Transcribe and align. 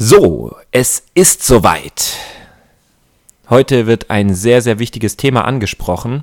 So, 0.00 0.56
es 0.70 1.02
ist 1.14 1.44
soweit. 1.44 2.14
Heute 3.50 3.88
wird 3.88 4.10
ein 4.10 4.32
sehr, 4.32 4.62
sehr 4.62 4.78
wichtiges 4.78 5.16
Thema 5.16 5.44
angesprochen 5.44 6.22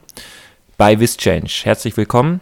bei 0.78 1.02
WisChange. 1.02 1.50
Herzlich 1.64 1.98
willkommen. 1.98 2.40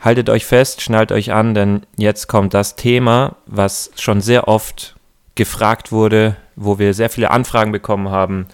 Haltet 0.00 0.28
euch 0.28 0.44
fest, 0.44 0.80
schnallt 0.80 1.12
euch 1.12 1.30
an, 1.30 1.54
denn 1.54 1.86
jetzt 1.96 2.26
kommt 2.26 2.52
das 2.52 2.74
Thema, 2.74 3.36
was 3.46 3.92
schon 3.94 4.20
sehr 4.20 4.48
oft 4.48 4.96
gefragt 5.36 5.92
wurde, 5.92 6.34
wo 6.56 6.80
wir 6.80 6.94
sehr 6.94 7.08
viele 7.08 7.30
Anfragen 7.30 7.70
bekommen 7.70 8.08
haben, 8.08 8.48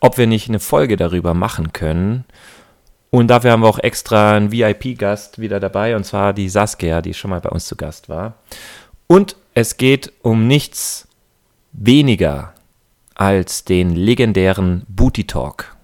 ob 0.00 0.18
wir 0.18 0.26
nicht 0.26 0.48
eine 0.48 0.58
Folge 0.58 0.96
darüber 0.96 1.32
machen 1.32 1.72
können. 1.72 2.24
Und 3.10 3.28
dafür 3.28 3.52
haben 3.52 3.62
wir 3.62 3.68
auch 3.68 3.78
extra 3.78 4.32
einen 4.32 4.50
VIP-Gast 4.50 5.38
wieder 5.38 5.60
dabei, 5.60 5.94
und 5.94 6.02
zwar 6.02 6.32
die 6.32 6.48
Saskia, 6.48 7.02
die 7.02 7.14
schon 7.14 7.30
mal 7.30 7.40
bei 7.40 7.50
uns 7.50 7.66
zu 7.66 7.76
Gast 7.76 8.08
war. 8.08 8.34
Und 9.06 9.36
es 9.54 9.76
geht 9.76 10.12
um 10.22 10.46
nichts 10.46 11.08
weniger 11.72 12.54
als 13.14 13.64
den 13.64 13.94
legendären 13.94 14.84
Booty 14.88 15.26
Talk. 15.26 15.76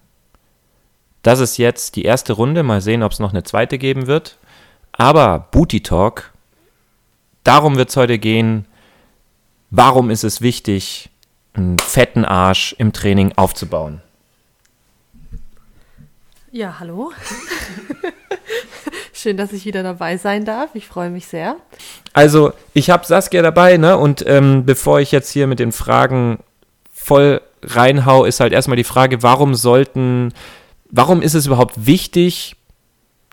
Das 1.22 1.40
ist 1.40 1.56
jetzt 1.56 1.96
die 1.96 2.04
erste 2.04 2.32
Runde, 2.34 2.62
mal 2.62 2.80
sehen, 2.80 3.02
ob 3.02 3.12
es 3.12 3.18
noch 3.18 3.30
eine 3.30 3.42
zweite 3.42 3.78
geben 3.78 4.06
wird. 4.06 4.38
Aber 4.92 5.48
Booty 5.50 5.82
Talk, 5.82 6.32
darum 7.44 7.76
wird 7.76 7.90
es 7.90 7.96
heute 7.96 8.18
gehen. 8.18 8.66
Warum 9.70 10.10
ist 10.10 10.24
es 10.24 10.40
wichtig, 10.40 11.10
einen 11.54 11.78
fetten 11.78 12.24
Arsch 12.24 12.74
im 12.78 12.92
Training 12.92 13.32
aufzubauen? 13.36 14.00
Ja, 16.52 16.78
hallo. 16.78 17.12
Schön, 19.16 19.38
dass 19.38 19.52
ich 19.52 19.64
wieder 19.64 19.82
dabei 19.82 20.18
sein 20.18 20.44
darf. 20.44 20.74
Ich 20.74 20.86
freue 20.86 21.08
mich 21.08 21.26
sehr. 21.26 21.56
Also, 22.12 22.52
ich 22.74 22.90
habe 22.90 23.06
Saskia 23.06 23.40
dabei, 23.40 23.78
ne? 23.78 23.96
Und 23.96 24.22
ähm, 24.26 24.66
bevor 24.66 25.00
ich 25.00 25.10
jetzt 25.10 25.30
hier 25.30 25.46
mit 25.46 25.58
den 25.58 25.72
Fragen 25.72 26.38
voll 26.92 27.40
reinhau, 27.62 28.24
ist 28.24 28.40
halt 28.40 28.52
erstmal 28.52 28.76
die 28.76 28.84
Frage, 28.84 29.22
warum 29.22 29.54
sollten, 29.54 30.34
warum 30.90 31.22
ist 31.22 31.34
es 31.34 31.46
überhaupt 31.46 31.86
wichtig, 31.86 32.56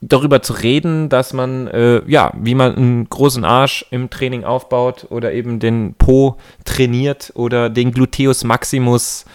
darüber 0.02 0.42
zu 0.42 0.54
reden, 0.54 1.10
dass 1.10 1.34
man, 1.34 1.68
äh, 1.68 2.02
ja, 2.08 2.32
wie 2.36 2.56
man 2.56 2.76
einen 2.76 3.10
großen 3.10 3.44
Arsch 3.44 3.86
im 3.92 4.10
Training 4.10 4.46
aufbaut 4.46 5.08
oder 5.10 5.34
eben 5.34 5.60
den 5.60 5.96
Po 5.96 6.38
trainiert 6.64 7.32
oder 7.36 7.70
den 7.70 7.92
Gluteus 7.92 8.44
Maximus 8.44 9.26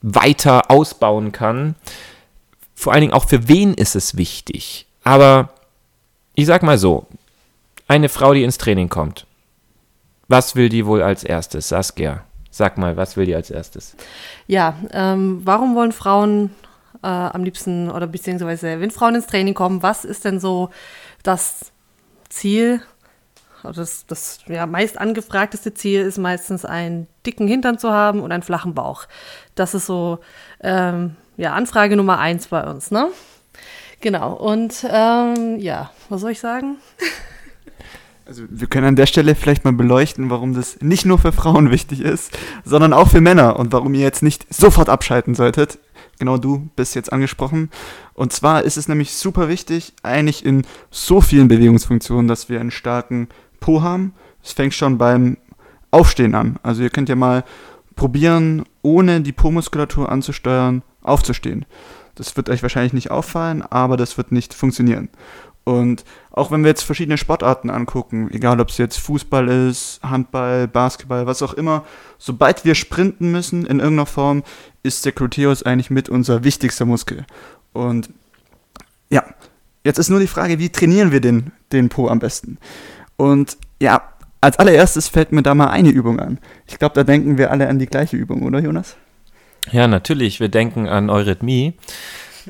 weiter 0.00 0.70
ausbauen 0.70 1.32
kann 1.32 1.74
vor 2.76 2.92
allen 2.92 3.00
Dingen 3.00 3.14
auch 3.14 3.26
für 3.26 3.48
wen 3.48 3.74
ist 3.74 3.96
es 3.96 4.16
wichtig. 4.16 4.86
Aber 5.02 5.48
ich 6.36 6.46
sag 6.46 6.62
mal 6.62 6.78
so, 6.78 7.06
eine 7.88 8.08
Frau, 8.08 8.34
die 8.34 8.44
ins 8.44 8.58
Training 8.58 8.88
kommt, 8.88 9.26
was 10.28 10.54
will 10.54 10.68
die 10.68 10.86
wohl 10.86 11.02
als 11.02 11.24
erstes? 11.24 11.68
Saskia, 11.68 12.22
sag 12.50 12.78
mal, 12.78 12.96
was 12.96 13.16
will 13.16 13.26
die 13.26 13.34
als 13.34 13.50
erstes? 13.50 13.96
Ja, 14.46 14.76
ähm, 14.92 15.40
warum 15.44 15.74
wollen 15.74 15.92
Frauen 15.92 16.50
äh, 17.02 17.06
am 17.06 17.42
liebsten 17.42 17.90
oder 17.90 18.06
beziehungsweise 18.06 18.80
wenn 18.80 18.90
Frauen 18.90 19.14
ins 19.14 19.26
Training 19.26 19.54
kommen, 19.54 19.82
was 19.82 20.04
ist 20.04 20.24
denn 20.24 20.38
so 20.38 20.70
das 21.22 21.72
Ziel? 22.28 22.82
Das, 23.62 24.06
das 24.06 24.40
ja, 24.46 24.66
meist 24.66 24.98
angefragteste 24.98 25.74
Ziel 25.74 26.02
ist 26.02 26.18
meistens 26.18 26.64
einen 26.64 27.08
dicken 27.24 27.48
Hintern 27.48 27.78
zu 27.78 27.90
haben 27.90 28.20
und 28.20 28.30
einen 28.30 28.44
flachen 28.44 28.74
Bauch. 28.74 29.06
Das 29.54 29.74
ist 29.74 29.86
so 29.86 30.18
ähm, 30.60 31.16
ja, 31.36 31.54
Anfrage 31.54 31.96
Nummer 31.96 32.18
eins 32.18 32.48
bei 32.48 32.62
uns, 32.64 32.90
ne? 32.90 33.08
Genau. 34.00 34.34
Und 34.34 34.86
ähm, 34.88 35.58
ja, 35.58 35.90
was 36.08 36.20
soll 36.20 36.32
ich 36.32 36.40
sagen? 36.40 36.76
Also 38.26 38.42
wir 38.48 38.66
können 38.66 38.88
an 38.88 38.96
der 38.96 39.06
Stelle 39.06 39.36
vielleicht 39.36 39.64
mal 39.64 39.72
beleuchten, 39.72 40.30
warum 40.30 40.52
das 40.52 40.80
nicht 40.80 41.06
nur 41.06 41.18
für 41.18 41.30
Frauen 41.30 41.70
wichtig 41.70 42.00
ist, 42.00 42.36
sondern 42.64 42.92
auch 42.92 43.08
für 43.08 43.20
Männer 43.20 43.56
und 43.56 43.72
warum 43.72 43.94
ihr 43.94 44.00
jetzt 44.00 44.22
nicht 44.22 44.52
sofort 44.52 44.88
abschalten 44.88 45.36
solltet. 45.36 45.78
Genau 46.18 46.36
du 46.36 46.68
bist 46.74 46.96
jetzt 46.96 47.12
angesprochen. 47.12 47.70
Und 48.14 48.32
zwar 48.32 48.64
ist 48.64 48.76
es 48.76 48.88
nämlich 48.88 49.14
super 49.14 49.48
wichtig, 49.48 49.92
eigentlich 50.02 50.44
in 50.44 50.66
so 50.90 51.20
vielen 51.20 51.46
Bewegungsfunktionen, 51.46 52.26
dass 52.26 52.48
wir 52.48 52.58
einen 52.60 52.72
starken 52.72 53.28
Po 53.60 53.82
haben. 53.82 54.12
Es 54.42 54.52
fängt 54.52 54.74
schon 54.74 54.98
beim 54.98 55.36
Aufstehen 55.92 56.34
an. 56.34 56.58
Also 56.64 56.82
ihr 56.82 56.90
könnt 56.90 57.08
ja 57.08 57.16
mal 57.16 57.44
probieren, 57.94 58.64
ohne 58.82 59.20
die 59.20 59.32
Po-Muskulatur 59.32 60.10
anzusteuern, 60.10 60.82
aufzustehen. 61.02 61.64
Das 62.16 62.36
wird 62.36 62.50
euch 62.50 62.62
wahrscheinlich 62.62 62.92
nicht 62.92 63.10
auffallen, 63.10 63.62
aber 63.62 63.96
das 63.96 64.16
wird 64.16 64.32
nicht 64.32 64.54
funktionieren. 64.54 65.08
Und 65.64 66.04
auch 66.30 66.50
wenn 66.52 66.62
wir 66.62 66.68
jetzt 66.68 66.82
verschiedene 66.82 67.18
Sportarten 67.18 67.70
angucken, 67.70 68.30
egal 68.30 68.60
ob 68.60 68.68
es 68.68 68.78
jetzt 68.78 68.98
Fußball 68.98 69.48
ist, 69.48 70.00
Handball, 70.02 70.68
Basketball, 70.68 71.26
was 71.26 71.42
auch 71.42 71.54
immer, 71.54 71.84
sobald 72.18 72.64
wir 72.64 72.76
sprinten 72.76 73.32
müssen 73.32 73.66
in 73.66 73.80
irgendeiner 73.80 74.06
Form, 74.06 74.44
ist 74.82 75.04
der 75.04 75.12
Gluteus 75.12 75.64
eigentlich 75.64 75.90
mit 75.90 76.08
unser 76.08 76.44
wichtigster 76.44 76.84
Muskel. 76.84 77.26
Und 77.72 78.10
ja, 79.10 79.24
jetzt 79.82 79.98
ist 79.98 80.08
nur 80.08 80.20
die 80.20 80.28
Frage, 80.28 80.58
wie 80.60 80.70
trainieren 80.70 81.10
wir 81.10 81.20
den, 81.20 81.50
den 81.72 81.88
Po 81.88 82.08
am 82.08 82.20
besten? 82.20 82.58
Und 83.16 83.58
ja, 83.80 84.02
als 84.40 84.60
allererstes 84.60 85.08
fällt 85.08 85.32
mir 85.32 85.42
da 85.42 85.54
mal 85.56 85.70
eine 85.70 85.90
Übung 85.90 86.20
an. 86.20 86.38
Ich 86.66 86.78
glaube, 86.78 86.94
da 86.94 87.02
denken 87.02 87.38
wir 87.38 87.50
alle 87.50 87.68
an 87.68 87.80
die 87.80 87.86
gleiche 87.86 88.16
Übung, 88.16 88.42
oder 88.42 88.60
Jonas? 88.60 88.96
Ja, 89.72 89.88
natürlich. 89.88 90.40
Wir 90.40 90.48
denken 90.48 90.88
an 90.88 91.10
Eurythmie. 91.10 91.74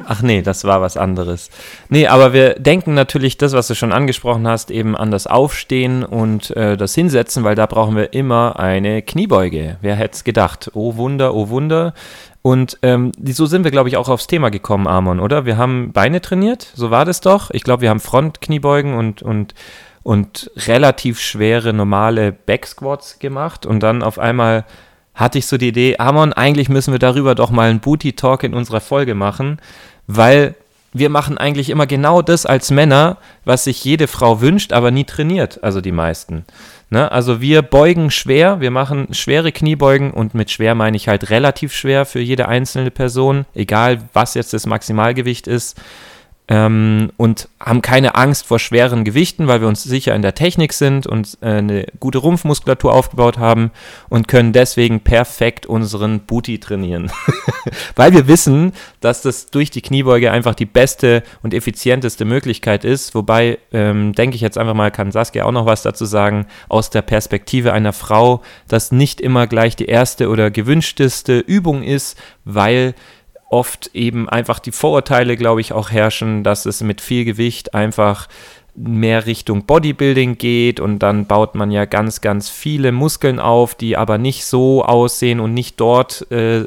Ach 0.04 0.20
nee, 0.20 0.42
das 0.42 0.64
war 0.64 0.82
was 0.82 0.96
anderes. 0.96 1.50
Nee, 1.88 2.06
aber 2.06 2.32
wir 2.32 2.54
denken 2.54 2.92
natürlich 2.92 3.38
das, 3.38 3.54
was 3.54 3.68
du 3.68 3.74
schon 3.74 3.92
angesprochen 3.92 4.46
hast, 4.46 4.70
eben 4.70 4.94
an 4.94 5.10
das 5.10 5.26
Aufstehen 5.26 6.04
und 6.04 6.54
äh, 6.54 6.76
das 6.76 6.94
Hinsetzen, 6.94 7.44
weil 7.44 7.54
da 7.54 7.64
brauchen 7.66 7.96
wir 7.96 8.12
immer 8.12 8.58
eine 8.58 9.00
Kniebeuge. 9.00 9.78
Wer 9.80 9.96
hätte 9.96 10.16
es 10.16 10.24
gedacht? 10.24 10.70
Oh 10.74 10.96
Wunder, 10.96 11.34
oh 11.34 11.48
Wunder. 11.48 11.94
Und 12.42 12.78
ähm, 12.82 13.12
so 13.24 13.46
sind 13.46 13.64
wir, 13.64 13.70
glaube 13.70 13.88
ich, 13.88 13.96
auch 13.96 14.08
aufs 14.08 14.26
Thema 14.26 14.50
gekommen, 14.50 14.86
Amon, 14.86 15.18
oder? 15.18 15.46
Wir 15.46 15.56
haben 15.56 15.92
Beine 15.92 16.20
trainiert, 16.20 16.70
so 16.74 16.90
war 16.90 17.04
das 17.04 17.20
doch. 17.20 17.50
Ich 17.50 17.64
glaube, 17.64 17.82
wir 17.82 17.90
haben 17.90 17.98
Frontkniebeugen 18.00 18.94
und, 18.94 19.22
und, 19.22 19.54
und 20.02 20.50
relativ 20.68 21.18
schwere 21.18 21.72
normale 21.72 22.32
Backsquats 22.32 23.18
gemacht 23.18 23.66
und 23.66 23.80
dann 23.82 24.02
auf 24.02 24.18
einmal 24.18 24.64
hatte 25.16 25.38
ich 25.38 25.46
so 25.46 25.56
die 25.56 25.68
Idee, 25.68 25.96
Amon, 25.98 26.32
eigentlich 26.32 26.68
müssen 26.68 26.92
wir 26.92 26.98
darüber 26.98 27.34
doch 27.34 27.50
mal 27.50 27.68
einen 27.68 27.80
Booty-Talk 27.80 28.44
in 28.44 28.54
unserer 28.54 28.80
Folge 28.80 29.14
machen, 29.14 29.58
weil 30.06 30.54
wir 30.92 31.10
machen 31.10 31.36
eigentlich 31.36 31.70
immer 31.70 31.86
genau 31.86 32.22
das 32.22 32.46
als 32.46 32.70
Männer, 32.70 33.18
was 33.44 33.64
sich 33.64 33.84
jede 33.84 34.06
Frau 34.06 34.40
wünscht, 34.40 34.72
aber 34.72 34.90
nie 34.90 35.04
trainiert, 35.04 35.62
also 35.62 35.80
die 35.80 35.92
meisten. 35.92 36.44
Ne? 36.90 37.10
Also 37.10 37.40
wir 37.40 37.62
beugen 37.62 38.10
schwer, 38.10 38.60
wir 38.60 38.70
machen 38.70 39.08
schwere 39.12 39.52
Kniebeugen 39.52 40.12
und 40.12 40.34
mit 40.34 40.50
schwer 40.50 40.74
meine 40.74 40.96
ich 40.96 41.08
halt 41.08 41.30
relativ 41.30 41.74
schwer 41.74 42.06
für 42.06 42.20
jede 42.20 42.48
einzelne 42.48 42.90
Person, 42.90 43.44
egal 43.54 44.02
was 44.12 44.34
jetzt 44.34 44.52
das 44.52 44.66
Maximalgewicht 44.66 45.46
ist 45.46 45.80
ähm, 46.48 47.10
und 47.16 47.48
haben 47.58 47.82
keine 47.82 48.14
Angst 48.14 48.46
vor 48.46 48.58
schweren 48.58 49.04
Gewichten, 49.04 49.48
weil 49.48 49.60
wir 49.60 49.68
uns 49.68 49.82
sicher 49.82 50.14
in 50.14 50.22
der 50.22 50.34
Technik 50.34 50.72
sind 50.72 51.06
und 51.06 51.38
äh, 51.40 51.46
eine 51.46 51.86
gute 51.98 52.18
Rumpfmuskulatur 52.18 52.92
aufgebaut 52.92 53.38
haben 53.38 53.72
und 54.08 54.28
können 54.28 54.52
deswegen 54.52 55.00
perfekt 55.00 55.66
unseren 55.66 56.20
Booty 56.20 56.60
trainieren. 56.60 57.10
weil 57.96 58.12
wir 58.12 58.28
wissen, 58.28 58.72
dass 59.00 59.22
das 59.22 59.46
durch 59.46 59.70
die 59.70 59.82
Kniebeuge 59.82 60.30
einfach 60.30 60.54
die 60.54 60.66
beste 60.66 61.24
und 61.42 61.52
effizienteste 61.52 62.24
Möglichkeit 62.24 62.84
ist. 62.84 63.14
Wobei, 63.16 63.58
ähm, 63.72 64.12
denke 64.12 64.36
ich 64.36 64.40
jetzt 64.40 64.58
einfach 64.58 64.74
mal, 64.74 64.92
kann 64.92 65.10
Saskia 65.10 65.44
auch 65.44 65.52
noch 65.52 65.66
was 65.66 65.82
dazu 65.82 66.04
sagen, 66.04 66.46
aus 66.68 66.90
der 66.90 67.02
Perspektive 67.02 67.72
einer 67.72 67.92
Frau, 67.92 68.42
dass 68.68 68.92
nicht 68.92 69.20
immer 69.20 69.48
gleich 69.48 69.74
die 69.74 69.86
erste 69.86 70.28
oder 70.28 70.52
gewünschteste 70.52 71.40
Übung 71.40 71.82
ist, 71.82 72.16
weil 72.44 72.94
oft 73.48 73.90
eben 73.94 74.28
einfach 74.28 74.58
die 74.58 74.72
Vorurteile, 74.72 75.36
glaube 75.36 75.60
ich, 75.60 75.72
auch 75.72 75.90
herrschen, 75.90 76.42
dass 76.42 76.66
es 76.66 76.82
mit 76.82 77.00
viel 77.00 77.24
Gewicht 77.24 77.74
einfach 77.74 78.28
mehr 78.74 79.24
Richtung 79.26 79.64
Bodybuilding 79.64 80.36
geht 80.36 80.80
und 80.80 80.98
dann 80.98 81.26
baut 81.26 81.54
man 81.54 81.70
ja 81.70 81.86
ganz, 81.86 82.20
ganz 82.20 82.50
viele 82.50 82.92
Muskeln 82.92 83.40
auf, 83.40 83.74
die 83.74 83.96
aber 83.96 84.18
nicht 84.18 84.44
so 84.44 84.84
aussehen 84.84 85.40
und 85.40 85.54
nicht 85.54 85.80
dort 85.80 86.30
äh, 86.30 86.64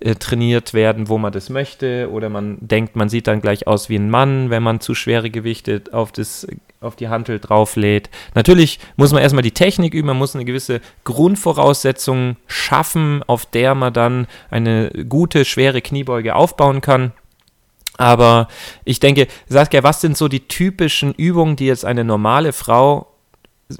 äh, 0.00 0.16
trainiert 0.16 0.74
werden, 0.74 1.08
wo 1.08 1.18
man 1.18 1.32
das 1.32 1.50
möchte. 1.50 2.10
Oder 2.10 2.28
man 2.28 2.58
denkt, 2.60 2.96
man 2.96 3.08
sieht 3.08 3.26
dann 3.26 3.40
gleich 3.40 3.66
aus 3.66 3.88
wie 3.88 3.96
ein 3.96 4.10
Mann, 4.10 4.50
wenn 4.50 4.62
man 4.62 4.80
zu 4.80 4.94
schwere 4.94 5.30
Gewichte 5.30 5.82
auf 5.92 6.12
das 6.12 6.46
auf 6.84 6.96
die 6.96 7.08
Hantel 7.08 7.40
drauflädt. 7.40 8.10
Natürlich 8.34 8.78
muss 8.96 9.12
man 9.12 9.22
erstmal 9.22 9.42
die 9.42 9.50
Technik 9.50 9.94
üben, 9.94 10.08
man 10.08 10.18
muss 10.18 10.34
eine 10.34 10.44
gewisse 10.44 10.80
Grundvoraussetzung 11.04 12.36
schaffen, 12.46 13.22
auf 13.26 13.46
der 13.46 13.74
man 13.74 13.92
dann 13.92 14.26
eine 14.50 14.90
gute, 15.08 15.44
schwere 15.44 15.82
Kniebeuge 15.82 16.34
aufbauen 16.34 16.80
kann. 16.80 17.12
Aber 17.96 18.48
ich 18.84 19.00
denke, 19.00 19.28
Saskia, 19.48 19.82
was 19.82 20.00
sind 20.00 20.16
so 20.16 20.28
die 20.28 20.48
typischen 20.48 21.14
Übungen, 21.14 21.56
die 21.56 21.66
jetzt 21.66 21.84
eine 21.84 22.04
normale 22.04 22.52
Frau 22.52 23.06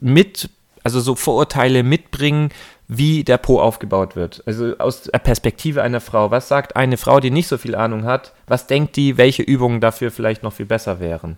mit, 0.01 0.51
also 0.85 1.01
so 1.01 1.15
Vorurteile 1.15 1.83
mitbringen, 1.83 2.51
wie 2.87 3.25
der 3.25 3.39
Po 3.39 3.61
aufgebaut 3.61 4.15
wird? 4.15 4.43
Also 4.47 4.77
aus 4.79 5.03
der 5.03 5.19
Perspektive 5.19 5.83
einer 5.83 6.01
Frau. 6.01 6.31
Was 6.31 6.49
sagt 6.49 6.77
eine 6.77 6.97
Frau, 6.97 7.19
die 7.19 7.31
nicht 7.31 7.49
so 7.49 7.59
viel 7.59 7.75
Ahnung 7.75 8.05
hat? 8.05 8.33
Was 8.47 8.67
denkt 8.67 8.97
die, 8.97 9.17
welche 9.17 9.43
Übungen 9.43 9.81
dafür 9.81 10.11
vielleicht 10.11 10.43
noch 10.43 10.53
viel 10.53 10.67
besser 10.67 11.01
wären? 11.01 11.37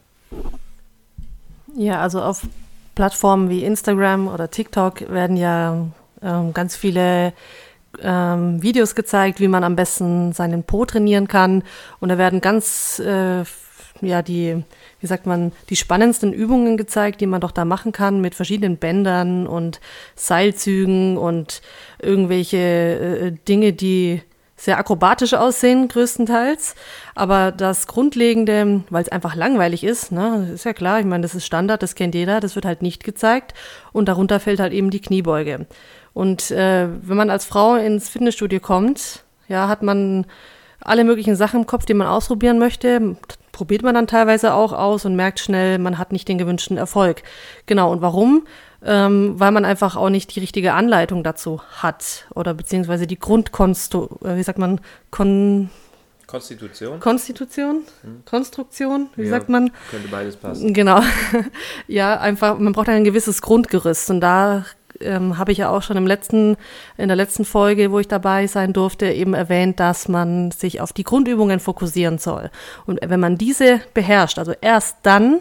Ja, 1.77 2.01
also 2.01 2.23
auf 2.23 2.43
Plattformen 2.95 3.51
wie 3.51 3.63
Instagram 3.63 4.29
oder 4.29 4.51
TikTok 4.51 5.13
werden 5.13 5.37
ja 5.37 5.87
ähm, 6.23 6.55
ganz 6.55 6.75
viele 6.75 7.35
ähm, 8.03 8.63
Videos 8.63 8.95
gezeigt, 8.95 9.41
wie 9.41 9.49
man 9.49 9.63
am 9.63 9.77
besten 9.77 10.33
seinen 10.33 10.65
Po 10.65 10.87
trainieren 10.87 11.29
kann. 11.29 11.63
Und 12.01 12.09
da 12.09 12.17
werden 12.17 12.41
ganz, 12.41 12.99
äh, 12.99 13.45
ja, 14.01 14.23
die, 14.23 14.65
wie 15.01 15.07
sagt 15.07 15.27
man, 15.27 15.53
die 15.69 15.77
spannendsten 15.77 16.33
Übungen 16.33 16.79
gezeigt, 16.79 17.21
die 17.21 17.27
man 17.27 17.43
doch 17.43 17.53
da 17.53 17.67
machen 17.67 17.93
kann 17.93 18.23
mit 18.23 18.35
verschiedenen 18.35 18.79
Bändern 18.79 19.47
und 19.47 19.81
Seilzügen 20.15 21.19
und 21.19 21.61
irgendwelche 22.01 22.57
äh, 22.57 23.33
Dinge, 23.47 23.75
die 23.75 24.23
sehr 24.57 24.79
akrobatisch 24.79 25.35
aussehen, 25.35 25.89
größtenteils. 25.89 26.75
Aber 27.15 27.53
das 27.53 27.87
Grundlegende, 27.87 28.83
weil 28.91 29.03
es 29.03 29.11
einfach 29.11 29.35
langweilig 29.35 29.85
ist, 29.85 30.13
ne, 30.13 30.51
ist 30.55 30.65
ja 30.65 30.73
klar, 30.73 30.99
ich 30.99 31.07
meine, 31.07 31.23
das 31.23 31.35
ist 31.35 31.47
Standard, 31.47 31.83
das 31.83 31.95
kennt 31.95 32.15
jeder, 32.15 32.41
das 32.41 32.55
wird 32.55 32.65
halt 32.65 32.83
nicht 32.83 33.05
gezeigt. 33.05 33.55
Und 33.93 34.09
darunter 34.09 34.41
fällt 34.41 34.61
halt 34.61 34.73
eben 34.73 34.91
die 34.91 35.01
Kniebeuge. 35.01 35.67
Und 36.15 36.51
äh, 36.51 36.89
wenn 37.03 37.17
man 37.17 37.31
als 37.31 37.45
Frau 37.45 37.77
ins 37.77 38.09
Fitnessstudio 38.09 38.61
kommt, 38.61 39.25
ja, 39.49 39.69
hat 39.69 39.83
man 39.83 40.27
alle 40.81 41.05
möglichen 41.05 41.37
Sachen 41.37 41.61
im 41.61 41.67
Kopf, 41.67 41.85
die 41.85 41.95
man 41.95 42.07
ausprobieren 42.07 42.59
möchte. 42.59 43.17
Probiert 43.57 43.83
man 43.83 43.95
dann 43.95 44.07
teilweise 44.07 44.53
auch 44.53 44.75
aus 44.75 45.07
und 45.07 45.17
merkt 45.17 45.41
schnell, 45.41 45.79
man 45.79 45.97
hat 45.97 46.13
nicht 46.13 46.29
den 46.29 46.37
gewünschten 46.37 46.77
Erfolg. 46.77 47.23
Genau, 47.65 47.91
und 47.91 48.03
warum? 48.03 48.47
Ähm, 48.85 49.41
weil 49.41 49.51
man 49.51 49.65
einfach 49.65 49.97
auch 49.97 50.11
nicht 50.11 50.37
die 50.37 50.41
richtige 50.41 50.75
Anleitung 50.75 51.25
dazu 51.25 51.63
hat 51.71 52.27
oder 52.35 52.53
beziehungsweise 52.53 53.07
die 53.07 53.19
Grundkonstu, 53.19 54.09
äh, 54.23 54.37
wie 54.37 54.43
sagt 54.43 54.59
man, 54.59 54.79
Kon 55.11 55.71
Konstitution? 56.27 57.01
Konstitution? 57.01 57.85
Hm. 58.03 58.23
Konstruktion? 58.27 59.09
Wie 59.17 59.23
ja, 59.23 59.31
sagt 59.31 59.49
man? 59.49 59.71
Könnte 59.91 60.09
beides 60.09 60.37
passen. 60.37 60.75
Genau. 60.75 61.01
ja, 61.87 62.21
einfach, 62.21 62.59
man 62.59 62.75
braucht 62.75 62.91
ein 62.91 63.05
gewisses 63.05 63.41
Grundgerüst 63.41 64.11
und 64.11 64.21
da 64.21 64.67
ähm, 65.01 65.39
habe 65.39 65.53
ich 65.53 65.59
ja 65.59 65.71
auch 65.71 65.83
schon 65.83 65.97
im 65.97 66.07
letzten, 66.07 66.57
in 66.97 67.09
der 67.09 67.17
letzten 67.17 67.45
Folge, 67.45 67.91
wo 67.93 67.99
ich 67.99 68.09
dabei 68.09 68.47
sein 68.47 68.73
durfte, 68.73 69.07
eben 69.07 69.35
erwähnt, 69.35 69.81
dass 69.81 70.09
man 70.09 70.51
sich 70.51 70.81
auf 70.81 70.93
die 70.93 71.05
Grundübungen 71.05 71.61
fokussieren 71.61 72.19
soll. 72.19 72.51
Und 72.87 73.01
wenn 73.03 73.21
man 73.21 73.39
diese 73.39 73.81
beherrscht, 73.95 74.39
also 74.39 74.53
erst 74.61 74.99
dann, 75.03 75.41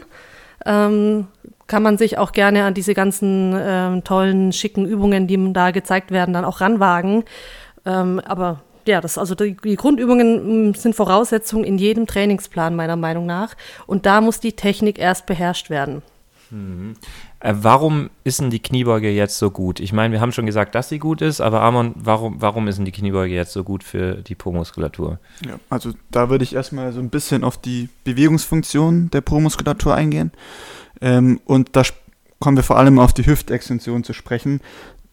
ähm, 0.66 1.28
kann 1.68 1.84
man 1.84 1.98
sich 1.98 2.18
auch 2.18 2.31
gerne 2.31 2.63
an 2.66 2.74
diese 2.74 2.94
ganzen 2.94 3.56
ähm, 3.57 4.04
tollen, 4.04 4.54
schicken 4.54 4.86
Übungen, 4.86 5.28
die 5.28 5.54
da 5.54 5.72
gezeigt 5.72 6.12
werden, 6.12 6.34
dann 6.34 6.46
auch 6.46 6.62
ranwagen. 6.62 7.24
Ähm, 7.86 8.19
aber 8.19 8.62
ja, 8.88 9.01
das, 9.01 9.18
also 9.18 9.34
die, 9.36 9.58
die 9.58 9.75
Grundübungen 9.75 10.69
mm, 10.69 10.74
sind 10.75 10.96
Voraussetzungen 10.96 11.63
in 11.63 11.78
jedem 11.78 12.06
Trainingsplan, 12.06 12.75
meiner 12.75 12.96
Meinung 12.96 13.25
nach. 13.25 13.56
Und 13.88 14.06
da 14.06 14.22
muss 14.22 14.40
die 14.40 14.54
Technik 14.54 15.00
erst 15.00 15.25
beherrscht 15.25 15.69
werden. 15.69 16.04
Mhm. 16.51 16.96
Äh, 17.46 17.54
warum 17.62 18.10
ist 18.24 18.42
denn 18.42 18.50
die 18.50 18.60
Kniebeuge 18.60 19.12
jetzt 19.12 19.38
so 19.38 19.52
gut? 19.52 19.80
Ich 19.80 19.94
meine, 19.94 20.12
wir 20.12 20.20
haben 20.20 20.32
schon 20.32 20.48
gesagt, 20.48 20.74
dass 20.74 20.90
sie 20.90 20.98
gut 20.98 21.22
ist, 21.22 21.42
aber 21.42 21.62
Amon, 21.62 21.94
warum, 21.96 22.42
warum 22.42 22.68
ist 22.68 22.78
denn 22.78 22.86
die 22.86 22.92
Kniebeuge 22.92 23.36
jetzt 23.36 23.54
so 23.54 23.64
gut 23.64 23.84
für 23.84 24.16
die 24.16 24.34
Po-Muskulatur? 24.34 25.20
Ja, 25.46 25.60
also 25.70 25.92
da 26.10 26.32
würde 26.32 26.44
ich 26.44 26.56
erstmal 26.56 26.92
so 26.92 27.00
ein 27.00 27.12
bisschen 27.12 27.44
auf 27.44 27.58
die 27.58 27.90
Bewegungsfunktion 28.04 29.12
der 29.12 29.22
Po-Muskulatur 29.22 29.94
eingehen. 29.94 30.32
Ähm, 31.02 31.40
und 31.46 31.76
da 31.76 31.84
kommen 32.40 32.58
wir 32.58 32.64
vor 32.64 32.80
allem 32.80 32.98
auf 32.98 33.14
die 33.14 33.28
Hüftextension 33.28 34.04
zu 34.04 34.14
sprechen, 34.14 34.60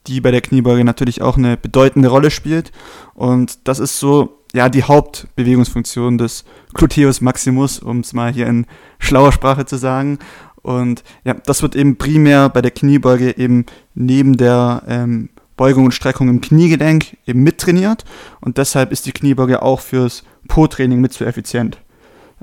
die 0.06 0.22
bei 0.22 0.30
der 0.30 0.40
Kniebeuge 0.40 0.84
natürlich 0.84 1.20
auch 1.20 1.36
eine 1.36 1.58
bedeutende 1.58 2.08
Rolle 2.08 2.30
spielt. 2.30 2.72
Und 3.12 3.68
das 3.68 3.78
ist 3.78 4.00
so, 4.00 4.38
ja, 4.54 4.70
die 4.70 4.84
Hauptbewegungsfunktion 4.84 6.16
des 6.16 6.44
Gluteus 6.72 7.20
Maximus, 7.20 7.78
um 7.78 8.00
es 8.00 8.14
mal 8.14 8.32
hier 8.32 8.46
in 8.46 8.66
schlauer 8.98 9.32
Sprache 9.32 9.66
zu 9.66 9.76
sagen. 9.76 10.18
Und 10.62 11.02
ja, 11.24 11.34
das 11.34 11.62
wird 11.62 11.74
eben 11.74 11.96
primär 11.96 12.48
bei 12.48 12.62
der 12.62 12.70
Kniebeuge 12.70 13.36
eben 13.36 13.66
neben 13.94 14.36
der 14.36 14.82
ähm, 14.86 15.28
Beugung 15.56 15.84
und 15.84 15.92
Streckung 15.92 16.28
im 16.28 16.40
Kniegelenk 16.40 17.16
eben 17.26 17.42
mittrainiert. 17.42 18.04
Und 18.40 18.58
deshalb 18.58 18.92
ist 18.92 19.06
die 19.06 19.12
Kniebeuge 19.12 19.62
auch 19.62 19.80
fürs 19.80 20.24
Po-Training 20.48 21.00
mit 21.00 21.12
zu 21.12 21.24
effizient. 21.24 21.78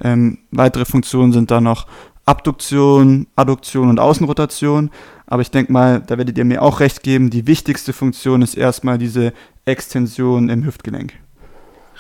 Ähm, 0.01 0.39
weitere 0.51 0.86
Funktionen 0.86 1.31
sind 1.31 1.51
da 1.51 1.62
noch 1.62 1.88
Abduktion, 2.25 3.27
Adduktion 3.36 3.89
und 3.89 4.00
Außenrotation. 4.00 4.92
Aber 5.25 5.42
ich 5.42 5.51
denke 5.51 5.71
mal, 5.71 6.01
da 6.06 6.18
werdet 6.18 6.38
ihr 6.38 6.45
mir 6.45 6.62
auch 6.62 6.80
recht 6.80 7.04
geben, 7.04 7.30
die 7.30 7.48
wichtigste 7.48 7.94
Funktion 7.94 8.42
ist 8.42 8.56
erstmal 8.56 8.98
diese 8.98 9.33
Extension 9.66 10.50
im 10.50 10.66
Hüftgelenk. 10.66 11.13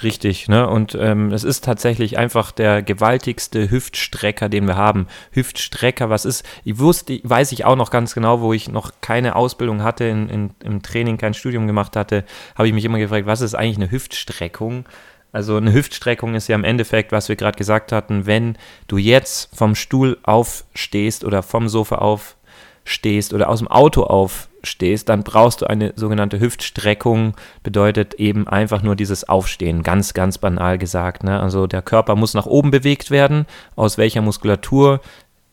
Richtig, 0.01 0.47
ne? 0.47 0.69
Und 0.69 0.95
ähm, 0.95 1.33
es 1.33 1.43
ist 1.43 1.65
tatsächlich 1.65 2.17
einfach 2.17 2.51
der 2.51 2.81
gewaltigste 2.81 3.69
Hüftstrecker, 3.69 4.47
den 4.47 4.65
wir 4.65 4.77
haben. 4.77 5.07
Hüftstrecker, 5.31 6.09
was 6.09 6.23
ist? 6.23 6.45
Ich 6.63 6.79
wusste, 6.79 7.19
weiß 7.23 7.51
ich 7.51 7.65
auch 7.65 7.75
noch 7.75 7.91
ganz 7.91 8.13
genau, 8.13 8.39
wo 8.39 8.53
ich 8.53 8.69
noch 8.69 8.91
keine 9.01 9.35
Ausbildung 9.35 9.83
hatte, 9.83 10.05
in, 10.05 10.29
in, 10.29 10.51
im 10.63 10.81
Training 10.81 11.17
kein 11.17 11.33
Studium 11.33 11.67
gemacht 11.67 11.97
hatte, 11.97 12.23
habe 12.55 12.67
ich 12.67 12.73
mich 12.73 12.85
immer 12.85 12.97
gefragt, 12.97 13.25
was 13.25 13.41
ist 13.41 13.55
eigentlich 13.55 13.77
eine 13.77 13.91
Hüftstreckung? 13.91 14.85
Also 15.31 15.57
eine 15.57 15.73
Hüftstreckung 15.73 16.33
ist 16.33 16.47
ja 16.47 16.55
im 16.55 16.63
Endeffekt, 16.63 17.11
was 17.11 17.27
wir 17.27 17.35
gerade 17.35 17.57
gesagt 17.57 17.91
hatten, 17.91 18.25
wenn 18.25 18.57
du 18.87 18.97
jetzt 18.97 19.55
vom 19.55 19.75
Stuhl 19.75 20.17
aufstehst 20.23 21.23
oder 21.25 21.43
vom 21.43 21.67
Sofa 21.67 21.97
aufstehst 21.97 23.33
oder 23.33 23.49
aus 23.49 23.59
dem 23.59 23.67
Auto 23.67 24.03
auf 24.03 24.48
stehst, 24.63 25.09
dann 25.09 25.23
brauchst 25.23 25.61
du 25.61 25.67
eine 25.67 25.93
sogenannte 25.95 26.39
Hüftstreckung, 26.39 27.33
bedeutet 27.63 28.15
eben 28.15 28.47
einfach 28.47 28.81
nur 28.81 28.95
dieses 28.95 29.27
Aufstehen, 29.27 29.83
ganz, 29.83 30.13
ganz 30.13 30.37
banal 30.37 30.77
gesagt. 30.77 31.23
Ne? 31.23 31.39
Also 31.39 31.67
der 31.67 31.81
Körper 31.81 32.15
muss 32.15 32.33
nach 32.33 32.45
oben 32.45 32.71
bewegt 32.71 33.11
werden, 33.11 33.45
aus 33.75 33.97
welcher 33.97 34.21
Muskulatur 34.21 35.01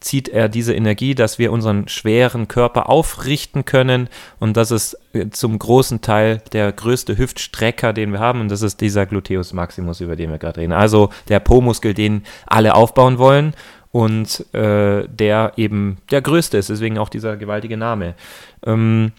zieht 0.01 0.29
er 0.29 0.49
diese 0.49 0.75
Energie, 0.75 1.15
dass 1.15 1.39
wir 1.39 1.51
unseren 1.51 1.89
schweren 1.89 2.49
Körper 2.49 2.89
aufrichten 2.89 3.65
können 3.65 4.09
und 4.39 4.57
das 4.57 4.71
ist 4.71 4.97
äh, 5.15 5.31
zum 5.31 5.59
großen 5.59 6.01
Teil 6.01 6.43
der 6.53 6.71
größte 6.71 7.17
Hüftstrecker, 7.17 7.93
den 7.93 8.13
wir 8.13 8.21
haben 8.21 8.41
und 8.41 8.51
das 8.51 8.63
ist 8.63 8.81
dieser 8.81 9.07
Gluteus 9.07 9.53
Maximus, 9.53 10.01
über 10.01 10.15
den 10.15 10.31
wir 10.31 10.39
gerade 10.39 10.61
reden. 10.61 10.73
Also 10.73 11.11
der 11.29 11.41
Po-Muskel, 11.41 11.95
den 11.95 12.25
alle 12.47 12.75
aufbauen 12.75 13.19
wollen 13.19 13.55
und 13.97 14.45
äh, 14.53 15.09
der 15.09 15.55
eben 15.57 15.97
der 16.11 16.21
größte 16.21 16.59
ist, 16.59 16.69
deswegen 16.69 16.99
auch 16.99 17.09
dieser 17.09 17.39
gewaltige 17.39 17.79
Name. 17.79 18.15
Ähm, 18.63 19.13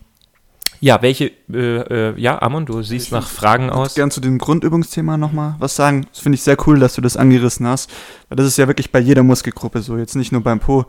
ja, 0.80 1.02
welche, 1.02 1.32
äh, 1.52 2.12
äh, 2.12 2.14
ja, 2.20 2.40
Amon, 2.44 2.68
du 2.68 2.84
siehst 2.84 3.08
ich 3.08 3.12
nach 3.12 3.28
Fragen 3.28 3.72
aus. 3.72 3.90
Ich 3.90 3.96
gern 3.96 4.12
zu 4.12 4.22
dem 4.22 4.38
Grundübungsthema 4.38 5.18
nochmal 5.18 5.56
was 5.58 5.76
sagen. 5.76 6.06
Das 6.12 6.20
finde 6.20 6.36
ich 6.36 6.44
sehr 6.44 6.58
cool, 6.68 6.80
dass 6.80 6.94
du 6.94 7.02
das 7.02 7.18
angerissen 7.18 7.66
hast. 7.66 7.90
Weil 8.30 8.36
das 8.36 8.46
ist 8.46 8.58
ja 8.58 8.68
wirklich 8.68 8.92
bei 8.92 9.00
jeder 9.00 9.24
Muskelgruppe 9.24 9.82
so, 9.82 9.98
jetzt 9.98 10.16
nicht 10.16 10.32
nur 10.32 10.42
beim 10.42 10.60
Po. 10.60 10.86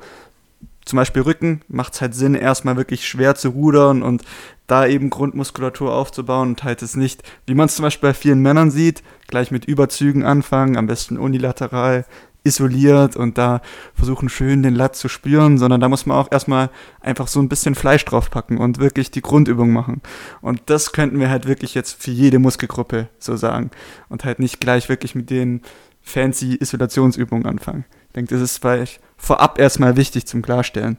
Zum 0.84 0.98
Beispiel 0.98 1.22
Rücken 1.22 1.62
macht 1.68 1.94
es 1.94 2.02
halt 2.02 2.14
Sinn, 2.14 2.34
erstmal 2.34 2.76
wirklich 2.76 3.08
schwer 3.08 3.36
zu 3.36 3.48
rudern 3.48 4.02
und 4.02 4.22
da 4.66 4.86
eben 4.86 5.08
Grundmuskulatur 5.08 5.94
aufzubauen 5.94 6.50
und 6.50 6.62
halt 6.62 6.82
es 6.82 6.94
nicht, 6.94 7.22
wie 7.46 7.54
man 7.54 7.66
es 7.66 7.76
zum 7.76 7.84
Beispiel 7.84 8.10
bei 8.10 8.14
vielen 8.14 8.40
Männern 8.40 8.70
sieht, 8.70 9.02
gleich 9.28 9.50
mit 9.50 9.64
Überzügen 9.64 10.24
anfangen, 10.24 10.76
am 10.76 10.86
besten 10.86 11.16
unilateral, 11.16 12.04
isoliert 12.44 13.16
und 13.16 13.38
da 13.38 13.60
versuchen 13.94 14.28
schön 14.28 14.62
den 14.62 14.74
Lat 14.74 14.96
zu 14.96 15.08
spüren, 15.08 15.58
sondern 15.58 15.80
da 15.80 15.88
muss 15.88 16.06
man 16.06 16.16
auch 16.16 16.30
erstmal 16.30 16.70
einfach 17.00 17.28
so 17.28 17.40
ein 17.40 17.48
bisschen 17.48 17.74
Fleisch 17.74 18.04
draufpacken 18.04 18.58
und 18.58 18.78
wirklich 18.78 19.10
die 19.10 19.22
Grundübung 19.22 19.72
machen. 19.72 20.00
Und 20.40 20.62
das 20.66 20.92
könnten 20.92 21.20
wir 21.20 21.30
halt 21.30 21.46
wirklich 21.46 21.74
jetzt 21.74 22.02
für 22.02 22.10
jede 22.10 22.38
Muskelgruppe 22.38 23.08
so 23.18 23.36
sagen 23.36 23.70
und 24.08 24.24
halt 24.24 24.38
nicht 24.38 24.60
gleich 24.60 24.88
wirklich 24.88 25.14
mit 25.14 25.30
den 25.30 25.62
fancy 26.02 26.56
Isolationsübungen 26.58 27.46
anfangen. 27.46 27.84
Ich 28.08 28.14
denke, 28.14 28.34
das 28.34 28.42
ist 28.42 28.58
vielleicht 28.58 29.00
vorab 29.16 29.58
erstmal 29.58 29.96
wichtig 29.96 30.26
zum 30.26 30.42
Klarstellen. 30.42 30.98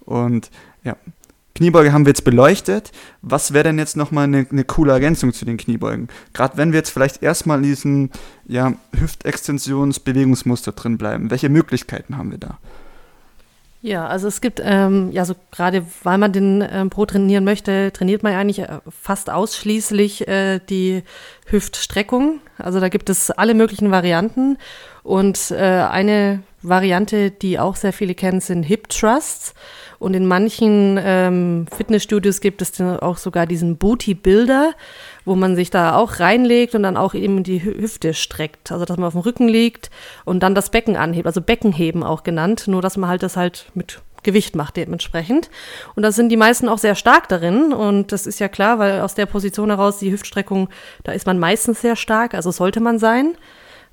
Und 0.00 0.50
ja, 0.82 0.96
Kniebeuge 1.56 1.92
haben 1.92 2.04
wir 2.04 2.10
jetzt 2.10 2.24
beleuchtet. 2.24 2.92
Was 3.22 3.54
wäre 3.54 3.64
denn 3.64 3.78
jetzt 3.78 3.96
nochmal 3.96 4.24
eine, 4.24 4.46
eine 4.50 4.64
coole 4.64 4.92
Ergänzung 4.92 5.32
zu 5.32 5.46
den 5.46 5.56
Kniebeugen? 5.56 6.08
Gerade 6.34 6.58
wenn 6.58 6.72
wir 6.72 6.78
jetzt 6.78 6.90
vielleicht 6.90 7.22
erstmal 7.22 7.58
in 7.58 7.64
diesem 7.64 8.10
ja, 8.46 8.74
Hüftextensionsbewegungsmuster 8.94 10.72
drin 10.72 10.98
bleiben. 10.98 11.30
Welche 11.30 11.48
Möglichkeiten 11.48 12.18
haben 12.18 12.30
wir 12.30 12.38
da? 12.38 12.58
Ja, 13.82 14.06
also 14.06 14.26
es 14.26 14.40
gibt, 14.40 14.60
ähm, 14.64 15.12
ja, 15.12 15.24
so 15.24 15.34
gerade 15.52 15.84
weil 16.02 16.18
man 16.18 16.32
den 16.32 16.66
ähm, 16.68 16.90
Pro 16.90 17.06
trainieren 17.06 17.44
möchte, 17.44 17.92
trainiert 17.92 18.22
man 18.22 18.32
eigentlich 18.34 18.60
äh, 18.60 18.80
fast 18.88 19.30
ausschließlich 19.30 20.26
äh, 20.26 20.60
die 20.68 21.02
Hüftstreckung. 21.46 22.40
Also 22.58 22.80
da 22.80 22.88
gibt 22.88 23.10
es 23.10 23.30
alle 23.30 23.54
möglichen 23.54 23.90
Varianten. 23.90 24.58
Und 25.02 25.52
äh, 25.52 25.62
eine 25.62 26.42
Variante, 26.62 27.30
die 27.30 27.60
auch 27.60 27.76
sehr 27.76 27.92
viele 27.92 28.14
kennen, 28.14 28.40
sind 28.40 28.64
Hip 28.64 28.88
Thrusts. 28.88 29.54
Und 29.98 30.14
in 30.14 30.26
manchen 30.26 30.98
ähm, 31.00 31.66
Fitnessstudios 31.74 32.40
gibt 32.40 32.62
es 32.62 32.80
auch 32.80 33.16
sogar 33.16 33.46
diesen 33.46 33.76
Booty 33.76 34.14
Builder, 34.14 34.74
wo 35.26 35.34
man 35.34 35.56
sich 35.56 35.68
da 35.68 35.94
auch 35.96 36.20
reinlegt 36.20 36.74
und 36.74 36.82
dann 36.84 36.96
auch 36.96 37.12
eben 37.12 37.42
die 37.42 37.62
Hüfte 37.62 38.14
streckt. 38.14 38.72
Also 38.72 38.86
dass 38.86 38.96
man 38.96 39.08
auf 39.08 39.12
dem 39.12 39.20
Rücken 39.20 39.48
liegt 39.48 39.90
und 40.24 40.40
dann 40.42 40.54
das 40.54 40.70
Becken 40.70 40.96
anhebt, 40.96 41.26
also 41.26 41.42
Beckenheben 41.42 42.02
auch 42.02 42.22
genannt, 42.22 42.66
nur 42.68 42.80
dass 42.80 42.96
man 42.96 43.10
halt 43.10 43.22
das 43.22 43.36
halt 43.36 43.66
mit 43.74 44.00
Gewicht 44.22 44.56
macht 44.56 44.76
dementsprechend. 44.76 45.50
Und 45.94 46.02
da 46.02 46.12
sind 46.12 46.30
die 46.30 46.36
meisten 46.36 46.68
auch 46.68 46.78
sehr 46.78 46.94
stark 46.94 47.28
darin. 47.28 47.72
Und 47.72 48.12
das 48.12 48.26
ist 48.26 48.40
ja 48.40 48.48
klar, 48.48 48.78
weil 48.78 49.00
aus 49.00 49.14
der 49.14 49.26
Position 49.26 49.70
heraus 49.70 49.98
die 49.98 50.12
Hüftstreckung, 50.12 50.68
da 51.04 51.12
ist 51.12 51.26
man 51.26 51.38
meistens 51.38 51.80
sehr 51.80 51.96
stark, 51.96 52.34
also 52.34 52.50
sollte 52.50 52.80
man 52.80 52.98
sein. 52.98 53.36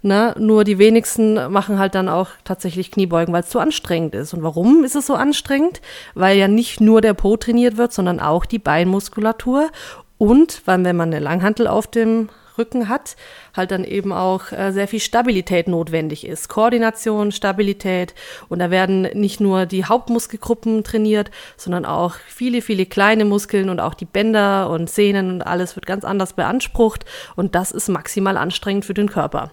Ne? 0.05 0.35
Nur 0.37 0.65
die 0.65 0.79
wenigsten 0.79 1.35
machen 1.49 1.79
halt 1.79 1.95
dann 1.95 2.09
auch 2.09 2.27
tatsächlich 2.43 2.91
Kniebeugen, 2.91 3.33
weil 3.33 3.43
es 3.43 3.49
zu 3.49 3.59
anstrengend 3.59 4.15
ist. 4.15 4.33
Und 4.33 4.43
warum 4.43 4.83
ist 4.83 4.97
es 4.97 5.07
so 5.07 5.13
anstrengend? 5.13 5.81
Weil 6.13 6.37
ja 6.37 6.49
nicht 6.49 6.81
nur 6.81 6.99
der 6.99 7.13
Po 7.13 7.37
trainiert 7.37 7.77
wird, 7.77 7.93
sondern 7.93 8.19
auch 8.19 8.45
die 8.45 8.59
Beinmuskulatur 8.59 9.69
Und 10.17 10.61
weil 10.65 10.83
wenn 10.83 10.95
man 10.95 11.09
eine 11.13 11.19
Langhantel 11.19 11.67
auf 11.67 11.87
dem 11.87 12.29
Rücken 12.57 12.89
hat, 12.89 13.15
halt 13.55 13.71
dann 13.71 13.83
eben 13.83 14.11
auch 14.11 14.51
äh, 14.51 14.71
sehr 14.71 14.87
viel 14.87 14.99
Stabilität 14.99 15.67
notwendig 15.67 16.25
ist. 16.25 16.49
Koordination, 16.49 17.31
Stabilität. 17.31 18.13
Und 18.49 18.59
da 18.59 18.71
werden 18.71 19.03
nicht 19.13 19.39
nur 19.39 19.65
die 19.65 19.85
Hauptmuskelgruppen 19.85 20.83
trainiert, 20.83 21.31
sondern 21.57 21.85
auch 21.85 22.15
viele, 22.27 22.61
viele 22.61 22.85
kleine 22.85 23.25
Muskeln 23.25 23.69
und 23.69 23.79
auch 23.79 23.93
die 23.93 24.05
Bänder 24.05 24.69
und 24.69 24.89
Sehnen 24.89 25.31
und 25.31 25.41
alles 25.41 25.75
wird 25.75 25.85
ganz 25.85 26.05
anders 26.05 26.33
beansprucht. 26.33 27.05
Und 27.35 27.55
das 27.55 27.71
ist 27.71 27.89
maximal 27.89 28.37
anstrengend 28.37 28.85
für 28.85 28.93
den 28.93 29.09
Körper. 29.09 29.51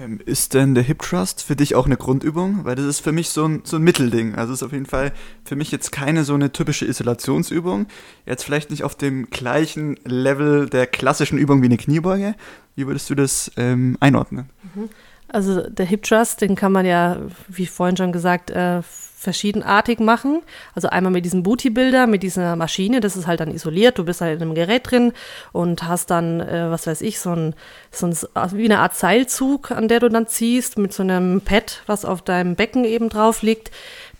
Ähm, 0.00 0.20
ist 0.24 0.54
denn 0.54 0.74
der 0.74 0.82
Hip 0.82 1.02
Trust 1.02 1.42
für 1.42 1.54
dich 1.54 1.74
auch 1.74 1.86
eine 1.86 1.96
Grundübung? 1.96 2.64
Weil 2.64 2.74
das 2.74 2.86
ist 2.86 3.00
für 3.00 3.12
mich 3.12 3.28
so 3.28 3.46
ein, 3.46 3.62
so 3.64 3.76
ein 3.76 3.82
Mittelding. 3.82 4.34
Also 4.34 4.52
ist 4.52 4.62
auf 4.62 4.72
jeden 4.72 4.86
Fall 4.86 5.12
für 5.44 5.54
mich 5.54 5.70
jetzt 5.70 5.92
keine 5.92 6.24
so 6.24 6.34
eine 6.34 6.50
typische 6.52 6.84
Isolationsübung. 6.84 7.86
Jetzt 8.26 8.44
vielleicht 8.44 8.70
nicht 8.70 8.82
auf 8.82 8.96
dem 8.96 9.30
gleichen 9.30 9.96
Level 10.04 10.68
der 10.68 10.86
klassischen 10.86 11.38
Übung 11.38 11.62
wie 11.62 11.66
eine 11.66 11.76
Kniebeuge. 11.76 12.34
Wie 12.74 12.86
würdest 12.86 13.08
du 13.08 13.14
das 13.14 13.52
ähm, 13.56 13.96
einordnen? 14.00 14.50
Mhm. 14.74 14.88
Also 15.28 15.68
der 15.68 15.86
Hip 15.86 16.02
Trust, 16.02 16.40
den 16.40 16.54
kann 16.54 16.72
man 16.72 16.86
ja, 16.86 17.18
wie 17.48 17.66
vorhin 17.66 17.96
schon 17.96 18.12
gesagt, 18.12 18.50
äh, 18.50 18.82
verschiedenartig 19.24 19.98
machen. 19.98 20.42
Also 20.74 20.88
einmal 20.88 21.12
mit 21.12 21.24
diesem 21.24 21.42
Booty-Builder, 21.42 22.06
mit 22.06 22.22
dieser 22.22 22.54
Maschine, 22.54 23.00
das 23.00 23.16
ist 23.16 23.26
halt 23.26 23.40
dann 23.40 23.52
isoliert, 23.52 23.98
du 23.98 24.04
bist 24.04 24.20
halt 24.20 24.36
in 24.36 24.42
einem 24.42 24.54
Gerät 24.54 24.90
drin 24.90 25.12
und 25.52 25.82
hast 25.88 26.10
dann, 26.10 26.40
äh, 26.40 26.70
was 26.70 26.86
weiß 26.86 27.00
ich, 27.00 27.18
so 27.18 27.30
ein, 27.30 27.54
so 27.90 28.06
ein, 28.06 28.16
also 28.34 28.56
wie 28.56 28.66
eine 28.66 28.78
Art 28.78 28.94
Seilzug, 28.94 29.72
an 29.72 29.88
der 29.88 30.00
du 30.00 30.08
dann 30.08 30.28
ziehst, 30.28 30.78
mit 30.78 30.92
so 30.92 31.02
einem 31.02 31.40
Pad, 31.40 31.82
was 31.86 32.04
auf 32.04 32.22
deinem 32.22 32.54
Becken 32.54 32.84
eben 32.84 33.08
drauf 33.08 33.42
liegt. 33.42 33.72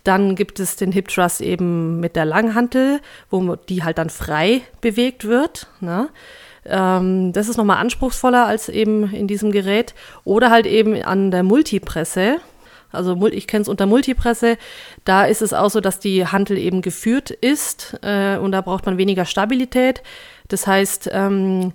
Dann 0.03 0.35
gibt 0.37 0.61
es 0.61 0.77
den 0.77 0.93
Hip 0.93 1.09
Thrust 1.09 1.41
eben 1.41 1.99
mit 1.99 2.15
der 2.15 2.27
Langhantel, 2.27 3.01
wo 3.31 3.57
die 3.57 3.85
halt 3.85 3.97
dann 3.97 4.11
frei 4.11 4.61
bewegt 4.83 5.25
wird. 5.25 5.69
Ne? 5.81 6.11
Ähm, 6.67 7.33
das 7.33 7.49
ist 7.49 7.57
nochmal 7.57 7.79
anspruchsvoller 7.79 8.47
als 8.47 8.69
eben 8.69 9.13
in 9.13 9.27
diesem 9.27 9.51
Gerät. 9.51 9.95
Oder 10.25 10.51
halt 10.51 10.67
eben 10.67 11.03
an 11.03 11.31
der 11.31 11.43
Multipresse. 11.43 12.37
Also 12.95 13.27
ich 13.27 13.47
kenne 13.47 13.63
es 13.63 13.69
unter 13.69 13.87
Multipresse. 13.87 14.57
Da 15.05 15.25
ist 15.25 15.43
es 15.43 15.53
auch 15.53 15.71
so, 15.71 15.81
dass 15.81 15.99
die 15.99 16.27
Hantel 16.27 16.59
eben 16.59 16.83
geführt 16.83 17.31
ist 17.31 17.99
äh, 18.03 18.37
und 18.37 18.53
da 18.53 18.61
braucht 18.61 18.87
man 18.87 18.99
weniger 18.99 19.25
Stabilität. 19.25 20.03
Das 20.49 20.67
heißt, 20.67 21.11
ähm, 21.13 21.73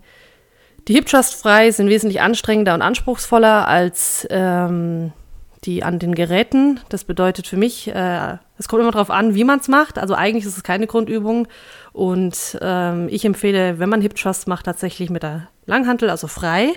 die 0.87 0.93
Hip 0.93 1.05
Trust 1.05 1.35
frei 1.35 1.71
sind 1.71 1.89
wesentlich 1.89 2.21
anstrengender 2.21 2.73
und 2.73 2.81
anspruchsvoller 2.81 3.67
als 3.67 4.27
ähm, 4.29 5.11
die 5.65 5.83
an 5.83 5.99
den 5.99 6.15
Geräten. 6.15 6.79
Das 6.89 7.03
bedeutet 7.03 7.47
für 7.47 7.57
mich, 7.57 7.87
äh, 7.87 8.37
es 8.57 8.67
kommt 8.67 8.81
immer 8.81 8.91
darauf 8.91 9.11
an, 9.11 9.35
wie 9.35 9.43
man 9.43 9.59
es 9.59 9.67
macht. 9.67 9.99
Also 9.99 10.13
eigentlich 10.13 10.45
ist 10.45 10.57
es 10.57 10.63
keine 10.63 10.87
Grundübung. 10.87 11.47
Und 11.93 12.57
ähm, 12.61 13.07
ich 13.09 13.25
empfehle, 13.25 13.79
wenn 13.79 13.89
man 13.89 14.01
Hip 14.01 14.15
Trust 14.15 14.47
macht, 14.47 14.65
tatsächlich 14.65 15.09
mit 15.09 15.23
der 15.23 15.47
Langhantel, 15.65 16.09
also 16.09 16.27
frei 16.27 16.73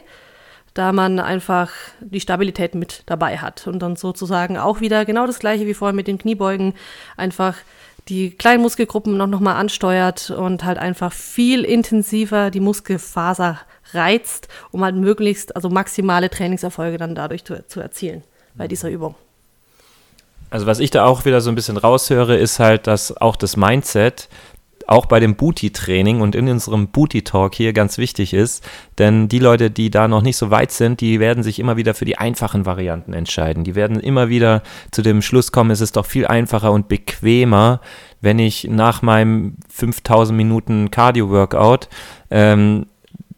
da 0.75 0.93
man 0.93 1.19
einfach 1.19 1.71
die 2.00 2.21
Stabilität 2.21 2.75
mit 2.75 3.02
dabei 3.07 3.38
hat 3.38 3.67
und 3.67 3.81
dann 3.81 3.97
sozusagen 3.97 4.57
auch 4.57 4.81
wieder 4.81 5.05
genau 5.05 5.26
das 5.26 5.38
gleiche 5.38 5.67
wie 5.67 5.75
vorher 5.75 5.95
mit 5.95 6.07
den 6.07 6.19
Kniebeugen 6.19 6.75
einfach 7.17 7.57
die 8.09 8.31
kleinen 8.31 8.62
Muskelgruppen 8.62 9.17
noch, 9.17 9.26
noch 9.26 9.41
mal 9.41 9.55
ansteuert 9.55 10.31
und 10.31 10.64
halt 10.64 10.79
einfach 10.79 11.12
viel 11.12 11.64
intensiver 11.64 12.50
die 12.50 12.61
Muskelfaser 12.61 13.61
reizt, 13.93 14.49
um 14.71 14.83
halt 14.83 14.97
möglichst, 14.97 15.55
also 15.55 15.69
maximale 15.69 16.31
Trainingserfolge 16.31 16.99
dann 16.99 17.14
dadurch 17.14 17.45
zu, 17.45 17.67
zu 17.67 17.81
erzielen 17.81 18.23
bei 18.55 18.67
dieser 18.67 18.91
Übung. 18.91 19.14
Also 20.50 20.67
was 20.67 20.81
ich 20.81 20.91
da 20.91 21.07
auch 21.07 21.25
wieder 21.25 21.41
so 21.41 21.50
ein 21.50 21.55
bisschen 21.55 21.79
raushöre, 21.79 22.37
ist 22.37 22.59
halt, 22.59 22.87
dass 22.87 23.17
auch 23.17 23.37
das 23.37 23.57
Mindset 23.57 24.29
auch 24.88 25.06
bei 25.06 25.20
dem 25.20 25.36
Booty-Training 25.36 26.20
und 26.20 26.34
in 26.34 26.48
unserem 26.48 26.88
Booty-Talk 26.88 27.54
hier 27.54 27.72
ganz 27.72 27.98
wichtig 27.98 28.34
ist. 28.34 28.64
Denn 28.98 29.28
die 29.28 29.38
Leute, 29.38 29.70
die 29.70 29.90
da 29.90 30.08
noch 30.08 30.22
nicht 30.22 30.36
so 30.36 30.50
weit 30.50 30.70
sind, 30.70 31.00
die 31.00 31.20
werden 31.20 31.42
sich 31.42 31.58
immer 31.58 31.76
wieder 31.76 31.94
für 31.94 32.04
die 32.04 32.18
einfachen 32.18 32.66
Varianten 32.66 33.12
entscheiden. 33.12 33.64
Die 33.64 33.74
werden 33.74 34.00
immer 34.00 34.28
wieder 34.28 34.62
zu 34.90 35.02
dem 35.02 35.22
Schluss 35.22 35.52
kommen, 35.52 35.70
es 35.70 35.80
ist 35.80 35.96
doch 35.96 36.06
viel 36.06 36.26
einfacher 36.26 36.72
und 36.72 36.88
bequemer, 36.88 37.80
wenn 38.20 38.38
ich 38.38 38.68
nach 38.70 39.02
meinem 39.02 39.56
5000 39.68 40.36
Minuten 40.36 40.90
Cardio-Workout 40.90 41.88
ähm, 42.30 42.86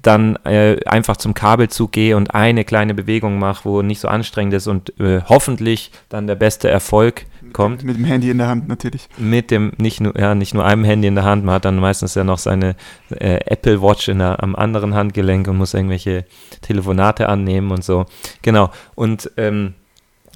dann 0.07 0.37
äh, 0.45 0.77
einfach 0.87 1.17
zum 1.17 1.35
Kabelzug 1.35 1.93
gehe 1.93 2.17
und 2.17 2.35
eine 2.35 2.65
kleine 2.65 2.95
Bewegung 2.95 3.39
mache, 3.39 3.65
wo 3.65 3.83
nicht 3.83 4.01
so 4.01 4.09
anstrengend 4.09 4.55
ist 4.55 4.67
und 4.67 4.99
äh, 5.01 5.23
hoffentlich 5.27 5.91
dann 6.09 6.27
der 6.27 6.35
beste 6.35 6.69
Erfolg 6.69 7.27
kommt. 7.53 7.85
Mit 7.85 7.97
dem 7.97 8.05
Handy 8.05 8.31
in 8.31 8.39
der 8.39 8.49
Hand 8.49 8.69
natürlich. 8.69 9.09
Mit 9.19 9.51
dem, 9.51 9.73
nicht 9.79 10.01
nur, 10.01 10.19
ja, 10.19 10.35
nicht 10.35 10.55
nur 10.55 10.65
einem 10.65 10.85
Handy 10.85 11.09
in 11.09 11.15
der 11.15 11.25
Hand, 11.25 11.45
man 11.45 11.55
hat 11.55 11.65
dann 11.65 11.77
meistens 11.77 12.15
ja 12.15 12.25
noch 12.25 12.39
seine 12.39 12.77
äh, 13.11 13.41
Apple 13.47 13.83
Watch 13.83 14.09
in 14.09 14.19
der, 14.19 14.43
am 14.43 14.57
anderen 14.57 14.95
Handgelenk 14.95 15.47
und 15.49 15.57
muss 15.57 15.75
irgendwelche 15.75 16.25
Telefonate 16.63 17.29
annehmen 17.29 17.71
und 17.71 17.85
so. 17.85 18.07
Genau. 18.43 18.71
Und 18.95 19.31
ähm, 19.37 19.75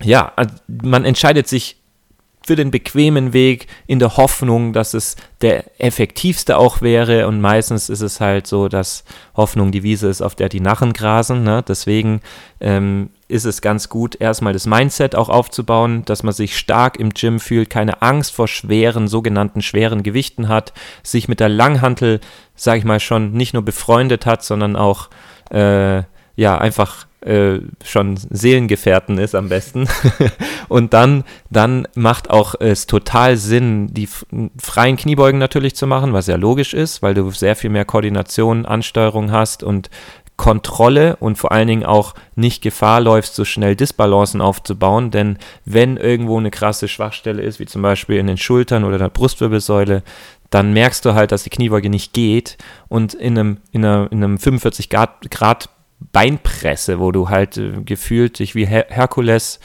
ja, 0.02 0.32
man 0.66 1.04
entscheidet 1.04 1.48
sich 1.48 1.77
für 2.48 2.56
den 2.56 2.70
bequemen 2.70 3.34
Weg 3.34 3.66
in 3.86 3.98
der 3.98 4.16
Hoffnung, 4.16 4.72
dass 4.72 4.94
es 4.94 5.16
der 5.42 5.64
effektivste 5.78 6.56
auch 6.56 6.80
wäre. 6.80 7.28
Und 7.28 7.42
meistens 7.42 7.90
ist 7.90 8.00
es 8.00 8.22
halt 8.22 8.46
so, 8.46 8.68
dass 8.68 9.04
Hoffnung 9.36 9.70
die 9.70 9.82
Wiese 9.82 10.08
ist, 10.08 10.22
auf 10.22 10.34
der 10.34 10.48
die 10.48 10.60
Narren 10.60 10.94
grasen. 10.94 11.42
Ne? 11.42 11.62
Deswegen 11.68 12.22
ähm, 12.60 13.10
ist 13.28 13.44
es 13.44 13.60
ganz 13.60 13.90
gut, 13.90 14.18
erstmal 14.18 14.54
das 14.54 14.66
Mindset 14.66 15.14
auch 15.14 15.28
aufzubauen, 15.28 16.06
dass 16.06 16.22
man 16.22 16.32
sich 16.32 16.56
stark 16.56 16.98
im 16.98 17.10
Gym 17.10 17.38
fühlt, 17.38 17.68
keine 17.68 18.00
Angst 18.00 18.34
vor 18.34 18.48
schweren, 18.48 19.08
sogenannten 19.08 19.60
schweren 19.60 20.02
Gewichten 20.02 20.48
hat, 20.48 20.72
sich 21.02 21.28
mit 21.28 21.40
der 21.40 21.50
Langhantel, 21.50 22.20
sag 22.54 22.78
ich 22.78 22.84
mal, 22.84 22.98
schon 22.98 23.32
nicht 23.32 23.52
nur 23.52 23.62
befreundet 23.62 24.24
hat, 24.24 24.42
sondern 24.42 24.74
auch 24.74 25.10
äh, 25.50 26.02
ja 26.38 26.56
einfach 26.56 27.06
äh, 27.20 27.58
schon 27.84 28.16
Seelengefährten 28.16 29.18
ist 29.18 29.34
am 29.34 29.48
besten. 29.48 29.88
und 30.68 30.94
dann, 30.94 31.24
dann 31.50 31.88
macht 31.96 32.30
auch 32.30 32.54
es 32.60 32.86
total 32.86 33.36
Sinn, 33.36 33.92
die 33.92 34.08
freien 34.56 34.96
Kniebeugen 34.96 35.40
natürlich 35.40 35.74
zu 35.74 35.88
machen, 35.88 36.12
was 36.12 36.28
ja 36.28 36.36
logisch 36.36 36.74
ist, 36.74 37.02
weil 37.02 37.14
du 37.14 37.28
sehr 37.32 37.56
viel 37.56 37.70
mehr 37.70 37.84
Koordination, 37.84 38.66
Ansteuerung 38.66 39.32
hast 39.32 39.64
und 39.64 39.90
Kontrolle 40.36 41.16
und 41.16 41.36
vor 41.36 41.50
allen 41.50 41.66
Dingen 41.66 41.84
auch 41.84 42.14
nicht 42.36 42.62
Gefahr 42.62 43.00
läufst, 43.00 43.34
so 43.34 43.44
schnell 43.44 43.74
Disbalancen 43.74 44.40
aufzubauen, 44.40 45.10
denn 45.10 45.38
wenn 45.64 45.96
irgendwo 45.96 46.38
eine 46.38 46.52
krasse 46.52 46.86
Schwachstelle 46.86 47.42
ist, 47.42 47.58
wie 47.58 47.66
zum 47.66 47.82
Beispiel 47.82 48.18
in 48.18 48.28
den 48.28 48.36
Schultern 48.36 48.84
oder 48.84 48.98
der 48.98 49.08
Brustwirbelsäule, 49.08 50.04
dann 50.50 50.72
merkst 50.72 51.04
du 51.04 51.14
halt, 51.14 51.32
dass 51.32 51.42
die 51.42 51.50
Kniebeuge 51.50 51.90
nicht 51.90 52.12
geht 52.12 52.56
und 52.86 53.14
in 53.14 53.36
einem, 53.36 53.56
in 53.72 53.84
einer, 53.84 54.06
in 54.12 54.22
einem 54.22 54.38
45 54.38 54.88
Grad, 54.88 55.28
Grad 55.32 55.70
Beinpresse, 56.12 56.98
wo 56.98 57.12
du 57.12 57.28
halt 57.28 57.56
äh, 57.56 57.82
gefühlt 57.84 58.38
dich 58.38 58.54
wie 58.54 58.66
Her 58.66 58.86
Herkules 58.88 59.60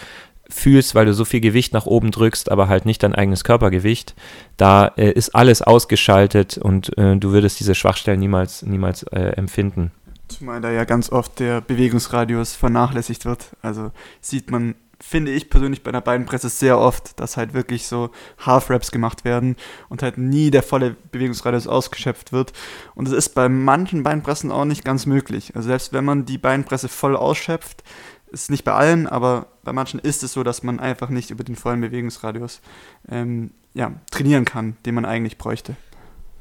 fühlst, 0.50 0.94
weil 0.96 1.06
du 1.06 1.14
so 1.14 1.26
viel 1.26 1.42
Gewicht 1.42 1.74
nach 1.74 1.86
oben 1.86 2.12
drückst, 2.12 2.52
aber 2.52 2.68
halt 2.68 2.86
nicht 2.86 3.02
dein 3.04 3.16
eigenes 3.16 3.44
Körpergewicht. 3.44 4.14
Da 4.58 4.88
äh, 4.98 5.12
ist 5.12 5.36
alles 5.36 5.62
ausgeschaltet 5.62 6.58
und 6.58 6.98
äh, 6.98 7.16
du 7.18 7.32
würdest 7.32 7.60
diese 7.60 7.76
Schwachstellen 7.76 8.20
niemals, 8.20 8.62
niemals 8.64 9.04
äh, 9.04 9.20
empfinden. 9.36 9.92
Zumal 10.28 10.62
da 10.62 10.72
ja 10.72 10.84
ganz 10.86 11.12
oft 11.12 11.40
der 11.40 11.62
Bewegungsradius 11.62 12.56
vernachlässigt 12.56 13.26
wird. 13.26 13.48
Also 13.62 13.92
sieht 14.22 14.52
man 14.52 14.76
finde 15.06 15.32
ich 15.32 15.50
persönlich 15.50 15.84
bei 15.84 15.90
einer 15.90 16.02
Beinpresse 16.02 16.50
sehr 16.50 16.80
oft, 16.80 17.20
dass 17.20 17.36
halt 17.36 17.54
wirklich 17.54 17.88
so 17.88 18.10
Half-Raps 18.40 18.90
gemacht 18.90 19.26
werden 19.26 19.58
und 19.90 20.02
halt 20.02 20.18
nie 20.18 20.50
der 20.50 20.64
volle 20.64 20.96
Bewegungsradius 21.12 21.68
ausgeschöpft 21.68 22.32
wird. 22.32 22.54
Und 22.96 23.08
es 23.08 23.14
ist 23.14 23.36
bei 23.36 23.50
manchen 23.50 24.02
Beinpressen 24.02 24.50
auch 24.52 24.66
nicht 24.66 24.84
ganz 24.84 25.06
möglich. 25.06 25.56
Also 25.56 25.68
selbst 25.68 25.92
wenn 25.94 26.06
man 26.06 26.26
die 26.26 26.38
Beinpresse 26.38 26.88
voll 26.88 27.18
ausschöpft, 27.18 27.84
ist 28.32 28.50
nicht 28.50 28.64
bei 28.64 28.72
allen, 28.72 29.06
aber 29.06 29.48
bei 29.64 29.74
manchen 29.74 30.00
ist 30.00 30.24
es 30.24 30.34
so, 30.34 30.42
dass 30.42 30.64
man 30.64 30.80
einfach 30.80 31.10
nicht 31.10 31.30
über 31.30 31.44
den 31.44 31.58
vollen 31.58 31.82
Bewegungsradius 31.82 32.62
ähm, 33.08 33.52
ja, 33.74 33.92
trainieren 34.10 34.46
kann, 34.46 34.78
den 34.86 34.96
man 34.96 35.06
eigentlich 35.06 35.38
bräuchte. 35.38 35.76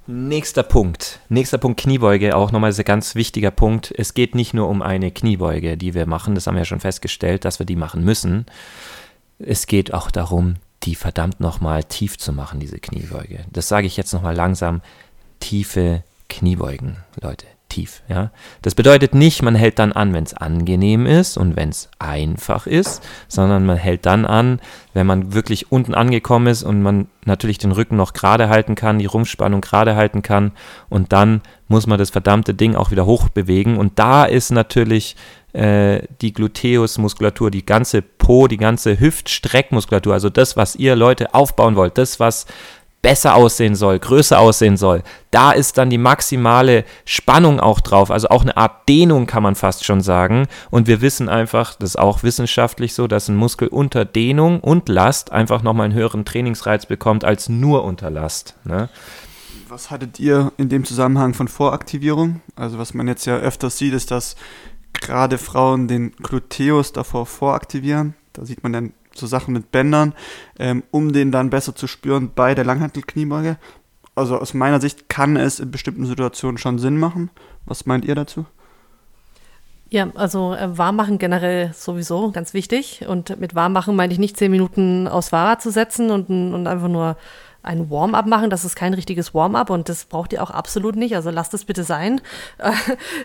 Nächster 0.06 0.64
Punkt. 0.64 1.20
Nächster 1.28 1.58
Punkt 1.58 1.80
Kniebeuge, 1.80 2.34
auch 2.34 2.50
nochmal 2.50 2.74
ein 2.76 2.84
ganz 2.84 3.14
wichtiger 3.14 3.52
Punkt. 3.52 3.94
Es 3.96 4.14
geht 4.14 4.34
nicht 4.34 4.52
nur 4.52 4.68
um 4.68 4.82
eine 4.82 5.12
Kniebeuge, 5.12 5.76
die 5.76 5.94
wir 5.94 6.06
machen, 6.06 6.34
das 6.34 6.46
haben 6.46 6.54
wir 6.54 6.62
ja 6.62 6.66
schon 6.66 6.80
festgestellt, 6.80 7.44
dass 7.44 7.60
wir 7.60 7.66
die 7.66 7.76
machen 7.76 8.04
müssen. 8.04 8.46
Es 9.38 9.66
geht 9.66 9.94
auch 9.94 10.10
darum, 10.10 10.56
die 10.82 10.96
verdammt 10.96 11.38
nochmal 11.38 11.84
tief 11.84 12.18
zu 12.18 12.32
machen, 12.32 12.58
diese 12.58 12.80
Kniebeuge. 12.80 13.44
Das 13.52 13.68
sage 13.68 13.86
ich 13.86 13.96
jetzt 13.96 14.12
nochmal 14.12 14.34
langsam. 14.34 14.82
Tiefe 15.38 16.02
Kniebeugen, 16.28 16.96
Leute 17.20 17.46
tief. 17.72 18.02
Ja? 18.08 18.30
Das 18.60 18.74
bedeutet 18.74 19.14
nicht, 19.14 19.42
man 19.42 19.54
hält 19.54 19.78
dann 19.78 19.92
an, 19.92 20.12
wenn 20.12 20.24
es 20.24 20.34
angenehm 20.34 21.06
ist 21.06 21.38
und 21.38 21.56
wenn 21.56 21.70
es 21.70 21.88
einfach 21.98 22.66
ist, 22.66 23.02
sondern 23.28 23.64
man 23.64 23.78
hält 23.78 24.04
dann 24.04 24.26
an, 24.26 24.60
wenn 24.92 25.06
man 25.06 25.32
wirklich 25.32 25.72
unten 25.72 25.94
angekommen 25.94 26.48
ist 26.48 26.62
und 26.62 26.82
man 26.82 27.08
natürlich 27.24 27.58
den 27.58 27.72
Rücken 27.72 27.96
noch 27.96 28.12
gerade 28.12 28.48
halten 28.48 28.74
kann, 28.74 28.98
die 28.98 29.06
Rumpfspannung 29.06 29.62
gerade 29.62 29.96
halten 29.96 30.22
kann 30.22 30.52
und 30.90 31.12
dann 31.12 31.40
muss 31.68 31.86
man 31.86 31.98
das 31.98 32.10
verdammte 32.10 32.52
Ding 32.52 32.74
auch 32.74 32.90
wieder 32.90 33.06
hochbewegen 33.06 33.78
und 33.78 33.98
da 33.98 34.24
ist 34.24 34.50
natürlich 34.50 35.16
äh, 35.54 36.02
die 36.20 36.34
Gluteusmuskulatur, 36.34 37.50
die 37.50 37.64
ganze 37.64 38.02
Po, 38.02 38.48
die 38.48 38.58
ganze 38.58 39.00
Hüftstreckmuskulatur, 39.00 40.12
also 40.12 40.28
das, 40.28 40.56
was 40.56 40.76
ihr 40.76 40.94
Leute 40.94 41.34
aufbauen 41.34 41.76
wollt, 41.76 41.96
das, 41.96 42.20
was 42.20 42.46
besser 43.02 43.34
aussehen 43.34 43.74
soll, 43.74 43.98
größer 43.98 44.38
aussehen 44.38 44.76
soll, 44.76 45.02
da 45.32 45.50
ist 45.50 45.76
dann 45.76 45.90
die 45.90 45.98
maximale 45.98 46.84
Spannung 47.04 47.58
auch 47.58 47.80
drauf, 47.80 48.10
also 48.10 48.28
auch 48.28 48.42
eine 48.42 48.56
Art 48.56 48.88
Dehnung 48.88 49.26
kann 49.26 49.42
man 49.42 49.56
fast 49.56 49.84
schon 49.84 50.00
sagen. 50.00 50.46
Und 50.70 50.86
wir 50.86 51.00
wissen 51.00 51.28
einfach, 51.28 51.74
das 51.74 51.90
ist 51.90 51.98
auch 51.98 52.22
wissenschaftlich 52.22 52.94
so, 52.94 53.08
dass 53.08 53.28
ein 53.28 53.36
Muskel 53.36 53.68
unter 53.68 54.04
Dehnung 54.04 54.60
und 54.60 54.88
Last 54.88 55.32
einfach 55.32 55.62
nochmal 55.62 55.86
einen 55.86 55.94
höheren 55.94 56.24
Trainingsreiz 56.24 56.86
bekommt 56.86 57.24
als 57.24 57.48
nur 57.48 57.84
unter 57.84 58.08
Last. 58.08 58.54
Ne? 58.64 58.88
Was 59.68 59.90
hattet 59.90 60.20
ihr 60.20 60.52
in 60.56 60.68
dem 60.68 60.84
Zusammenhang 60.84 61.34
von 61.34 61.48
Voraktivierung? 61.48 62.40
Also 62.54 62.78
was 62.78 62.94
man 62.94 63.08
jetzt 63.08 63.24
ja 63.26 63.36
öfters 63.36 63.78
sieht, 63.78 63.94
ist, 63.94 64.10
dass 64.10 64.36
gerade 64.92 65.38
Frauen 65.38 65.88
den 65.88 66.12
Gluteus 66.12 66.92
davor 66.92 67.26
voraktivieren. 67.26 68.14
Da 68.32 68.44
sieht 68.44 68.62
man 68.62 68.72
dann 68.72 68.92
so 69.14 69.26
Sachen 69.26 69.54
mit 69.54 69.72
Bändern, 69.72 70.14
ähm, 70.58 70.82
um 70.90 71.12
den 71.12 71.32
dann 71.32 71.50
besser 71.50 71.74
zu 71.74 71.86
spüren 71.86 72.30
bei 72.34 72.54
der 72.54 72.64
Langhantelkniebeuge. 72.64 73.56
Also 74.14 74.38
aus 74.38 74.54
meiner 74.54 74.80
Sicht 74.80 75.08
kann 75.08 75.36
es 75.36 75.60
in 75.60 75.70
bestimmten 75.70 76.06
Situationen 76.06 76.58
schon 76.58 76.78
Sinn 76.78 76.98
machen. 76.98 77.30
Was 77.64 77.86
meint 77.86 78.04
ihr 78.04 78.14
dazu? 78.14 78.44
Ja, 79.88 80.08
also 80.14 80.54
äh, 80.54 80.76
Warmmachen 80.76 81.18
generell 81.18 81.72
sowieso 81.74 82.30
ganz 82.30 82.54
wichtig. 82.54 83.04
Und 83.06 83.38
mit 83.38 83.54
Warmmachen 83.54 83.94
meine 83.94 84.12
ich 84.12 84.18
nicht 84.18 84.36
zehn 84.36 84.50
Minuten 84.50 85.06
aufs 85.06 85.30
Fahrrad 85.30 85.60
zu 85.60 85.70
setzen 85.70 86.10
und, 86.10 86.30
und 86.30 86.66
einfach 86.66 86.88
nur 86.88 87.16
ein 87.62 87.90
Warm-up 87.90 88.26
machen. 88.26 88.50
Das 88.50 88.64
ist 88.64 88.76
kein 88.76 88.94
richtiges 88.94 89.34
Warm-up 89.34 89.70
und 89.70 89.88
das 89.88 90.04
braucht 90.04 90.32
ihr 90.32 90.42
auch 90.42 90.50
absolut 90.50 90.96
nicht. 90.96 91.14
Also 91.14 91.30
lasst 91.30 91.54
es 91.54 91.64
bitte 91.64 91.84
sein. 91.84 92.20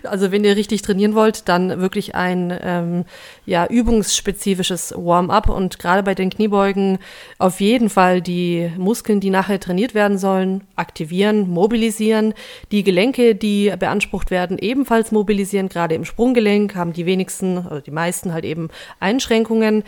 Also 0.03 0.31
wenn 0.31 0.43
ihr 0.43 0.55
richtig 0.55 0.81
trainieren 0.81 1.15
wollt, 1.15 1.49
dann 1.49 1.81
wirklich 1.81 2.15
ein 2.15 2.57
ähm, 2.61 3.05
ja, 3.45 3.65
übungsspezifisches 3.65 4.93
Warm-up 4.95 5.49
und 5.49 5.79
gerade 5.79 6.03
bei 6.03 6.13
den 6.15 6.29
Kniebeugen 6.29 6.99
auf 7.39 7.59
jeden 7.59 7.89
Fall 7.89 8.21
die 8.21 8.71
Muskeln, 8.77 9.19
die 9.19 9.29
nachher 9.29 9.59
trainiert 9.59 9.93
werden 9.93 10.17
sollen, 10.17 10.63
aktivieren, 10.75 11.49
mobilisieren. 11.49 12.33
Die 12.71 12.83
Gelenke, 12.83 13.35
die 13.35 13.73
beansprucht 13.77 14.31
werden, 14.31 14.57
ebenfalls 14.57 15.11
mobilisieren. 15.11 15.69
Gerade 15.69 15.95
im 15.95 16.05
Sprunggelenk 16.05 16.75
haben 16.75 16.93
die 16.93 17.05
wenigsten 17.05 17.57
oder 17.65 17.81
die 17.81 17.91
meisten 17.91 18.33
halt 18.33 18.45
eben 18.45 18.69
Einschränkungen. 18.99 19.83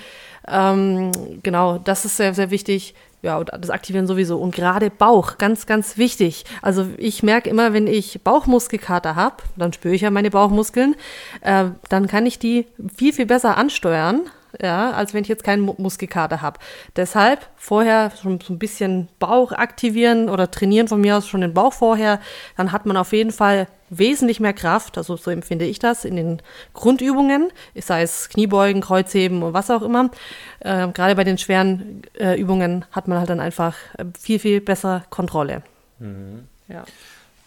Ähm, 0.47 1.11
genau, 1.43 1.77
das 1.77 2.05
ist 2.05 2.17
sehr, 2.17 2.33
sehr 2.33 2.51
wichtig. 2.51 2.95
Ja, 3.21 3.43
das 3.43 3.69
Aktivieren 3.69 4.07
sowieso. 4.07 4.37
Und 4.37 4.55
gerade 4.55 4.89
Bauch, 4.89 5.37
ganz, 5.37 5.65
ganz 5.65 5.97
wichtig. 5.97 6.45
Also 6.61 6.87
ich 6.97 7.21
merke 7.21 7.49
immer, 7.49 7.73
wenn 7.73 7.85
ich 7.85 8.21
Bauchmuskelkater 8.23 9.15
habe, 9.15 9.37
dann 9.57 9.73
spüre 9.73 9.93
ich 9.93 10.01
ja 10.01 10.09
meine 10.09 10.29
Bauchmuskeln, 10.29 10.95
äh, 11.41 11.65
dann 11.89 12.07
kann 12.07 12.25
ich 12.25 12.39
die 12.39 12.65
viel, 12.95 13.11
viel 13.11 13.25
besser 13.25 13.57
ansteuern, 13.57 14.21
ja, 14.61 14.91
als 14.91 15.13
wenn 15.13 15.21
ich 15.21 15.27
jetzt 15.27 15.43
keinen 15.43 15.61
Muskelkater 15.77 16.41
habe. 16.41 16.59
Deshalb 16.95 17.47
vorher 17.55 18.11
schon 18.21 18.39
so 18.41 18.53
ein 18.53 18.59
bisschen 18.59 19.07
Bauch 19.19 19.51
aktivieren 19.51 20.29
oder 20.29 20.49
trainieren 20.49 20.87
von 20.87 21.01
mir 21.01 21.17
aus 21.17 21.27
schon 21.27 21.41
den 21.41 21.53
Bauch 21.53 21.73
vorher, 21.73 22.19
dann 22.57 22.71
hat 22.71 22.85
man 22.85 22.97
auf 22.97 23.13
jeden 23.13 23.31
Fall 23.31 23.67
wesentlich 23.89 24.39
mehr 24.39 24.53
Kraft, 24.53 24.97
also 24.97 25.17
so 25.17 25.31
empfinde 25.31 25.65
ich 25.65 25.79
das, 25.79 26.05
in 26.05 26.15
den 26.15 26.41
Grundübungen, 26.73 27.49
sei 27.75 28.03
es 28.03 28.29
Kniebeugen, 28.29 28.81
Kreuzheben 28.81 29.41
und 29.41 29.53
was 29.53 29.71
auch 29.71 29.81
immer. 29.81 30.11
Äh, 30.59 30.87
gerade 30.89 31.15
bei 31.15 31.23
den 31.23 31.37
schweren 31.37 32.03
äh, 32.19 32.39
Übungen 32.39 32.85
hat 32.91 33.07
man 33.07 33.17
halt 33.17 33.29
dann 33.29 33.39
einfach 33.39 33.75
äh, 33.97 34.05
viel, 34.19 34.39
viel 34.39 34.61
besser 34.61 35.03
Kontrolle. 35.09 35.63
Mhm. 35.99 36.47
Ja. 36.67 36.83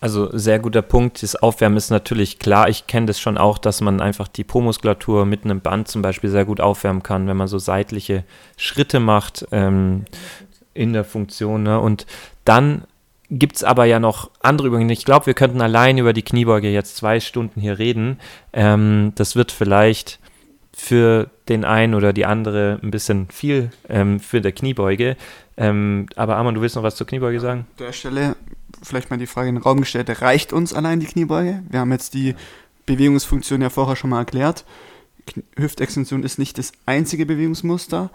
Also 0.03 0.37
sehr 0.37 0.59
guter 0.59 0.83
Punkt. 0.83 1.23
Das 1.23 1.37
Aufwärmen 1.37 1.77
ist 1.77 1.91
natürlich 1.91 2.41
klar. 2.41 2.69
Ich 2.69 2.89
kenne 2.89 3.07
das 3.07 3.21
schon 3.21 3.39
auch, 3.39 3.57
dass 3.57 3.81
man 3.81 4.01
einfach 4.01 4.27
die 4.27 4.43
Po-Muskulatur 4.43 5.25
mit 5.27 5.45
einem 5.45 5.61
Band 5.61 5.87
zum 5.87 6.03
Beispiel 6.03 6.29
sehr 6.29 6.45
gut 6.45 6.61
aufwärmen 6.61 7.05
kann, 7.05 7.29
wenn 7.29 7.37
man 7.37 7.47
so 7.47 7.61
seitliche 7.61 8.25
Schritte 8.57 8.99
macht 8.99 9.47
ähm, 9.53 10.07
in 10.75 10.93
der 10.93 11.05
Funktion. 11.05 11.63
Ne? 11.63 11.79
Und 11.79 12.07
dann 12.45 12.83
gibt 13.31 13.55
es 13.55 13.63
aber 13.63 13.85
ja 13.85 14.01
noch 14.01 14.33
andere 14.41 14.67
Übungen. 14.67 14.91
Ich 14.91 15.05
glaube, 15.05 15.27
wir 15.27 15.35
könnten 15.35 15.61
allein 15.61 15.99
über 15.99 16.13
die 16.13 16.23
Kniebeuge 16.25 16.69
jetzt 16.69 16.97
zwei 16.97 17.21
Stunden 17.21 17.61
hier 17.61 17.79
reden. 17.79 18.19
Ähm, 18.53 19.13
das 19.15 19.37
wird 19.37 19.53
vielleicht 19.53 20.19
für 20.75 21.31
den 21.49 21.65
einen 21.65 21.95
oder 21.95 22.13
die 22.13 22.27
andere 22.27 22.81
ein 22.83 22.91
bisschen 22.91 23.29
viel 23.31 23.71
ähm, 23.89 24.19
für 24.19 24.41
der 24.41 24.51
Kniebeuge. 24.51 25.17
Ähm, 25.57 26.07
aber 26.17 26.37
Arman, 26.37 26.57
du 26.57 26.61
willst 26.61 26.75
noch 26.75 26.83
was 26.83 26.97
zur 26.97 27.07
Kniebeuge 27.07 27.39
sagen? 27.39 27.67
An 27.79 27.87
der 27.87 27.93
Stelle 27.93 28.37
vielleicht 28.83 29.11
mal 29.11 29.17
die 29.17 29.27
Frage 29.27 29.49
in 29.49 29.57
den 29.57 29.63
Raum 29.63 29.81
gestellt, 29.81 30.23
reicht 30.23 30.53
uns 30.53 30.73
allein 30.75 31.01
die 31.01 31.07
Kniebeuge? 31.07 31.63
Wir 31.69 31.81
haben 31.81 31.93
jetzt 31.93 32.15
die 32.15 32.35
Bewegungsfunktion 32.87 33.63
ja 33.63 33.71
vorher 33.71 33.97
schon 33.97 34.11
mal 34.11 34.19
erklärt. 34.19 34.65
Hüftextension 35.57 36.25
ist 36.25 36.39
nicht 36.39 36.59
das 36.59 36.73
einzige 36.87 37.27
Bewegungsmuster. 37.27 38.11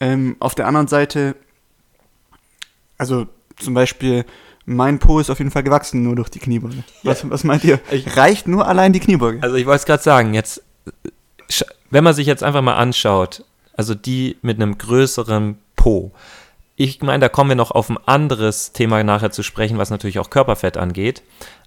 Ähm, 0.00 0.36
auf 0.40 0.54
der 0.54 0.66
anderen 0.66 0.88
Seite, 0.88 1.36
also 2.96 3.26
zum 3.56 3.74
Beispiel, 3.74 4.24
mein 4.64 4.98
Po 4.98 5.18
ist 5.18 5.30
auf 5.30 5.38
jeden 5.38 5.50
Fall 5.50 5.62
gewachsen 5.62 6.02
nur 6.02 6.16
durch 6.16 6.28
die 6.28 6.40
Kniebeuge. 6.40 6.84
Was, 7.02 7.22
ja. 7.22 7.30
was 7.30 7.44
meint 7.44 7.64
ihr? 7.64 7.80
Ich, 7.90 8.16
Reicht 8.16 8.48
nur 8.48 8.66
allein 8.66 8.92
die 8.92 9.00
Kniebeuge? 9.00 9.42
Also 9.42 9.56
ich 9.56 9.66
wollte 9.66 9.80
es 9.80 9.86
gerade 9.86 10.02
sagen, 10.02 10.34
jetzt, 10.34 10.62
wenn 11.90 12.04
man 12.04 12.14
sich 12.14 12.26
jetzt 12.26 12.42
einfach 12.42 12.62
mal 12.62 12.76
anschaut, 12.76 13.44
also 13.72 13.94
die 13.94 14.36
mit 14.42 14.60
einem 14.60 14.76
größeren 14.76 15.58
Po, 15.76 16.12
ich 16.80 17.02
meine, 17.02 17.18
da 17.18 17.28
kommen 17.28 17.50
wir 17.50 17.56
noch 17.56 17.72
auf 17.72 17.90
ein 17.90 17.98
anderes 18.06 18.72
Thema 18.72 19.02
nachher 19.02 19.32
zu 19.32 19.42
sprechen, 19.42 19.78
was 19.78 19.90
natürlich 19.90 20.20
auch 20.20 20.30
Körperfett 20.30 20.76
angeht. 20.76 21.24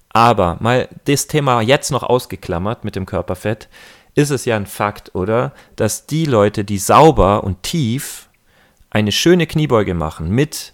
Aber 0.08 0.56
mal 0.60 0.88
das 1.04 1.26
Thema 1.26 1.60
jetzt 1.60 1.90
noch 1.90 2.02
ausgeklammert 2.02 2.82
mit 2.82 2.96
dem 2.96 3.04
Körperfett, 3.04 3.68
ist 4.14 4.30
es 4.30 4.46
ja 4.46 4.56
ein 4.56 4.64
Fakt, 4.64 5.14
oder? 5.14 5.52
Dass 5.76 6.06
die 6.06 6.24
Leute, 6.24 6.64
die 6.64 6.78
sauber 6.78 7.44
und 7.44 7.62
tief 7.62 8.30
eine 8.88 9.12
schöne 9.12 9.46
Kniebeuge 9.46 9.92
machen 9.92 10.30
mit 10.30 10.72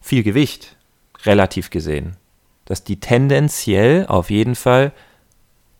viel 0.00 0.22
Gewicht, 0.22 0.76
relativ 1.24 1.68
gesehen, 1.68 2.16
dass 2.64 2.84
die 2.84 3.00
tendenziell 3.00 4.06
auf 4.06 4.30
jeden 4.30 4.54
Fall 4.54 4.92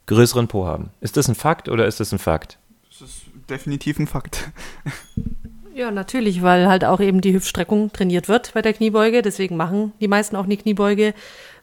größeren 0.07 0.46
Po 0.46 0.66
haben. 0.66 0.90
Ist 1.00 1.16
das 1.16 1.26
ein 1.29 1.35
Fakt 1.35 1.70
oder 1.70 1.87
ist 1.87 2.00
das 2.00 2.12
ein 2.12 2.18
Fakt? 2.18 2.59
Das 2.90 3.00
ist 3.00 3.22
definitiv 3.48 3.98
ein 3.98 4.07
Fakt. 4.07 4.50
Ja, 5.74 5.90
natürlich, 5.90 6.42
weil 6.42 6.68
halt 6.68 6.85
auch 6.85 7.00
eben 7.00 7.20
die 7.20 7.33
Hüftstreckung 7.33 7.92
trainiert 7.92 8.28
wird 8.28 8.52
bei 8.54 8.62
der 8.62 8.72
Kniebeuge. 8.72 9.22
Deswegen 9.22 9.56
machen 9.56 9.92
die 10.00 10.09
meisten 10.09 10.37
auch 10.37 10.44
eine 10.44 10.56
Kniebeuge. 10.56 11.14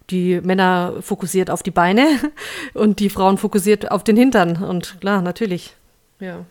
Die 0.10 0.40
Männer 0.42 0.94
fokussiert 1.02 1.50
auf 1.50 1.64
die 1.64 1.72
Beine 1.72 2.08
und 2.74 3.00
die 3.00 3.10
Frauen 3.10 3.38
fokussiert 3.38 3.92
auf 3.92 4.04
den 4.04 4.16
Hintern. 4.16 4.64
Und 4.64 5.00
klar, 5.02 5.22
natürlich. 5.22 5.76
Ja. 6.20 6.46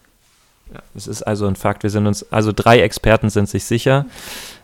Ja, 0.72 0.80
das 0.94 1.06
ist 1.06 1.22
also 1.22 1.46
ein 1.46 1.56
Fakt. 1.56 1.84
Wir 1.84 1.90
sind 1.90 2.06
uns, 2.06 2.30
also 2.32 2.52
drei 2.54 2.80
Experten 2.80 3.30
sind 3.30 3.48
sich 3.48 3.64
sicher. 3.64 4.06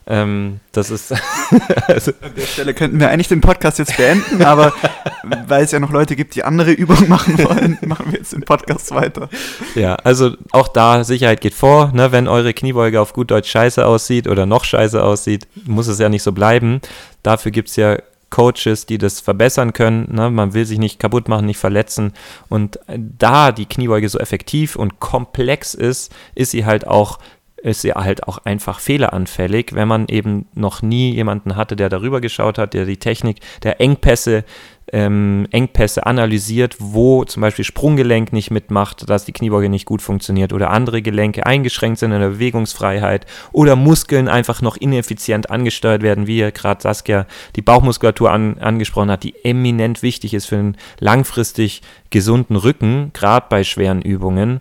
Ähm, 0.06 0.60
das 0.72 0.90
ist. 0.90 1.12
also 1.86 2.12
An 2.20 2.34
der 2.36 2.46
Stelle 2.46 2.74
könnten 2.74 2.98
wir 2.98 3.10
eigentlich 3.10 3.28
den 3.28 3.40
Podcast 3.40 3.78
jetzt 3.78 3.96
beenden, 3.96 4.42
aber 4.42 4.72
weil 5.46 5.64
es 5.64 5.70
ja 5.70 5.80
noch 5.80 5.90
Leute 5.90 6.16
gibt, 6.16 6.34
die 6.34 6.44
andere 6.44 6.72
Übungen 6.72 7.08
machen 7.08 7.38
wollen, 7.38 7.78
machen 7.82 8.06
wir 8.10 8.18
jetzt 8.18 8.32
den 8.32 8.42
Podcast 8.42 8.92
weiter. 8.92 9.28
Ja, 9.74 9.94
also 9.96 10.34
auch 10.50 10.68
da 10.68 11.04
Sicherheit 11.04 11.40
geht 11.40 11.54
vor. 11.54 11.92
Ne? 11.92 12.12
Wenn 12.12 12.28
eure 12.28 12.52
Kniebeuge 12.52 13.00
auf 13.00 13.12
gut 13.12 13.30
Deutsch 13.30 13.50
scheiße 13.50 13.86
aussieht 13.86 14.26
oder 14.26 14.46
noch 14.46 14.64
scheiße 14.64 15.02
aussieht, 15.02 15.46
muss 15.64 15.86
es 15.86 15.98
ja 15.98 16.08
nicht 16.08 16.22
so 16.22 16.32
bleiben. 16.32 16.80
Dafür 17.22 17.52
gibt 17.52 17.68
es 17.68 17.76
ja 17.76 17.98
Coaches, 18.32 18.86
die 18.86 18.98
das 18.98 19.20
verbessern 19.20 19.72
können. 19.74 20.08
Ne? 20.10 20.30
Man 20.30 20.54
will 20.54 20.64
sich 20.64 20.78
nicht 20.78 20.98
kaputt 20.98 21.28
machen, 21.28 21.46
nicht 21.46 21.58
verletzen. 21.58 22.14
Und 22.48 22.80
da 22.88 23.52
die 23.52 23.66
Kniebeuge 23.66 24.08
so 24.08 24.18
effektiv 24.18 24.74
und 24.74 24.98
komplex 24.98 25.74
ist, 25.74 26.12
ist 26.34 26.50
sie 26.50 26.64
halt 26.64 26.86
auch 26.86 27.18
ist 27.62 27.82
sie 27.82 27.92
halt 27.92 28.26
auch 28.26 28.38
einfach 28.38 28.80
fehleranfällig, 28.80 29.70
wenn 29.72 29.88
man 29.88 30.06
eben 30.08 30.46
noch 30.54 30.82
nie 30.82 31.14
jemanden 31.14 31.56
hatte, 31.56 31.76
der 31.76 31.88
darüber 31.88 32.20
geschaut 32.20 32.58
hat, 32.58 32.74
der 32.74 32.84
die 32.84 32.96
Technik 32.96 33.38
der 33.62 33.80
Engpässe, 33.80 34.44
ähm, 34.92 35.46
Engpässe 35.52 36.04
analysiert, 36.04 36.76
wo 36.80 37.24
zum 37.24 37.40
Beispiel 37.40 37.64
Sprunggelenk 37.64 38.32
nicht 38.32 38.50
mitmacht, 38.50 39.08
dass 39.08 39.24
die 39.24 39.32
Kniebeuge 39.32 39.68
nicht 39.68 39.86
gut 39.86 40.02
funktioniert 40.02 40.52
oder 40.52 40.70
andere 40.70 41.02
Gelenke 41.02 41.46
eingeschränkt 41.46 42.00
sind 42.00 42.12
in 42.12 42.20
der 42.20 42.30
Bewegungsfreiheit 42.30 43.26
oder 43.52 43.76
Muskeln 43.76 44.28
einfach 44.28 44.60
noch 44.60 44.76
ineffizient 44.76 45.50
angesteuert 45.50 46.02
werden, 46.02 46.26
wie 46.26 46.40
gerade 46.52 46.82
Saskia 46.82 47.26
die 47.54 47.62
Bauchmuskulatur 47.62 48.30
an, 48.30 48.58
angesprochen 48.58 49.10
hat, 49.10 49.22
die 49.22 49.36
eminent 49.44 50.02
wichtig 50.02 50.34
ist 50.34 50.46
für 50.46 50.56
einen 50.56 50.76
langfristig 50.98 51.80
gesunden 52.10 52.56
Rücken, 52.56 53.12
gerade 53.12 53.46
bei 53.48 53.62
schweren 53.62 54.02
Übungen. 54.02 54.60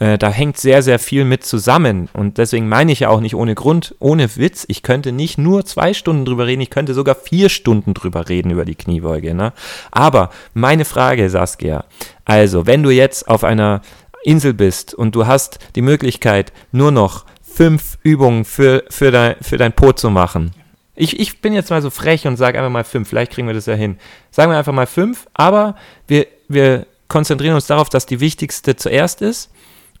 Äh, 0.00 0.16
da 0.16 0.30
hängt 0.30 0.56
sehr, 0.56 0.82
sehr 0.82 0.98
viel 0.98 1.24
mit 1.24 1.44
zusammen. 1.44 2.08
Und 2.14 2.38
deswegen 2.38 2.68
meine 2.68 2.90
ich 2.90 3.00
ja 3.00 3.10
auch 3.10 3.20
nicht 3.20 3.34
ohne 3.36 3.54
Grund, 3.54 3.94
ohne 4.00 4.34
Witz, 4.36 4.64
ich 4.66 4.82
könnte 4.82 5.12
nicht 5.12 5.36
nur 5.36 5.64
zwei 5.66 5.92
Stunden 5.92 6.24
drüber 6.24 6.46
reden, 6.46 6.62
ich 6.62 6.70
könnte 6.70 6.94
sogar 6.94 7.14
vier 7.14 7.50
Stunden 7.50 7.92
drüber 7.92 8.28
reden 8.28 8.50
über 8.50 8.64
die 8.64 8.74
Kniebeuge. 8.74 9.34
Ne? 9.34 9.52
Aber 9.90 10.30
meine 10.54 10.86
Frage, 10.86 11.28
Saskia, 11.28 11.84
also 12.24 12.66
wenn 12.66 12.82
du 12.82 12.88
jetzt 12.88 13.28
auf 13.28 13.44
einer 13.44 13.82
Insel 14.24 14.54
bist 14.54 14.94
und 14.94 15.14
du 15.14 15.26
hast 15.26 15.58
die 15.76 15.82
Möglichkeit, 15.82 16.52
nur 16.72 16.92
noch 16.92 17.26
fünf 17.42 17.98
Übungen 18.02 18.46
für, 18.46 18.84
für, 18.88 19.10
dein, 19.10 19.36
für 19.42 19.58
dein 19.58 19.74
Po 19.74 19.92
zu 19.92 20.08
machen. 20.08 20.52
Ich, 20.94 21.20
ich 21.20 21.42
bin 21.42 21.52
jetzt 21.52 21.70
mal 21.70 21.82
so 21.82 21.90
frech 21.90 22.26
und 22.26 22.36
sage 22.36 22.58
einfach 22.58 22.70
mal 22.70 22.84
fünf, 22.84 23.08
vielleicht 23.08 23.32
kriegen 23.32 23.46
wir 23.46 23.54
das 23.54 23.66
ja 23.66 23.74
hin. 23.74 23.98
Sagen 24.30 24.50
wir 24.50 24.58
einfach 24.58 24.72
mal 24.72 24.86
fünf, 24.86 25.26
aber 25.34 25.76
wir, 26.06 26.26
wir 26.48 26.86
konzentrieren 27.08 27.54
uns 27.54 27.66
darauf, 27.66 27.90
dass 27.90 28.06
die 28.06 28.20
wichtigste 28.20 28.76
zuerst 28.76 29.20
ist 29.20 29.50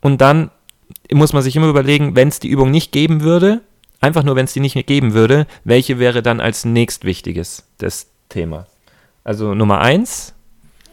und 0.00 0.20
dann 0.20 0.50
muss 1.12 1.32
man 1.32 1.42
sich 1.42 1.56
immer 1.56 1.68
überlegen, 1.68 2.16
wenn 2.16 2.28
es 2.28 2.40
die 2.40 2.48
Übung 2.48 2.70
nicht 2.70 2.92
geben 2.92 3.22
würde, 3.22 3.60
einfach 4.00 4.22
nur, 4.22 4.36
wenn 4.36 4.44
es 4.44 4.52
die 4.52 4.60
nicht 4.60 4.86
geben 4.86 5.12
würde, 5.14 5.46
welche 5.64 5.98
wäre 5.98 6.22
dann 6.22 6.40
als 6.40 6.64
nächstwichtiges 6.64 7.64
das 7.78 8.08
Thema? 8.28 8.66
Also 9.24 9.54
Nummer 9.54 9.80
eins. 9.80 10.34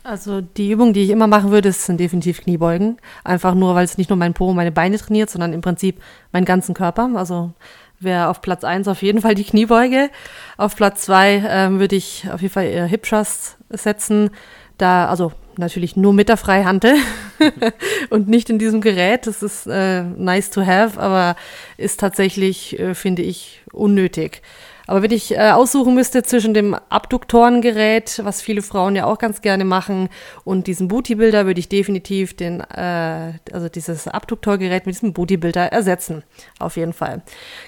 Also 0.03 0.41
die 0.41 0.71
Übung, 0.71 0.93
die 0.93 1.03
ich 1.03 1.09
immer 1.09 1.27
machen 1.27 1.51
würde, 1.51 1.71
sind 1.71 1.99
definitiv 1.99 2.41
Kniebeugen. 2.41 2.97
Einfach 3.23 3.53
nur, 3.53 3.75
weil 3.75 3.83
es 3.83 3.97
nicht 3.97 4.09
nur 4.09 4.17
mein 4.17 4.33
Po 4.33 4.49
und 4.49 4.55
meine 4.55 4.71
Beine 4.71 4.97
trainiert, 4.97 5.29
sondern 5.29 5.51
im 5.51 5.61
Prinzip 5.61 6.01
meinen 6.31 6.45
ganzen 6.45 6.73
Körper. 6.73 7.09
Also 7.15 7.51
wäre 7.99 8.29
auf 8.29 8.41
Platz 8.41 8.63
eins 8.63 8.87
auf 8.87 9.01
jeden 9.01 9.21
Fall 9.21 9.35
die 9.35 9.43
Kniebeuge. 9.43 10.09
Auf 10.55 10.75
Platz 10.75 11.01
zwei 11.01 11.43
ähm, 11.45 11.79
würde 11.79 11.97
ich 11.97 12.25
auf 12.31 12.41
jeden 12.41 12.53
Fall 12.53 12.87
Hip 12.87 13.03
Thrust 13.03 13.57
setzen. 13.69 14.29
Da, 14.77 15.07
also 15.07 15.33
natürlich 15.57 15.95
nur 15.95 16.13
mit 16.13 16.29
der 16.29 16.37
Freihantel 16.37 16.95
und 18.09 18.27
nicht 18.27 18.49
in 18.49 18.59
diesem 18.59 18.81
Gerät. 18.81 19.27
Das 19.27 19.43
ist 19.43 19.67
äh, 19.67 20.03
nice 20.03 20.49
to 20.49 20.65
have, 20.65 20.99
aber 20.99 21.35
ist 21.77 21.99
tatsächlich, 21.99 22.79
äh, 22.79 22.95
finde 22.95 23.21
ich, 23.21 23.61
unnötig. 23.71 24.41
Aber 24.87 25.01
wenn 25.01 25.11
ich 25.11 25.35
äh, 25.35 25.51
aussuchen 25.51 25.93
müsste 25.93 26.23
zwischen 26.23 26.53
dem 26.53 26.73
Abduktorengerät, 26.73 28.21
was 28.23 28.41
viele 28.41 28.61
Frauen 28.61 28.95
ja 28.95 29.05
auch 29.05 29.17
ganz 29.17 29.41
gerne 29.41 29.65
machen, 29.65 30.07
und 30.45 30.67
diesem 30.67 30.87
Bootybuilder, 30.87 31.45
würde 31.45 31.59
ich 31.59 31.67
definitiv 31.67 32.35
den, 32.35 32.61
äh, 32.61 33.33
also 33.51 33.67
dieses 33.67 34.07
Abduktorgerät 34.07 34.85
mit 34.85 34.95
diesem 34.95 35.11
Bootybuilder 35.11 35.73
ersetzen. 35.73 36.23
Auf 36.59 36.77
jeden 36.77 36.93
Fall. 36.93 37.21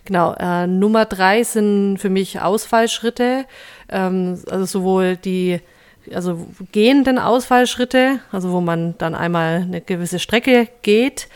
Genau. 0.06 0.34
Äh, 0.34 0.66
Nummer 0.68 1.06
drei 1.06 1.44
sind 1.44 1.98
für 1.98 2.10
mich 2.10 2.40
Ausfallschritte. 2.40 3.46
Ähm, 3.90 4.42
also 4.50 4.64
sowohl 4.64 5.18
die 5.18 5.60
also 6.14 6.48
gehenden 6.72 7.20
Ausfallschritte, 7.20 8.20
also 8.32 8.52
wo 8.52 8.62
man 8.62 8.96
dann 8.98 9.16
einmal 9.16 9.62
eine 9.62 9.82
gewisse 9.82 10.20
Strecke 10.20 10.68
geht 10.82 11.28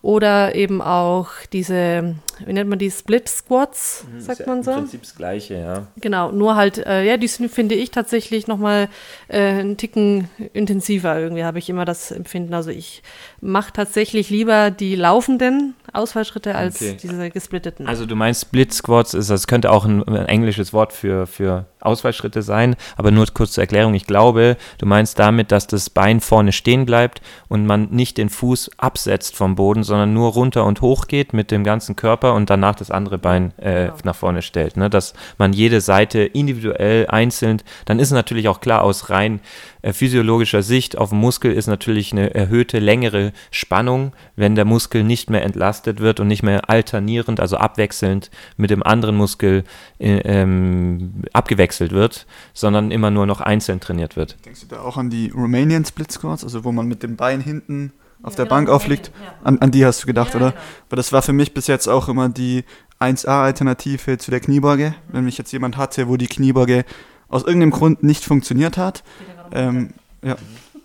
oder 0.00 0.54
eben 0.54 0.80
auch 0.80 1.26
diese, 1.52 2.14
wie 2.46 2.52
nennt 2.52 2.70
man 2.70 2.78
die, 2.78 2.88
Split 2.90 3.28
Squats, 3.28 4.04
Mhm, 4.10 4.20
sagt 4.20 4.46
man 4.46 4.62
so? 4.62 4.70
Im 4.70 4.76
Prinzip 4.78 5.02
das 5.02 5.16
Gleiche, 5.16 5.54
ja. 5.54 5.86
Genau, 6.00 6.30
nur 6.30 6.54
halt, 6.54 6.78
äh, 6.78 7.02
ja, 7.04 7.16
die 7.16 7.26
sind, 7.26 7.50
finde 7.50 7.74
ich 7.74 7.90
tatsächlich 7.90 8.46
nochmal 8.46 8.88
äh, 9.26 9.40
einen 9.40 9.76
Ticken 9.76 10.28
intensiver 10.52 11.18
irgendwie, 11.18 11.42
habe 11.42 11.58
ich 11.58 11.68
immer 11.68 11.84
das 11.84 12.12
Empfinden. 12.12 12.54
Also 12.54 12.70
ich 12.70 13.02
mache 13.40 13.72
tatsächlich 13.72 14.30
lieber 14.30 14.70
die 14.70 14.94
laufenden 14.94 15.74
Ausfallschritte 15.92 16.54
als 16.54 16.76
Okay. 16.76 16.96
diese 17.02 17.30
gesplitteten. 17.30 17.88
Also 17.88 18.06
du 18.06 18.14
meinst 18.14 18.42
Split 18.42 18.72
Squats, 18.72 19.14
ist, 19.14 19.30
das 19.30 19.48
könnte 19.48 19.72
auch 19.72 19.84
ein, 19.84 20.06
ein 20.06 20.26
englisches 20.26 20.72
Wort 20.72 20.92
für, 20.92 21.26
für 21.26 21.66
Ausfallschritte 21.80 22.42
sein, 22.42 22.76
aber 22.96 23.10
nur 23.10 23.26
kurz 23.32 23.52
zur 23.52 23.62
Erklärung, 23.62 23.94
ich 23.94 24.06
glaube, 24.06 24.56
du 24.78 24.86
meinst 24.86 25.18
damit, 25.18 25.52
dass 25.52 25.66
das 25.66 25.90
Bein 25.90 26.20
vorne 26.20 26.52
stehen 26.52 26.86
bleibt 26.86 27.20
und 27.48 27.66
man 27.66 27.88
nicht 27.90 28.18
den 28.18 28.28
Fuß 28.28 28.70
absetzt 28.76 29.36
vom 29.36 29.54
Boden, 29.54 29.82
sondern 29.82 30.12
nur 30.12 30.32
runter 30.32 30.64
und 30.64 30.80
hoch 30.80 31.06
geht 31.06 31.32
mit 31.32 31.50
dem 31.50 31.64
ganzen 31.64 31.96
Körper 31.96 32.34
und 32.34 32.50
danach 32.50 32.74
das 32.74 32.90
andere 32.90 33.18
Bein 33.18 33.52
äh, 33.58 33.78
Genau. 33.88 33.94
nach 34.04 34.16
vorne 34.16 34.42
stellt. 34.42 34.76
Ne? 34.76 34.90
Dass 34.90 35.14
man 35.38 35.52
jede 35.52 35.80
Seite 35.80 36.20
individuell, 36.20 37.06
einzeln, 37.08 37.62
dann 37.84 37.98
ist 37.98 38.10
natürlich 38.10 38.48
auch 38.48 38.60
klar 38.60 38.82
aus 38.82 39.10
rein 39.10 39.40
äh, 39.82 39.92
physiologischer 39.92 40.62
Sicht, 40.62 40.98
auf 40.98 41.10
dem 41.10 41.18
Muskel 41.18 41.52
ist 41.52 41.66
natürlich 41.66 42.12
eine 42.12 42.34
erhöhte, 42.34 42.78
längere 42.78 43.32
Spannung, 43.50 44.12
wenn 44.36 44.54
der 44.54 44.64
Muskel 44.64 45.04
nicht 45.04 45.30
mehr 45.30 45.42
entlastet 45.42 46.00
wird 46.00 46.20
und 46.20 46.28
nicht 46.28 46.42
mehr 46.42 46.68
alternierend, 46.68 47.40
also 47.40 47.56
abwechselnd 47.56 48.30
mit 48.56 48.70
dem 48.70 48.82
anderen 48.82 49.16
Muskel 49.16 49.64
äh, 49.98 50.18
ähm, 50.18 51.22
abgewechselt 51.32 51.67
wird, 51.92 52.26
sondern 52.54 52.90
immer 52.90 53.10
nur 53.10 53.26
noch 53.26 53.40
einzeln 53.40 53.80
trainiert 53.80 54.16
wird. 54.16 54.36
Denkst 54.44 54.62
du 54.62 54.66
da 54.66 54.80
auch 54.80 54.96
an 54.96 55.10
die 55.10 55.30
Romanian 55.30 55.84
Split 55.84 56.10
Squats, 56.12 56.44
also 56.44 56.64
wo 56.64 56.72
man 56.72 56.86
mit 56.86 57.02
dem 57.02 57.16
Bein 57.16 57.40
hinten 57.40 57.92
auf 58.22 58.34
der 58.34 58.46
genau, 58.46 58.56
Bank 58.56 58.68
aufliegt? 58.68 59.10
Romanian, 59.14 59.34
An, 59.44 59.58
an 59.60 59.70
die 59.70 59.84
hast 59.84 60.02
du 60.02 60.06
gedacht, 60.06 60.30
Ja, 60.30 60.36
oder? 60.40 60.50
genau. 60.50 60.62
Weil 60.90 60.96
das 60.96 61.12
war 61.12 61.22
für 61.22 61.32
mich 61.32 61.54
bis 61.54 61.66
jetzt 61.66 61.88
auch 61.88 62.08
immer 62.08 62.28
die 62.28 62.64
1A-Alternative 63.00 64.18
zu 64.18 64.30
der 64.30 64.40
Kniebeuge. 64.40 64.94
Wenn 65.08 65.24
mich 65.24 65.38
jetzt 65.38 65.52
jemand 65.52 65.76
hatte, 65.76 66.08
wo 66.08 66.16
die 66.16 66.26
Kniebeuge 66.26 66.84
aus 67.28 67.44
irgendeinem 67.44 67.70
Grund 67.70 68.02
nicht 68.02 68.24
funktioniert 68.24 68.76
hat, 68.76 69.04
ähm, 69.52 69.90
ja, 70.22 70.36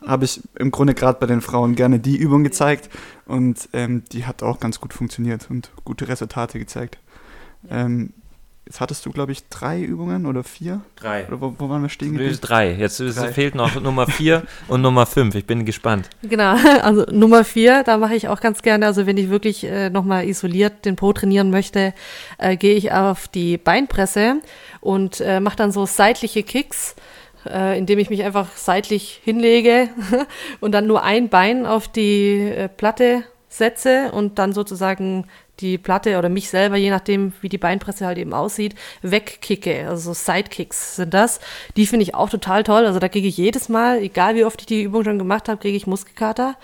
habe 0.05 0.25
ich 0.25 0.41
im 0.55 0.71
Grunde 0.71 0.93
gerade 0.93 1.19
bei 1.19 1.25
den 1.25 1.41
Frauen 1.41 1.75
gerne 1.75 1.99
die 1.99 2.17
Übung 2.17 2.43
gezeigt 2.43 2.89
und 3.25 3.69
ähm, 3.73 4.03
die 4.11 4.25
hat 4.25 4.43
auch 4.43 4.59
ganz 4.59 4.79
gut 4.79 4.93
funktioniert 4.93 5.49
und 5.49 5.71
gute 5.85 6.07
Resultate 6.07 6.59
gezeigt. 6.59 6.97
Ähm, 7.69 8.11
jetzt 8.65 8.79
hattest 8.79 9.05
du, 9.05 9.11
glaube 9.11 9.31
ich, 9.31 9.47
drei 9.49 9.81
Übungen 9.81 10.25
oder 10.25 10.43
vier? 10.43 10.81
Drei. 10.95 11.27
Oder 11.27 11.41
wo, 11.41 11.55
wo 11.57 11.69
waren 11.69 11.81
wir 11.81 11.89
stehen 11.89 12.13
geblieben? 12.13 12.37
Drei. 12.41 12.73
Jetzt 12.73 12.99
Drei. 12.99 13.31
fehlt 13.31 13.55
noch 13.55 13.79
Nummer 13.81 14.07
vier 14.07 14.43
und 14.67 14.81
Nummer 14.81 15.05
fünf. 15.05 15.35
Ich 15.35 15.45
bin 15.45 15.65
gespannt. 15.65 16.09
Genau, 16.21 16.55
also 16.81 17.05
Nummer 17.11 17.43
vier, 17.43 17.83
da 17.83 17.97
mache 17.97 18.15
ich 18.15 18.27
auch 18.27 18.39
ganz 18.39 18.61
gerne, 18.61 18.85
also 18.85 19.05
wenn 19.05 19.17
ich 19.17 19.29
wirklich 19.29 19.63
äh, 19.65 19.89
nochmal 19.89 20.27
isoliert 20.27 20.85
den 20.85 20.95
Po 20.95 21.11
trainieren 21.13 21.49
möchte, 21.49 21.93
äh, 22.37 22.55
gehe 22.55 22.75
ich 22.75 22.91
auf 22.91 23.27
die 23.27 23.57
Beinpresse 23.57 24.41
und 24.79 25.19
äh, 25.19 25.39
mache 25.39 25.57
dann 25.57 25.71
so 25.71 25.85
seitliche 25.85 26.43
Kicks, 26.43 26.95
äh, 27.45 27.77
indem 27.77 27.99
ich 27.99 28.09
mich 28.09 28.23
einfach 28.23 28.55
seitlich 28.55 29.21
hinlege 29.23 29.89
und 30.61 30.71
dann 30.71 30.87
nur 30.87 31.03
ein 31.03 31.29
Bein 31.29 31.65
auf 31.65 31.87
die 31.87 32.49
äh, 32.49 32.69
Platte 32.69 33.23
setze 33.49 34.11
und 34.11 34.39
dann 34.39 34.51
sozusagen 34.53 35.25
die 35.59 35.77
Platte 35.77 36.17
oder 36.17 36.29
mich 36.29 36.49
selber, 36.49 36.77
je 36.77 36.89
nachdem, 36.89 37.33
wie 37.41 37.49
die 37.49 37.57
Beinpresse 37.57 38.05
halt 38.05 38.17
eben 38.17 38.33
aussieht, 38.33 38.75
wegkicke. 39.01 39.87
Also 39.87 40.13
so 40.13 40.13
Sidekicks 40.13 40.95
sind 40.95 41.13
das. 41.13 41.39
Die 41.77 41.85
finde 41.85 42.03
ich 42.03 42.15
auch 42.15 42.29
total 42.29 42.63
toll. 42.63 42.85
Also 42.85 42.99
da 42.99 43.07
kriege 43.07 43.27
ich 43.27 43.37
jedes 43.37 43.69
Mal, 43.69 43.99
egal 43.99 44.35
wie 44.35 44.45
oft 44.45 44.61
ich 44.61 44.67
die 44.67 44.83
Übung 44.83 45.03
schon 45.03 45.19
gemacht 45.19 45.47
habe, 45.47 45.61
kriege 45.61 45.77
ich 45.77 45.87
Muskelkater. 45.87 46.55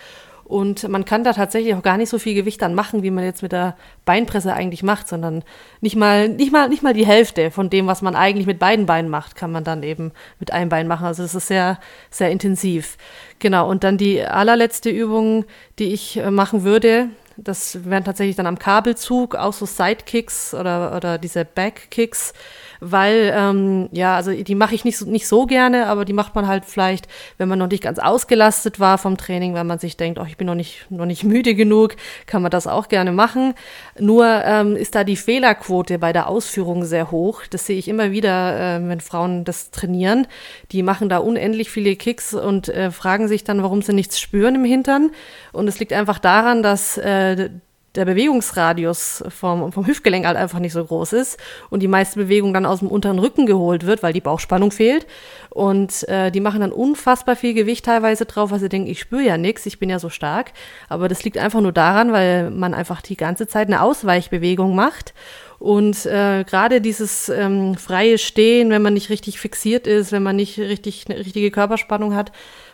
Und 0.49 0.89
man 0.89 1.05
kann 1.05 1.23
da 1.23 1.33
tatsächlich 1.33 1.75
auch 1.75 1.83
gar 1.83 1.97
nicht 1.97 2.09
so 2.09 2.17
viel 2.17 2.33
Gewicht 2.33 2.59
dann 2.63 2.73
machen, 2.73 3.03
wie 3.03 3.11
man 3.11 3.23
jetzt 3.23 3.43
mit 3.43 3.51
der 3.51 3.77
Beinpresse 4.03 4.51
eigentlich 4.51 4.81
macht, 4.81 5.07
sondern 5.07 5.43
nicht 5.79 5.95
mal, 5.95 6.27
nicht 6.27 6.51
mal, 6.51 6.67
nicht 6.69 6.81
mal 6.81 6.95
die 6.95 7.05
Hälfte 7.05 7.51
von 7.51 7.69
dem, 7.69 7.85
was 7.85 8.01
man 8.01 8.15
eigentlich 8.15 8.47
mit 8.47 8.57
beiden 8.57 8.87
Beinen 8.87 9.11
macht, 9.11 9.35
kann 9.35 9.51
man 9.51 9.63
dann 9.63 9.83
eben 9.83 10.11
mit 10.39 10.51
einem 10.51 10.69
Bein 10.69 10.87
machen. 10.87 11.05
Also 11.05 11.21
das 11.21 11.35
ist 11.35 11.49
sehr, 11.49 11.79
sehr 12.09 12.31
intensiv. 12.31 12.97
Genau. 13.37 13.69
Und 13.69 13.83
dann 13.83 13.99
die 13.99 14.23
allerletzte 14.23 14.89
Übung, 14.89 15.45
die 15.77 15.93
ich 15.93 16.17
äh, 16.17 16.31
machen 16.31 16.63
würde, 16.63 17.09
das 17.43 17.85
wären 17.85 18.03
tatsächlich 18.03 18.35
dann 18.35 18.47
am 18.47 18.59
Kabelzug 18.59 19.35
auch 19.35 19.53
so 19.53 19.65
Sidekicks 19.65 20.53
oder, 20.53 20.95
oder 20.95 21.17
diese 21.17 21.45
Backkicks, 21.45 22.33
weil, 22.79 23.33
ähm, 23.35 23.89
ja, 23.91 24.15
also 24.15 24.31
die 24.31 24.55
mache 24.55 24.75
ich 24.75 24.85
nicht 24.85 24.97
so, 24.97 25.05
nicht 25.05 25.27
so 25.27 25.45
gerne, 25.45 25.87
aber 25.87 26.05
die 26.05 26.13
macht 26.13 26.35
man 26.35 26.47
halt 26.47 26.65
vielleicht, 26.65 27.07
wenn 27.37 27.49
man 27.49 27.59
noch 27.59 27.67
nicht 27.67 27.83
ganz 27.83 27.99
ausgelastet 27.99 28.79
war 28.79 28.97
vom 28.97 29.17
Training, 29.17 29.53
weil 29.53 29.63
man 29.63 29.79
sich 29.79 29.97
denkt, 29.97 30.19
oh, 30.19 30.25
ich 30.25 30.37
bin 30.37 30.47
noch 30.47 30.55
nicht, 30.55 30.89
noch 30.89 31.05
nicht 31.05 31.23
müde 31.23 31.55
genug, 31.55 31.95
kann 32.25 32.41
man 32.41 32.51
das 32.51 32.67
auch 32.67 32.87
gerne 32.87 33.11
machen. 33.11 33.53
Nur 33.99 34.25
ähm, 34.25 34.75
ist 34.75 34.95
da 34.95 35.03
die 35.03 35.15
Fehlerquote 35.15 35.99
bei 35.99 36.13
der 36.13 36.27
Ausführung 36.27 36.85
sehr 36.85 37.11
hoch. 37.11 37.41
Das 37.49 37.65
sehe 37.65 37.77
ich 37.77 37.87
immer 37.87 38.11
wieder, 38.11 38.77
äh, 38.77 38.87
wenn 38.87 39.01
Frauen 39.01 39.43
das 39.43 39.71
trainieren. 39.71 40.27
Die 40.71 40.83
machen 40.83 41.09
da 41.09 41.17
unendlich 41.17 41.69
viele 41.69 41.95
Kicks 41.95 42.33
und 42.33 42.69
äh, 42.69 42.91
fragen 42.91 43.27
sich 43.27 43.43
dann, 43.43 43.63
warum 43.63 43.81
sie 43.81 43.93
nichts 43.93 44.19
spüren 44.19 44.55
im 44.55 44.65
Hintern. 44.65 45.11
Und 45.51 45.67
es 45.67 45.79
liegt 45.79 45.93
einfach 45.93 46.19
daran, 46.19 46.63
dass 46.63 46.97
äh, 46.97 47.49
der 47.95 48.05
Bewegungsradius 48.05 49.23
vom, 49.29 49.71
vom 49.71 49.87
Hüftgelenk 49.87 50.25
halt 50.25 50.37
einfach 50.37 50.59
nicht 50.59 50.73
so 50.73 50.83
groß 50.85 51.13
ist 51.13 51.39
und 51.69 51.81
die 51.81 51.87
meiste 51.87 52.19
Bewegung 52.19 52.53
dann 52.53 52.65
aus 52.65 52.79
dem 52.79 52.87
unteren 52.87 53.19
Rücken 53.19 53.45
geholt 53.45 53.85
wird, 53.85 54.03
weil 54.03 54.13
die 54.13 54.21
Bauchspannung 54.21 54.71
fehlt. 54.71 55.07
Und 55.49 56.07
äh, 56.07 56.31
die 56.31 56.39
machen 56.39 56.61
dann 56.61 56.71
unfassbar 56.71 57.35
viel 57.35 57.53
Gewicht 57.53 57.85
teilweise 57.85 58.25
drauf, 58.25 58.51
weil 58.51 58.59
sie 58.59 58.69
denken, 58.69 58.89
ich 58.89 58.99
spüre 58.99 59.23
ja 59.23 59.37
nichts, 59.37 59.65
ich 59.65 59.79
bin 59.79 59.89
ja 59.89 59.97
so 59.97 60.09
stark. 60.09 60.51
Aber 60.87 61.07
das 61.07 61.23
liegt 61.23 61.37
einfach 61.37 61.61
nur 61.61 61.71
daran, 61.71 62.11
weil 62.11 62.51
man 62.51 62.73
einfach 62.73 63.01
die 63.01 63.17
ganze 63.17 63.47
Zeit 63.47 63.67
eine 63.67 63.81
Ausweichbewegung 63.81 64.75
macht. 64.75 65.13
Und 65.57 66.05
äh, 66.05 66.45
gerade 66.45 66.79
dieses 66.79 67.27
ähm, 67.27 67.75
freie 67.75 68.17
Stehen, 68.17 68.69
wenn 68.69 68.81
man 68.81 68.93
nicht 68.93 69.09
richtig 69.09 69.39
fixiert 69.39 69.87
ist, 69.87 70.13
wenn 70.13 70.23
man 70.23 70.37
nicht 70.37 70.57
richtig 70.57 71.05
eine 71.09 71.19
richtige 71.19 71.51
Körperspannung 71.51 72.15
hat, 72.15 72.31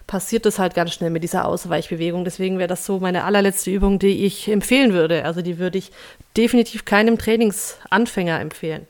passiert 0.08 0.46
das 0.46 0.60
halt 0.60 0.76
ganz 0.76 0.94
schnell 0.94 1.10
mit 1.10 1.24
dieser 1.24 1.46
Ausweichbewegung. 1.46 2.24
Deswegen 2.24 2.58
wäre 2.58 2.68
das 2.68 2.86
so 2.86 3.00
meine 3.00 3.24
allerletzte 3.24 3.72
Übung, 3.72 4.00
die 4.00 4.26
ich 4.26 4.48
empfehlen 4.48 4.94
würde. 4.94 5.26
Also 5.26 5.42
die 5.42 5.58
würde 5.58 5.78
ich 5.78 5.92
definitiv 6.38 6.86
keinem 6.86 7.18
Trainingsanfänger 7.18 8.40
empfehlen. 8.40 8.86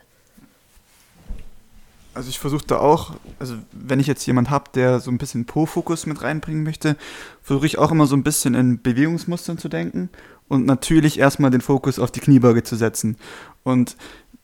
Also 2.14 2.30
ich 2.30 2.40
versuche 2.40 2.66
da 2.66 2.80
auch, 2.80 3.16
also 3.40 3.56
wenn 3.74 4.00
ich 4.00 4.08
jetzt 4.08 4.26
jemand 4.26 4.50
habe, 4.50 4.72
der 4.74 5.02
so 5.02 5.12
ein 5.12 5.18
bisschen 5.18 5.46
Po-Fokus 5.46 6.06
mit 6.06 6.22
reinbringen 6.22 6.64
möchte, 6.64 6.96
versuche 7.42 7.66
ich 7.66 7.78
auch 7.78 7.92
immer 7.92 8.08
so 8.08 8.16
ein 8.16 8.24
bisschen 8.24 8.56
in 8.56 8.82
Bewegungsmustern 8.82 9.58
zu 9.58 9.68
denken 9.68 10.10
und 10.48 10.66
natürlich 10.66 11.20
erstmal 11.20 11.52
den 11.52 11.60
Fokus 11.60 12.00
auf 12.00 12.12
die 12.12 12.22
Kniebeuge 12.22 12.64
zu 12.64 12.78
setzen. 12.78 13.18
Und 13.64 13.98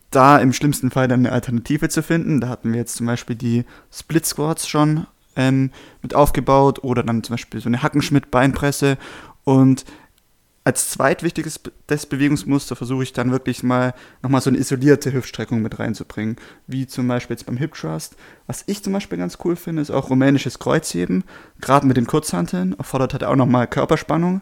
da 0.10 0.38
im 0.38 0.52
schlimmsten 0.52 0.92
Fall 0.92 1.08
dann 1.08 1.22
eine 1.22 1.32
Alternative 1.32 1.88
zu 1.88 2.04
finden, 2.04 2.42
da 2.42 2.50
hatten 2.50 2.74
wir 2.74 2.80
jetzt 2.80 2.98
zum 2.98 3.08
Beispiel 3.08 3.38
die 3.38 3.64
Split 3.90 4.26
Squats 4.26 4.68
schon 4.68 5.08
ähm, 5.42 5.72
mit 6.02 6.14
aufgebaut 6.16 6.84
oder 6.84 7.04
dann 7.04 7.24
zum 7.24 7.34
Beispiel 7.34 7.62
so 7.62 7.70
eine 7.70 7.82
Hackenschmidt-Beinpresse 7.82 8.98
und 9.44 9.86
als 10.64 10.92
zweitwichtiges 10.92 11.60
das 11.88 12.06
Bewegungsmuster 12.06 12.76
versuche 12.76 13.02
ich 13.02 13.14
dann 13.14 13.32
wirklich 13.32 13.64
mal 13.64 13.96
nochmal 14.22 14.42
so 14.42 14.52
eine 14.52 14.60
isolierte 14.60 15.12
Hüftstreckung 15.12 15.64
mit 15.64 15.80
reinzubringen, 15.80 16.36
wie 16.68 16.86
zum 16.86 17.08
Beispiel 17.08 17.36
jetzt 17.36 17.48
beim 17.48 17.58
Hip 17.58 17.74
Thrust. 17.74 18.16
Was 18.46 18.64
ich 18.68 18.84
zum 18.84 18.94
Beispiel 18.94 19.18
ganz 19.18 19.40
cool 19.44 19.56
finde, 19.56 19.82
ist 19.82 19.90
auch 19.90 20.12
rumänisches 20.12 20.60
Kreuzheben, 20.60 21.24
gerade 21.62 21.88
mit 21.88 21.98
den 21.98 22.06
Kurzhanteln, 22.06 22.74
erfordert 22.78 23.14
halt 23.14 23.24
auch 23.24 23.36
nochmal 23.36 23.66
Körperspannung 23.66 24.42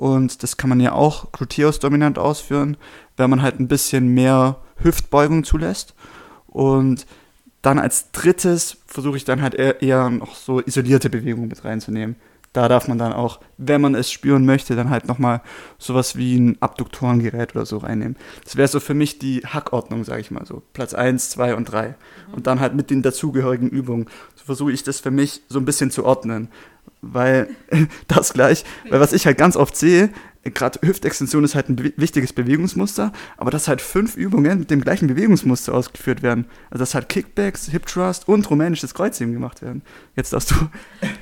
und 0.00 0.42
das 0.42 0.56
kann 0.56 0.70
man 0.70 0.80
ja 0.80 0.92
auch 0.92 1.30
gluteus 1.30 1.78
dominant 1.78 2.18
ausführen, 2.18 2.78
wenn 3.18 3.28
man 3.28 3.42
halt 3.42 3.60
ein 3.60 3.68
bisschen 3.68 4.08
mehr 4.08 4.56
Hüftbeugung 4.76 5.44
zulässt. 5.44 5.94
Und 6.46 7.06
dann 7.62 7.78
als 7.78 8.10
drittes 8.12 8.78
versuche 8.86 9.16
ich 9.16 9.24
dann 9.24 9.42
halt 9.42 9.54
eher, 9.54 10.10
noch 10.10 10.34
so 10.34 10.60
isolierte 10.60 11.10
Bewegungen 11.10 11.48
mit 11.48 11.64
reinzunehmen. 11.64 12.16
Da 12.52 12.68
darf 12.68 12.88
man 12.88 12.98
dann 12.98 13.12
auch, 13.12 13.38
wenn 13.58 13.80
man 13.80 13.94
es 13.94 14.10
spüren 14.10 14.44
möchte, 14.44 14.74
dann 14.74 14.90
halt 14.90 15.06
nochmal 15.06 15.40
sowas 15.78 16.16
wie 16.16 16.36
ein 16.36 16.56
Abduktorengerät 16.60 17.54
oder 17.54 17.64
so 17.64 17.78
reinnehmen. 17.78 18.16
Das 18.42 18.56
wäre 18.56 18.66
so 18.66 18.80
für 18.80 18.94
mich 18.94 19.20
die 19.20 19.42
Hackordnung, 19.46 20.02
sage 20.02 20.20
ich 20.20 20.32
mal 20.32 20.44
so. 20.44 20.62
Platz 20.72 20.92
1, 20.92 21.30
2 21.30 21.54
und 21.54 21.66
3. 21.66 21.94
Und 22.32 22.48
dann 22.48 22.58
halt 22.58 22.74
mit 22.74 22.90
den 22.90 23.02
dazugehörigen 23.02 23.68
Übungen. 23.68 24.06
So 24.34 24.46
versuche 24.46 24.72
ich 24.72 24.82
das 24.82 24.98
für 24.98 25.12
mich 25.12 25.42
so 25.48 25.60
ein 25.60 25.64
bisschen 25.64 25.92
zu 25.92 26.04
ordnen. 26.04 26.48
Weil 27.02 27.50
das 28.08 28.32
gleich, 28.32 28.64
weil 28.88 28.98
was 28.98 29.12
ich 29.12 29.26
halt 29.26 29.38
ganz 29.38 29.56
oft 29.56 29.76
sehe, 29.76 30.10
gerade 30.44 30.78
Hüftextension 30.82 31.44
ist 31.44 31.54
halt 31.54 31.68
ein 31.68 31.76
be 31.76 31.92
wichtiges 31.96 32.32
Bewegungsmuster, 32.32 33.12
aber 33.36 33.50
dass 33.50 33.68
halt 33.68 33.82
fünf 33.82 34.16
Übungen 34.16 34.60
mit 34.60 34.70
dem 34.70 34.80
gleichen 34.80 35.08
Bewegungsmuster 35.08 35.74
ausgeführt 35.74 36.22
werden. 36.22 36.46
Also 36.70 36.82
dass 36.82 36.94
halt 36.94 37.08
Kickbacks, 37.08 37.68
Hip 37.70 37.86
Thrust 37.86 38.26
und 38.26 38.48
rumänisches 38.50 38.94
Kreuzheben 38.94 39.34
gemacht 39.34 39.60
werden. 39.62 39.82
Jetzt 40.16 40.32
darfst 40.32 40.52
du. 40.52 40.54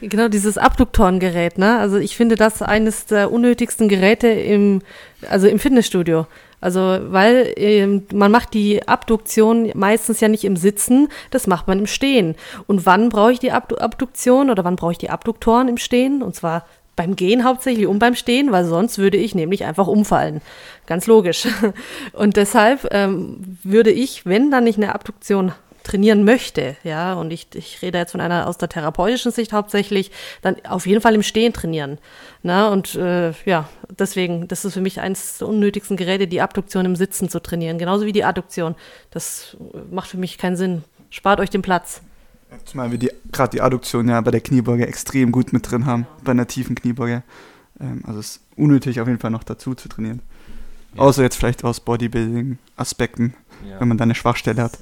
Genau, 0.01 0.29
dieses 0.29 0.59
Abduktorengerät, 0.59 1.59
ne? 1.59 1.79
Also 1.79 1.97
ich 1.97 2.17
finde 2.17 2.37
das 2.37 2.63
eines 2.63 3.07
der 3.07 3.33
unnötigsten 3.33 3.89
Geräte 3.89 4.29
im, 4.29 4.81
also 5.29 5.49
im 5.49 5.59
Fitnessstudio. 5.59 6.27
Also, 6.61 6.81
weil 6.81 7.53
äh, 7.57 7.87
man 8.13 8.33
macht 8.33 8.55
die 8.55 8.87
Abduktion 8.87 9.71
meistens 9.75 10.21
ja 10.21 10.29
nicht 10.29 10.45
im 10.45 10.57
Sitzen, 10.57 11.09
das 11.31 11.47
macht 11.47 11.69
man 11.69 11.79
im 11.79 11.87
Stehen. 11.87 12.35
Und 12.67 12.85
wann 12.85 13.11
brauche 13.11 13.33
ich 13.33 13.39
die 13.39 13.53
Abduktion 13.53 14.51
oder 14.51 14.65
wann 14.65 14.77
brauche 14.77 14.93
ich 14.93 14.99
die 14.99 15.11
Abduktoren 15.11 15.69
im 15.69 15.77
Stehen? 15.77 16.23
Und 16.23 16.35
zwar 16.35 16.67
beim 16.99 17.15
Gehen 17.15 17.45
hauptsächlich 17.45 17.87
und 17.87 18.01
beim 18.01 18.17
Stehen, 18.17 18.51
weil 18.51 18.65
sonst 18.65 18.99
würde 18.99 19.17
ich 19.17 19.33
nämlich 19.33 19.65
einfach 19.65 19.87
umfallen. 19.87 20.43
Ganz 20.85 21.07
logisch. 21.07 21.47
Und 22.13 22.37
deshalb 22.37 22.89
ähm, 22.91 23.57
würde 23.63 23.93
ich, 23.93 24.27
wenn 24.27 24.51
dann 24.51 24.65
nicht 24.65 24.79
eine 24.79 24.95
Abduktion 24.95 25.53
trainieren 25.85 26.25
möchte, 26.25 26.77
ja, 26.83 27.15
und 27.15 27.33
ich, 27.33 27.47
ich 27.55 27.81
rede 27.81 27.97
jetzt 27.97 28.11
von 28.13 28.21
einer 28.21 28.47
aus 28.47 28.59
der 28.59 28.69
therapeutischen 28.69 29.33
Sicht 29.33 29.55
hauptsächlich, 29.55 30.11
dann 30.43 30.57
auf 30.69 30.87
jeden 30.87 31.01
Fall 31.01 31.15
im 31.15 31.23
Stehen 31.23 31.55
trainieren. 31.55 31.99
Na, 32.43 32.69
und 32.69 32.95
äh, 32.97 33.33
ja, 33.47 33.69
deswegen, 33.89 34.49
das 34.49 34.67
ist 34.67 34.75
für 34.75 34.83
mich 34.83 35.01
eines 35.01 35.39
der 35.39 35.49
unnötigsten 35.49 35.97
Geräte, 35.97 36.27
die 36.27 36.43
Abduktion 36.43 36.85
im 36.85 36.97
Sitzen 36.97 37.31
zu 37.31 37.41
trainieren, 37.41 37.79
genauso 37.79 38.05
wie 38.05 38.13
die 38.13 38.25
Adduktion. 38.25 38.75
Das 39.11 39.57
macht 39.91 40.11
für 40.11 40.19
mich 40.19 40.37
keinen 40.37 40.57
Sinn. 40.57 40.85
Spart 41.11 41.41
euch 41.41 41.49
den 41.49 41.63
Platz. 41.63 42.03
Zumal 42.65 42.91
wir 42.91 42.99
gerade 43.33 43.51
die 43.51 43.61
Adduktion 43.61 44.09
ja 44.09 44.21
bei 44.21 44.31
der 44.31 44.41
Kniebeuge 44.41 44.87
extrem 44.87 45.33
gut 45.33 45.53
mit 45.53 45.71
drin 45.71 45.87
haben, 45.87 46.07
bei 46.25 46.33
einer 46.33 46.47
tiefen 46.47 46.75
Kniebeuge. 46.75 47.23
Ähm, 47.81 48.03
also 48.07 48.21
es 48.21 48.37
ist 48.37 48.41
unnötig, 48.57 49.01
auf 49.01 49.09
jeden 49.09 49.21
Fall 49.21 49.31
noch 49.31 49.45
dazu 49.45 49.75
zu 49.75 49.89
trainieren. 49.89 50.21
Ja. 50.95 51.03
Außer 51.03 51.23
jetzt 51.23 51.37
vielleicht 51.37 51.65
aus 51.65 51.81
Bodybuilding-Aspekten, 51.81 53.35
ja. 53.69 53.81
wenn 53.81 53.89
man 53.89 53.99
da 53.99 54.05
eine 54.05 54.15
Schwachstelle 54.15 54.63
hat. 54.63 54.79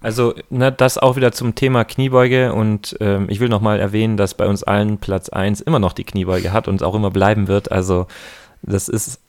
Also 0.00 0.34
ne, 0.50 0.72
das 0.72 0.98
auch 0.98 1.16
wieder 1.16 1.32
zum 1.32 1.54
Thema 1.54 1.84
Kniebeuge 1.84 2.52
und 2.52 2.96
ähm, 3.00 3.26
ich 3.28 3.38
will 3.38 3.48
nochmal 3.48 3.78
erwähnen, 3.78 4.16
dass 4.16 4.34
bei 4.34 4.48
uns 4.48 4.64
allen 4.64 4.98
Platz 4.98 5.28
1 5.28 5.60
immer 5.60 5.78
noch 5.78 5.92
die 5.92 6.04
Kniebeuge 6.04 6.52
hat 6.52 6.66
und 6.66 6.82
auch 6.82 6.96
immer 6.96 7.10
bleiben 7.10 7.46
wird. 7.46 7.70
Also 7.70 8.08
das 8.62 8.88
ist 8.88 9.20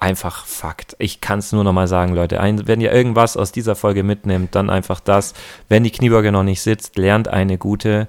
einfach 0.00 0.46
Fakt. 0.46 0.96
Ich 0.98 1.20
kann 1.20 1.40
es 1.40 1.52
nur 1.52 1.64
nochmal 1.64 1.88
sagen, 1.88 2.14
Leute. 2.14 2.40
Ein, 2.40 2.66
wenn 2.66 2.80
ihr 2.80 2.92
irgendwas 2.92 3.36
aus 3.36 3.52
dieser 3.52 3.74
Folge 3.74 4.02
mitnehmt, 4.02 4.54
dann 4.54 4.70
einfach 4.70 5.00
das. 5.00 5.34
Wenn 5.68 5.84
die 5.84 5.90
Kniebeuge 5.90 6.32
noch 6.32 6.44
nicht 6.44 6.62
sitzt, 6.62 6.96
lernt 6.96 7.28
eine 7.28 7.58
gute, 7.58 8.08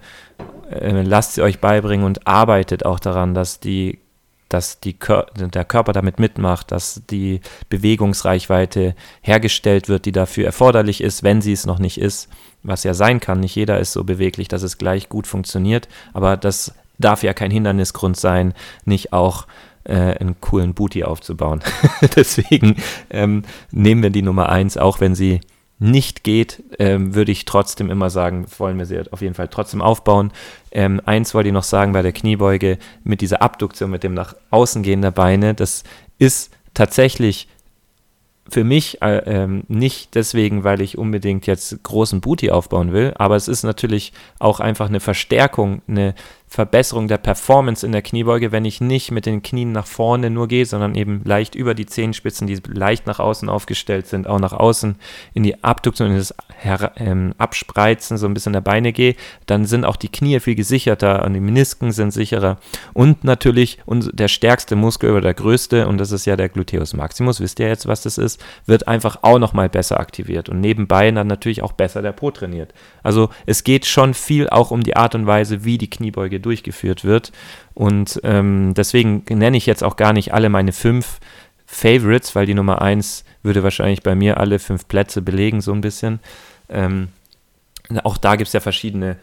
äh, 0.72 1.02
lasst 1.02 1.34
sie 1.34 1.42
euch 1.42 1.60
beibringen 1.60 2.06
und 2.06 2.28
arbeitet 2.28 2.86
auch 2.86 3.00
daran, 3.00 3.34
dass 3.34 3.60
die 3.60 4.00
dass 4.50 4.80
die 4.80 4.98
der 4.98 5.64
Körper 5.64 5.94
damit 5.94 6.20
mitmacht, 6.20 6.72
dass 6.72 7.04
die 7.08 7.40
Bewegungsreichweite 7.70 8.96
hergestellt 9.22 9.88
wird, 9.88 10.06
die 10.06 10.12
dafür 10.12 10.46
erforderlich 10.46 11.02
ist, 11.02 11.22
wenn 11.22 11.44
sie 11.44 11.54
es 11.54 11.68
noch 11.68 11.78
nicht 11.78 12.00
ist, 12.00 12.30
was 12.64 12.84
ja 12.84 12.96
sein 12.96 13.20
kann. 13.20 13.40
Nicht 13.40 13.56
jeder 13.56 13.80
ist 13.80 13.94
so 13.94 14.04
beweglich, 14.04 14.48
dass 14.48 14.64
es 14.64 14.80
gleich 14.80 15.08
gut 15.08 15.28
funktioniert, 15.28 15.88
aber 16.14 16.36
das 16.36 16.74
darf 16.98 17.22
ja 17.22 17.34
kein 17.34 17.52
Hindernisgrund 17.52 18.18
sein, 18.18 18.56
nicht 18.86 19.14
auch 19.14 19.46
äh, 19.90 20.18
einen 20.20 20.40
coolen 20.40 20.74
Booty 20.74 21.04
aufzubauen. 21.04 21.62
Deswegen 22.16 22.78
ähm, 23.10 23.44
nehmen 23.72 24.04
wir 24.04 24.10
die 24.10 24.22
Nummer 24.22 24.50
1, 24.50 24.78
auch 24.78 25.00
wenn 25.00 25.16
sie 25.16 25.42
nicht 25.82 26.26
geht, 26.26 26.62
ähm, 26.78 27.16
würde 27.16 27.32
ich 27.32 27.46
trotzdem 27.46 27.90
immer 27.90 28.10
sagen, 28.10 28.46
wollen 28.58 28.78
wir 28.78 28.86
sie 28.86 29.02
auf 29.12 29.22
jeden 29.22 29.34
Fall 29.34 29.48
trotzdem 29.48 29.82
aufbauen. 29.82 30.32
Ähm, 30.72 31.02
eins 31.06 31.34
wollte 31.34 31.48
ich 31.48 31.54
noch 31.54 31.64
sagen 31.64 31.94
bei 31.94 32.02
der 32.02 32.12
Kniebeuge 32.12 32.78
mit 33.04 33.22
dieser 33.22 33.42
Abduktion, 33.42 33.90
mit 33.90 34.04
dem 34.04 34.14
nach 34.14 34.36
außen 34.52 34.84
gehen 34.84 35.02
der 35.02 35.12
Beine, 35.12 35.54
das 35.54 35.84
ist 36.18 36.52
tatsächlich 36.74 37.48
für 38.50 38.64
mich 38.64 39.02
äh, 39.02 39.20
ähm, 39.26 39.64
nicht 39.68 40.16
deswegen, 40.16 40.64
weil 40.64 40.82
ich 40.82 40.98
unbedingt 40.98 41.48
jetzt 41.48 41.82
großen 41.84 42.20
Booty 42.20 42.52
aufbauen 42.52 42.92
will, 42.92 43.14
aber 43.16 43.36
es 43.36 43.48
ist 43.48 43.64
natürlich 43.64 44.12
auch 44.40 44.60
einfach 44.60 44.90
eine 44.90 45.00
Verstärkung, 45.00 45.82
eine 45.88 46.16
Verbesserung 46.50 47.08
der 47.08 47.20
Performance 47.20 47.86
in 47.86 47.92
der 47.92 48.02
Kniebeuge, 48.02 48.52
wenn 48.52 48.66
ich 48.66 48.82
nicht 48.82 49.12
mit 49.12 49.28
den 49.28 49.44
Knien 49.44 49.72
nach 49.72 49.86
vorne 49.86 50.32
nur 50.32 50.48
gehe, 50.48 50.66
sondern 50.66 50.96
eben 50.96 51.22
leicht 51.24 51.54
über 51.54 51.76
die 51.76 51.86
Zehenspitzen, 51.86 52.48
die 52.48 52.60
leicht 52.66 53.06
nach 53.06 53.20
außen 53.20 53.48
aufgestellt 53.50 54.08
sind, 54.08 54.26
auch 54.26 54.40
nach 54.40 54.54
außen 54.54 54.96
in 55.36 55.44
die 55.44 55.64
Abduktion, 55.64 56.10
in 56.10 56.18
das 56.18 56.34
Her 56.58 56.94
ähm, 56.98 57.36
Abspreizen 57.38 58.18
so 58.18 58.26
ein 58.26 58.34
bisschen 58.34 58.54
der 58.54 58.62
Beine 58.62 58.94
gehe, 58.94 59.16
dann 59.46 59.66
sind 59.66 59.86
auch 59.86 59.96
die 59.96 60.10
Knie 60.10 60.40
viel 60.40 60.56
gesicherter 60.56 61.24
und 61.24 61.36
die 61.36 61.40
Menisken 61.40 61.92
sind 61.92 62.12
sicherer. 62.12 62.58
Und 62.94 63.24
natürlich 63.24 63.78
der 63.86 64.28
stärkste 64.28 64.76
Muskel 64.76 65.12
oder 65.12 65.22
der 65.22 65.36
größte, 65.36 65.88
und 65.88 66.00
das 66.00 66.12
ist 66.12 66.26
ja 66.26 66.36
der 66.36 66.50
Gluteus 66.50 66.96
Maximus, 66.96 67.40
wisst 67.40 67.60
ihr 67.60 67.68
jetzt, 67.68 67.88
was 67.88 68.02
das 68.02 68.18
ist, 68.18 68.44
wird 68.66 68.88
einfach 68.88 69.20
auch 69.22 69.38
nochmal 69.38 69.70
besser 69.70 70.00
aktiviert 70.00 70.50
und 70.50 70.62
nebenbei 70.62 71.12
dann 71.12 71.28
natürlich 71.28 71.62
auch 71.62 71.74
besser 71.74 72.02
der 72.02 72.12
Po 72.12 72.32
trainiert. 72.32 72.74
Also 73.04 73.30
es 73.46 73.64
geht 73.64 73.86
schon 73.86 74.16
viel 74.16 74.50
auch 74.50 74.72
um 74.72 74.82
die 74.82 74.96
Art 74.96 75.14
und 75.14 75.28
Weise, 75.28 75.64
wie 75.64 75.78
die 75.78 75.90
Kniebeuge 75.90 76.39
durchgeführt 76.40 77.04
wird. 77.04 77.32
Und 77.74 78.20
ähm, 78.24 78.74
deswegen 78.76 79.24
nenne 79.30 79.58
ich 79.58 79.66
jetzt 79.66 79.84
auch 79.84 79.96
gar 79.96 80.14
nicht 80.14 80.34
alle 80.34 80.50
meine 80.50 80.72
fünf 80.72 81.20
Favorites, 81.66 82.36
weil 82.36 82.46
die 82.46 82.54
Nummer 82.54 82.82
eins 82.82 83.24
würde 83.44 83.64
wahrscheinlich 83.64 84.04
bei 84.04 84.16
mir 84.16 84.38
alle 84.38 84.60
fünf 84.60 84.88
Plätze 84.88 85.22
belegen, 85.22 85.62
so 85.62 85.72
ein 85.72 85.82
bisschen. 85.82 86.20
Ähm, 86.70 87.10
auch 88.04 88.18
da 88.18 88.36
gibt 88.36 88.48
es 88.48 88.54
ja 88.54 88.60
verschiedene 88.60 89.18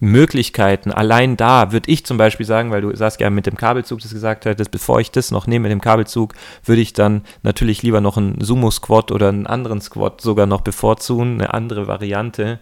Möglichkeiten. 0.00 0.92
Allein 0.92 1.36
da 1.36 1.72
würde 1.72 1.90
ich 1.90 2.04
zum 2.04 2.16
Beispiel 2.16 2.46
sagen, 2.46 2.70
weil 2.70 2.82
du 2.82 2.94
sagst 2.94 3.20
ja 3.20 3.30
mit 3.30 3.46
dem 3.46 3.56
Kabelzug 3.56 4.00
das 4.00 4.12
gesagt 4.12 4.44
hattest, 4.44 4.70
bevor 4.70 5.00
ich 5.00 5.10
das 5.10 5.30
noch 5.30 5.46
nehme 5.46 5.64
mit 5.64 5.72
dem 5.72 5.80
Kabelzug, 5.80 6.34
würde 6.64 6.82
ich 6.82 6.92
dann 6.92 7.22
natürlich 7.42 7.82
lieber 7.82 8.00
noch 8.00 8.16
einen 8.16 8.40
Sumo-Squat 8.40 9.12
oder 9.12 9.28
einen 9.28 9.46
anderen 9.46 9.80
Squat 9.80 10.20
sogar 10.20 10.46
noch 10.46 10.60
bevorzugen, 10.60 11.34
eine 11.34 11.54
andere 11.54 11.86
Variante 11.86 12.58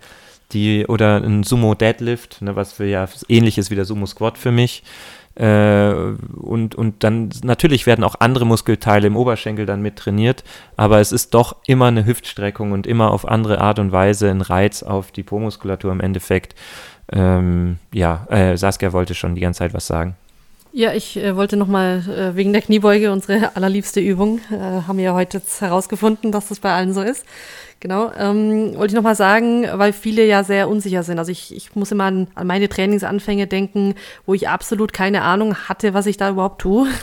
die 0.53 0.87
oder 0.87 1.17
ein 1.17 1.43
Sumo 1.43 1.75
Deadlift, 1.75 2.43
ne, 2.43 2.57
was 2.57 2.73
für 2.73 2.85
ja 2.85 3.09
ähnlich 3.29 3.59
ist 3.59 3.71
wie 3.71 3.77
der 3.77 3.85
Sumo 3.85 4.07
Squat 4.07 4.38
für 4.38 4.53
mich. 4.53 4.83
Äh, 5.35 5.93
und, 6.37 6.75
und 6.75 7.05
dann 7.05 7.31
natürlich 7.43 7.87
werden 7.87 8.05
auch 8.05 8.17
andere 8.19 8.45
Muskelteile 8.45 9.07
im 9.07 9.17
Oberschenkel 9.17 9.65
dann 9.65 9.81
mit 9.81 9.97
trainiert, 9.97 10.45
aber 10.77 11.01
es 11.01 11.11
ist 11.11 11.33
doch 11.33 11.57
immer 11.67 11.87
eine 11.87 12.05
Hüftstreckung 12.05 12.73
und 12.73 12.87
immer 12.87 13.11
auf 13.11 13.27
andere 13.27 13.61
Art 13.61 13.79
und 13.79 13.93
Weise 13.93 14.29
ein 14.29 14.43
Reiz 14.43 14.83
auf 14.83 15.11
die 15.11 15.23
Po-Muskulatur 15.23 15.91
im 15.91 16.01
Endeffekt. 16.01 16.55
Ähm, 17.11 17.79
ja, 17.95 18.27
äh, 18.29 18.57
Saskia 18.57 18.93
wollte 18.93 19.15
schon 19.15 19.35
die 19.35 19.41
ganze 19.41 19.59
Zeit 19.59 19.75
was 19.75 19.87
sagen. 19.87 20.17
Ja, 20.75 20.95
ich 20.95 21.19
äh, 21.19 21.37
wollte 21.37 21.59
nochmal 21.59 22.03
äh, 22.09 22.37
wegen 22.37 22.53
der 22.53 22.62
Kniebeuge, 22.62 23.12
unsere 23.12 23.55
allerliebste 23.57 24.01
Übung, 24.01 24.41
äh, 24.51 24.57
haben 24.57 24.97
wir 24.97 25.05
ja 25.05 25.15
heute 25.15 25.41
herausgefunden, 25.61 26.33
dass 26.33 26.49
das 26.49 26.61
bei 26.61 26.73
allen 26.73 26.95
so 26.95 27.03
ist. 27.03 27.27
Genau, 27.83 28.12
ähm, 28.16 28.77
wollte 28.77 28.92
ich 28.92 28.95
nochmal 28.95 29.16
sagen, 29.16 29.66
weil 29.73 29.92
viele 29.92 30.25
ja 30.25 30.45
sehr 30.45 30.68
unsicher 30.68 31.03
sind. 31.03 31.18
Also 31.18 31.33
ich, 31.33 31.53
ich 31.53 31.75
muss 31.75 31.90
immer 31.90 32.05
an, 32.05 32.29
an 32.37 32.47
meine 32.47 32.68
Trainingsanfänge 32.68 33.49
denken, 33.49 33.97
wo 34.25 34.35
ich 34.35 34.49
absolut 34.49 34.92
keine 34.92 35.23
Ahnung 35.23 35.57
hatte, 35.68 35.92
was 35.92 36.07
ich 36.07 36.16
da 36.16 36.31
überhaupt 36.31 36.61
tue. 36.61 36.87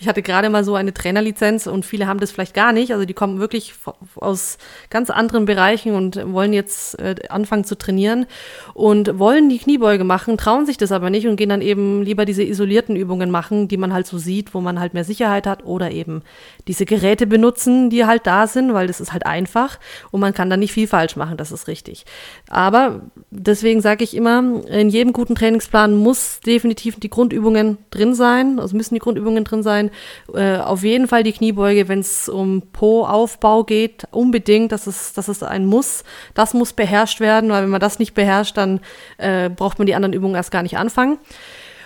Ich 0.00 0.06
hatte 0.06 0.22
gerade 0.22 0.48
mal 0.48 0.62
so 0.62 0.76
eine 0.76 0.94
Trainerlizenz 0.94 1.66
und 1.66 1.84
viele 1.84 2.06
haben 2.06 2.20
das 2.20 2.30
vielleicht 2.30 2.54
gar 2.54 2.72
nicht. 2.72 2.92
Also 2.92 3.04
die 3.04 3.14
kommen 3.14 3.40
wirklich 3.40 3.74
aus 4.14 4.58
ganz 4.90 5.10
anderen 5.10 5.44
Bereichen 5.44 5.92
und 5.92 6.32
wollen 6.32 6.52
jetzt 6.52 7.00
äh, 7.00 7.16
anfangen 7.30 7.64
zu 7.64 7.76
trainieren 7.76 8.26
und 8.74 9.18
wollen 9.18 9.48
die 9.48 9.58
Kniebeuge 9.58 10.04
machen, 10.04 10.36
trauen 10.36 10.66
sich 10.66 10.76
das 10.76 10.92
aber 10.92 11.10
nicht 11.10 11.26
und 11.26 11.34
gehen 11.34 11.48
dann 11.48 11.62
eben 11.62 12.02
lieber 12.02 12.26
diese 12.26 12.44
isolierten 12.44 12.94
Übungen 12.94 13.32
machen, 13.32 13.66
die 13.66 13.76
man 13.76 13.92
halt 13.92 14.06
so 14.06 14.18
sieht, 14.18 14.54
wo 14.54 14.60
man 14.60 14.78
halt 14.78 14.94
mehr 14.94 15.02
Sicherheit 15.02 15.48
hat 15.48 15.64
oder 15.64 15.90
eben 15.90 16.22
diese 16.68 16.84
Geräte 16.84 17.26
benutzen, 17.26 17.90
die 17.90 18.04
halt 18.04 18.24
da 18.24 18.46
sind, 18.46 18.74
weil 18.74 18.86
das 18.86 19.00
ist 19.00 19.12
halt 19.12 19.26
einfach. 19.26 19.80
Und 20.12 20.17
und 20.18 20.22
man 20.22 20.34
kann 20.34 20.50
da 20.50 20.56
nicht 20.56 20.72
viel 20.72 20.88
falsch 20.88 21.14
machen, 21.14 21.36
das 21.36 21.52
ist 21.52 21.68
richtig. 21.68 22.04
Aber 22.50 23.02
deswegen 23.30 23.80
sage 23.80 24.02
ich 24.02 24.16
immer, 24.16 24.42
in 24.66 24.88
jedem 24.90 25.12
guten 25.12 25.36
Trainingsplan 25.36 25.94
muss 25.94 26.40
definitiv 26.40 26.98
die 26.98 27.08
Grundübungen 27.08 27.78
drin 27.90 28.14
sein, 28.14 28.58
also 28.58 28.76
müssen 28.76 28.94
die 28.94 29.00
Grundübungen 29.00 29.44
drin 29.44 29.62
sein. 29.62 29.90
Äh, 30.34 30.56
auf 30.56 30.82
jeden 30.82 31.06
Fall 31.06 31.22
die 31.22 31.32
Kniebeuge, 31.32 31.86
wenn 31.86 32.00
es 32.00 32.28
um 32.28 32.62
Po-Aufbau 32.72 33.62
geht, 33.62 34.08
unbedingt, 34.10 34.72
das 34.72 34.88
ist, 34.88 35.16
das 35.16 35.28
ist 35.28 35.44
ein 35.44 35.66
Muss. 35.66 36.02
Das 36.34 36.52
muss 36.52 36.72
beherrscht 36.72 37.20
werden, 37.20 37.50
weil 37.50 37.62
wenn 37.62 37.70
man 37.70 37.80
das 37.80 38.00
nicht 38.00 38.14
beherrscht, 38.14 38.56
dann 38.56 38.80
äh, 39.18 39.48
braucht 39.48 39.78
man 39.78 39.86
die 39.86 39.94
anderen 39.94 40.12
Übungen 40.12 40.34
erst 40.34 40.50
gar 40.50 40.64
nicht 40.64 40.78
anfangen. 40.78 41.18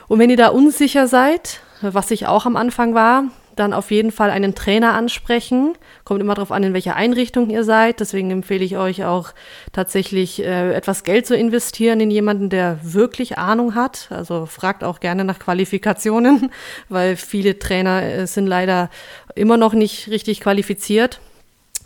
Und 0.09 0.19
wenn 0.19 0.31
ihr 0.31 0.39
da 0.39 0.49
unsicher 0.49 1.07
seid, 1.07 1.61
was 1.83 2.11
ich 2.11 2.27
auch 2.27 2.47
am 2.47 2.57
Anfang 2.57 2.95
war, 2.95 3.25
dann 3.57 3.73
auf 3.73 3.91
jeden 3.91 4.11
Fall 4.11 4.31
einen 4.31 4.55
Trainer 4.55 4.95
ansprechen. 4.95 5.75
Kommt 6.05 6.21
immer 6.21 6.35
darauf 6.35 6.53
an, 6.53 6.63
in 6.63 6.73
welcher 6.75 6.97
Einrichtung 6.97 7.51
ihr 7.51 7.65
seid. 7.65 8.01
Deswegen 8.01 8.31
empfehle 8.31 8.65
ich 8.65 8.77
euch 8.77 9.05
auch 9.05 9.33
tatsächlich 9.73 10.43
äh, 10.43 10.73
etwas 10.73 11.05
Geld 11.05 11.27
zu 11.27 11.37
investieren 11.37 12.01
in 12.01 12.11
jemanden, 12.11 12.51
der 12.51 12.79
wirklich 12.83 13.39
Ahnung 13.39 13.75
hat. 13.75 14.09
Also 14.11 14.47
fragt 14.47 14.85
auch 14.85 15.01
gerne 15.01 15.25
nach 15.25 15.39
Qualifikationen, 15.39 16.51
weil 16.89 17.17
viele 17.17 17.59
Trainer 17.59 18.03
äh, 18.03 18.27
sind 18.27 18.47
leider 18.47 18.91
immer 19.35 19.57
noch 19.57 19.73
nicht 19.73 20.09
richtig 20.09 20.41
qualifiziert 20.41 21.21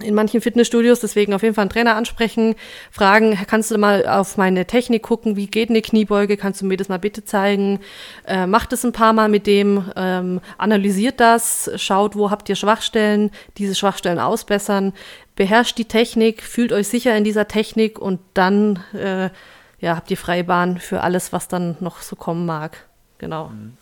in 0.02 0.14
manchen 0.14 0.40
Fitnessstudios, 0.40 1.00
deswegen 1.00 1.32
auf 1.34 1.42
jeden 1.42 1.54
Fall 1.54 1.62
einen 1.62 1.70
Trainer 1.70 1.96
ansprechen, 1.96 2.54
fragen, 2.90 3.38
kannst 3.46 3.70
du 3.70 3.78
mal 3.78 4.06
auf 4.06 4.36
meine 4.36 4.66
Technik 4.66 5.02
gucken, 5.02 5.36
wie 5.36 5.46
geht 5.46 5.70
eine 5.70 5.82
Kniebeuge, 5.82 6.36
kannst 6.36 6.60
du 6.60 6.66
mir 6.66 6.76
das 6.76 6.88
mal 6.88 6.98
bitte 6.98 7.24
zeigen, 7.24 7.80
äh, 8.26 8.46
macht 8.46 8.72
es 8.72 8.84
ein 8.84 8.92
paar 8.92 9.12
Mal 9.12 9.28
mit 9.28 9.46
dem, 9.46 9.90
ähm, 9.96 10.40
analysiert 10.58 11.20
das, 11.20 11.70
schaut, 11.76 12.16
wo 12.16 12.30
habt 12.30 12.48
ihr 12.48 12.56
Schwachstellen, 12.56 13.30
diese 13.58 13.74
Schwachstellen 13.74 14.18
ausbessern, 14.18 14.92
beherrscht 15.34 15.78
die 15.78 15.86
Technik, 15.86 16.42
fühlt 16.42 16.72
euch 16.72 16.88
sicher 16.88 17.16
in 17.16 17.24
dieser 17.24 17.48
Technik 17.48 17.98
und 17.98 18.20
dann 18.34 18.80
äh, 18.92 19.30
ja, 19.78 19.96
habt 19.96 20.10
ihr 20.10 20.16
freie 20.16 20.44
Bahn 20.44 20.78
für 20.78 21.02
alles, 21.02 21.32
was 21.32 21.48
dann 21.48 21.76
noch 21.80 22.00
so 22.00 22.16
kommen 22.16 22.46
mag. 22.46 22.86
Genau. 23.18 23.48
Mhm. 23.48 23.76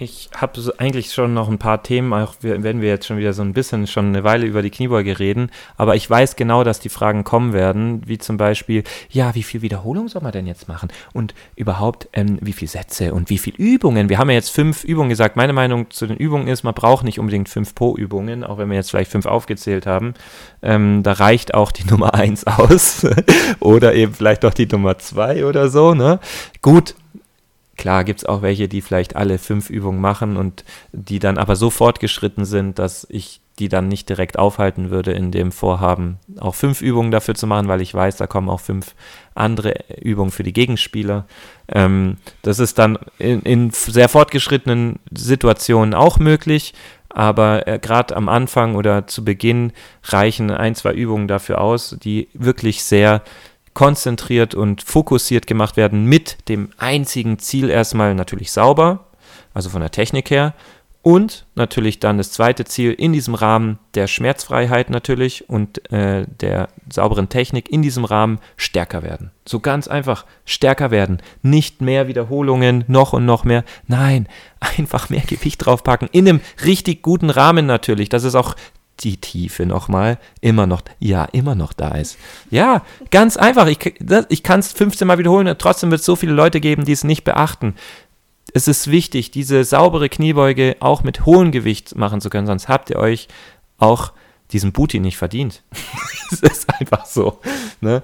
Ich 0.00 0.30
habe 0.36 0.60
so 0.60 0.72
eigentlich 0.78 1.12
schon 1.12 1.34
noch 1.34 1.48
ein 1.48 1.58
paar 1.58 1.82
Themen, 1.82 2.12
auch 2.12 2.34
wenn 2.40 2.80
wir 2.80 2.88
jetzt 2.88 3.06
schon 3.06 3.18
wieder 3.18 3.32
so 3.32 3.42
ein 3.42 3.52
bisschen 3.52 3.88
schon 3.88 4.06
eine 4.06 4.22
Weile 4.22 4.46
über 4.46 4.62
die 4.62 4.70
Kniebeuge 4.70 5.18
reden, 5.18 5.50
aber 5.76 5.96
ich 5.96 6.08
weiß 6.08 6.36
genau, 6.36 6.62
dass 6.62 6.78
die 6.78 6.88
Fragen 6.88 7.24
kommen 7.24 7.52
werden, 7.52 8.02
wie 8.06 8.18
zum 8.18 8.36
Beispiel, 8.36 8.84
ja, 9.10 9.34
wie 9.34 9.42
viel 9.42 9.60
Wiederholung 9.60 10.06
soll 10.06 10.22
man 10.22 10.30
denn 10.30 10.46
jetzt 10.46 10.68
machen? 10.68 10.88
Und 11.14 11.34
überhaupt, 11.56 12.08
ähm, 12.12 12.38
wie 12.40 12.52
viele 12.52 12.68
Sätze 12.68 13.12
und 13.12 13.28
wie 13.28 13.38
viele 13.38 13.56
Übungen? 13.56 14.08
Wir 14.08 14.18
haben 14.18 14.30
ja 14.30 14.36
jetzt 14.36 14.50
fünf 14.50 14.84
Übungen 14.84 15.08
gesagt. 15.08 15.34
Meine 15.34 15.52
Meinung 15.52 15.90
zu 15.90 16.06
den 16.06 16.16
Übungen 16.16 16.46
ist, 16.46 16.62
man 16.62 16.74
braucht 16.74 17.02
nicht 17.02 17.18
unbedingt 17.18 17.48
fünf 17.48 17.74
Po-Übungen, 17.74 18.44
auch 18.44 18.58
wenn 18.58 18.68
wir 18.68 18.76
jetzt 18.76 18.90
vielleicht 18.90 19.10
fünf 19.10 19.26
aufgezählt 19.26 19.84
haben. 19.86 20.14
Ähm, 20.62 21.02
da 21.02 21.10
reicht 21.10 21.54
auch 21.54 21.72
die 21.72 21.84
Nummer 21.90 22.14
eins 22.14 22.46
aus 22.46 23.04
oder 23.58 23.94
eben 23.94 24.14
vielleicht 24.14 24.44
auch 24.44 24.54
die 24.54 24.66
Nummer 24.66 24.96
zwei 24.98 25.44
oder 25.44 25.68
so. 25.68 25.94
Ne? 25.94 26.20
Gut, 26.62 26.94
Klar 27.78 28.04
gibt 28.04 28.20
es 28.20 28.26
auch 28.26 28.42
welche, 28.42 28.68
die 28.68 28.82
vielleicht 28.82 29.16
alle 29.16 29.38
fünf 29.38 29.70
Übungen 29.70 30.00
machen 30.00 30.36
und 30.36 30.64
die 30.92 31.20
dann 31.20 31.38
aber 31.38 31.56
so 31.56 31.70
fortgeschritten 31.70 32.44
sind, 32.44 32.78
dass 32.78 33.06
ich 33.08 33.40
die 33.58 33.68
dann 33.68 33.88
nicht 33.88 34.08
direkt 34.08 34.38
aufhalten 34.38 34.90
würde 34.90 35.12
in 35.12 35.32
dem 35.32 35.50
Vorhaben, 35.52 36.18
auch 36.38 36.54
fünf 36.54 36.80
Übungen 36.80 37.10
dafür 37.10 37.34
zu 37.34 37.46
machen, 37.46 37.68
weil 37.68 37.80
ich 37.80 37.92
weiß, 37.92 38.16
da 38.16 38.26
kommen 38.26 38.48
auch 38.48 38.60
fünf 38.60 38.94
andere 39.34 39.74
Übungen 40.00 40.30
für 40.30 40.42
die 40.42 40.52
Gegenspieler. 40.52 41.26
Ähm, 41.68 42.18
das 42.42 42.58
ist 42.58 42.78
dann 42.78 42.98
in, 43.18 43.42
in, 43.42 43.70
sehr 43.70 44.08
fortgeschrittenen 44.08 45.00
Situationen 45.10 45.94
auch 45.94 46.18
möglich, 46.18 46.74
aber 47.08 47.66
äh, 47.66 47.78
gerade 47.78 48.16
am 48.16 48.28
Anfang 48.28 48.76
oder 48.76 49.06
zu 49.06 49.24
Beginn 49.24 49.72
reichen 50.04 50.50
ein, 50.50 50.74
zwei 50.74 50.92
Übungen 50.92 51.26
dafür 51.26 51.60
aus, 51.60 51.96
die 52.02 52.28
wirklich 52.34 52.84
sehr 52.84 53.22
konzentriert 53.78 54.56
und 54.56 54.82
fokussiert 54.82 55.46
gemacht 55.46 55.76
werden 55.76 56.04
mit 56.04 56.48
dem 56.48 56.70
einzigen 56.78 57.38
Ziel 57.38 57.70
erstmal 57.70 58.16
natürlich 58.16 58.50
sauber, 58.50 59.06
also 59.54 59.70
von 59.70 59.80
der 59.80 59.92
Technik 59.92 60.32
her. 60.32 60.52
Und 61.02 61.46
natürlich 61.54 62.00
dann 62.00 62.18
das 62.18 62.32
zweite 62.32 62.64
Ziel 62.64 62.92
in 62.92 63.12
diesem 63.12 63.36
Rahmen 63.36 63.78
der 63.94 64.08
Schmerzfreiheit 64.08 64.90
natürlich 64.90 65.48
und 65.48 65.92
äh, 65.92 66.26
der 66.40 66.70
sauberen 66.92 67.28
Technik 67.28 67.70
in 67.70 67.82
diesem 67.82 68.04
Rahmen 68.04 68.40
stärker 68.56 69.04
werden. 69.04 69.30
So 69.46 69.60
ganz 69.60 69.86
einfach 69.86 70.26
stärker 70.44 70.90
werden. 70.90 71.22
Nicht 71.42 71.80
mehr 71.80 72.08
Wiederholungen, 72.08 72.82
noch 72.88 73.12
und 73.12 73.26
noch 73.26 73.44
mehr. 73.44 73.62
Nein, 73.86 74.26
einfach 74.76 75.08
mehr 75.08 75.22
Gewicht 75.24 75.64
draufpacken. 75.64 76.08
In 76.10 76.28
einem 76.28 76.40
richtig 76.64 77.02
guten 77.02 77.30
Rahmen 77.30 77.64
natürlich, 77.64 78.08
dass 78.08 78.24
es 78.24 78.34
auch 78.34 78.56
die 79.00 79.16
Tiefe 79.16 79.66
nochmal 79.66 80.18
immer 80.40 80.66
noch, 80.66 80.82
ja, 80.98 81.24
immer 81.26 81.54
noch 81.54 81.72
da 81.72 81.92
ist. 81.92 82.18
Ja, 82.50 82.84
ganz 83.10 83.36
einfach. 83.36 83.66
Ich, 83.66 83.78
ich 84.28 84.42
kann 84.42 84.60
es 84.60 84.72
15 84.72 85.06
Mal 85.06 85.18
wiederholen, 85.18 85.54
trotzdem 85.58 85.90
wird 85.90 86.00
es 86.00 86.06
so 86.06 86.16
viele 86.16 86.32
Leute 86.32 86.60
geben, 86.60 86.84
die 86.84 86.92
es 86.92 87.04
nicht 87.04 87.24
beachten. 87.24 87.74
Es 88.54 88.66
ist 88.66 88.90
wichtig, 88.90 89.30
diese 89.30 89.62
saubere 89.64 90.08
Kniebeuge 90.08 90.76
auch 90.80 91.02
mit 91.02 91.26
hohem 91.26 91.52
Gewicht 91.52 91.96
machen 91.96 92.20
zu 92.20 92.30
können, 92.30 92.46
sonst 92.46 92.68
habt 92.68 92.90
ihr 92.90 92.96
euch 92.96 93.28
auch 93.78 94.12
diesen 94.52 94.72
Booty 94.72 95.00
nicht 95.00 95.16
verdient. 95.16 95.62
Es 96.30 96.40
ist 96.42 96.68
einfach 96.78 97.06
so. 97.06 97.40
Ne? 97.80 98.02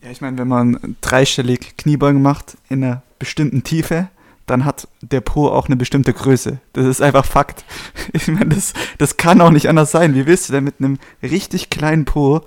Ja, 0.00 0.10
ich 0.12 0.20
meine, 0.20 0.38
wenn 0.38 0.46
man 0.46 0.96
dreistellig 1.00 1.76
Kniebeugen 1.76 2.22
macht 2.22 2.56
in 2.68 2.84
einer 2.84 3.02
bestimmten 3.18 3.64
Tiefe, 3.64 4.10
dann 4.46 4.64
hat 4.64 4.88
der 5.00 5.20
Po 5.20 5.48
auch 5.48 5.66
eine 5.66 5.76
bestimmte 5.76 6.12
Größe. 6.12 6.58
Das 6.72 6.86
ist 6.86 7.00
einfach 7.00 7.24
Fakt. 7.24 7.64
Ich 8.12 8.28
meine, 8.28 8.54
das, 8.54 8.74
das 8.98 9.16
kann 9.16 9.40
auch 9.40 9.50
nicht 9.50 9.68
anders 9.68 9.90
sein. 9.90 10.14
Wie 10.14 10.26
willst 10.26 10.48
du 10.48 10.52
denn 10.52 10.64
mit 10.64 10.76
einem 10.78 10.98
richtig 11.22 11.70
kleinen 11.70 12.04
Po 12.04 12.42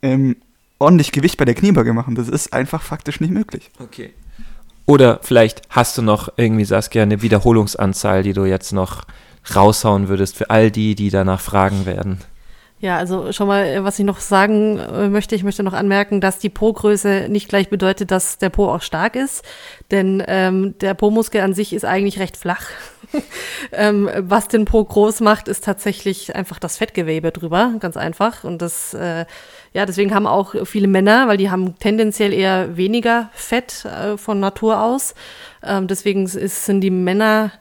ähm, 0.00 0.36
ordentlich 0.78 1.12
Gewicht 1.12 1.36
bei 1.36 1.44
der 1.44 1.54
Kniebeuge 1.54 1.92
machen? 1.92 2.14
Das 2.14 2.28
ist 2.28 2.52
einfach 2.52 2.82
faktisch 2.82 3.20
nicht 3.20 3.32
möglich. 3.32 3.70
Okay. 3.78 4.12
Oder 4.86 5.20
vielleicht 5.22 5.62
hast 5.70 5.98
du 5.98 6.02
noch 6.02 6.32
irgendwie, 6.36 6.64
Saskia, 6.64 7.02
eine 7.02 7.22
Wiederholungsanzahl, 7.22 8.22
die 8.22 8.32
du 8.32 8.44
jetzt 8.44 8.72
noch 8.72 9.04
raushauen 9.54 10.08
würdest 10.08 10.36
für 10.36 10.50
all 10.50 10.70
die, 10.70 10.94
die 10.94 11.10
danach 11.10 11.40
fragen 11.40 11.86
werden. 11.86 12.18
Ja, 12.82 12.96
also 12.96 13.30
schon 13.30 13.46
mal, 13.46 13.64
äh, 13.64 13.84
was 13.84 14.00
ich 14.00 14.04
noch 14.04 14.18
sagen 14.18 14.76
äh, 14.76 15.08
möchte, 15.08 15.36
ich 15.36 15.44
möchte 15.44 15.62
noch 15.62 15.72
anmerken, 15.72 16.20
dass 16.20 16.40
die 16.40 16.48
Po-Größe 16.48 17.28
nicht 17.28 17.48
gleich 17.48 17.70
bedeutet, 17.70 18.10
dass 18.10 18.38
der 18.38 18.50
Po 18.50 18.68
auch 18.68 18.82
stark 18.82 19.14
ist, 19.14 19.44
denn 19.92 20.20
ähm, 20.26 20.74
der 20.80 20.94
Po-Muskel 20.94 21.42
an 21.42 21.54
sich 21.54 21.74
ist 21.74 21.84
eigentlich 21.84 22.18
recht 22.18 22.36
flach. 22.36 22.66
ähm, 23.72 24.10
was 24.18 24.48
den 24.48 24.64
Po 24.64 24.84
groß 24.84 25.20
macht, 25.20 25.46
ist 25.46 25.62
tatsächlich 25.62 26.34
einfach 26.34 26.58
das 26.58 26.76
Fettgewebe 26.76 27.30
drüber, 27.30 27.72
ganz 27.78 27.96
einfach. 27.96 28.42
Und 28.42 28.60
das, 28.60 28.94
äh, 28.94 29.26
ja, 29.72 29.86
deswegen 29.86 30.12
haben 30.12 30.26
auch 30.26 30.56
viele 30.64 30.88
Männer, 30.88 31.28
weil 31.28 31.36
die 31.36 31.50
haben 31.50 31.78
tendenziell 31.78 32.32
eher 32.32 32.76
weniger 32.76 33.30
Fett 33.32 33.84
äh, 33.84 34.16
von 34.16 34.40
Natur 34.40 34.82
aus. 34.82 35.14
Ähm, 35.62 35.86
deswegen 35.86 36.24
ist, 36.24 36.66
sind 36.66 36.80
die 36.80 36.90
Männer 36.90 37.52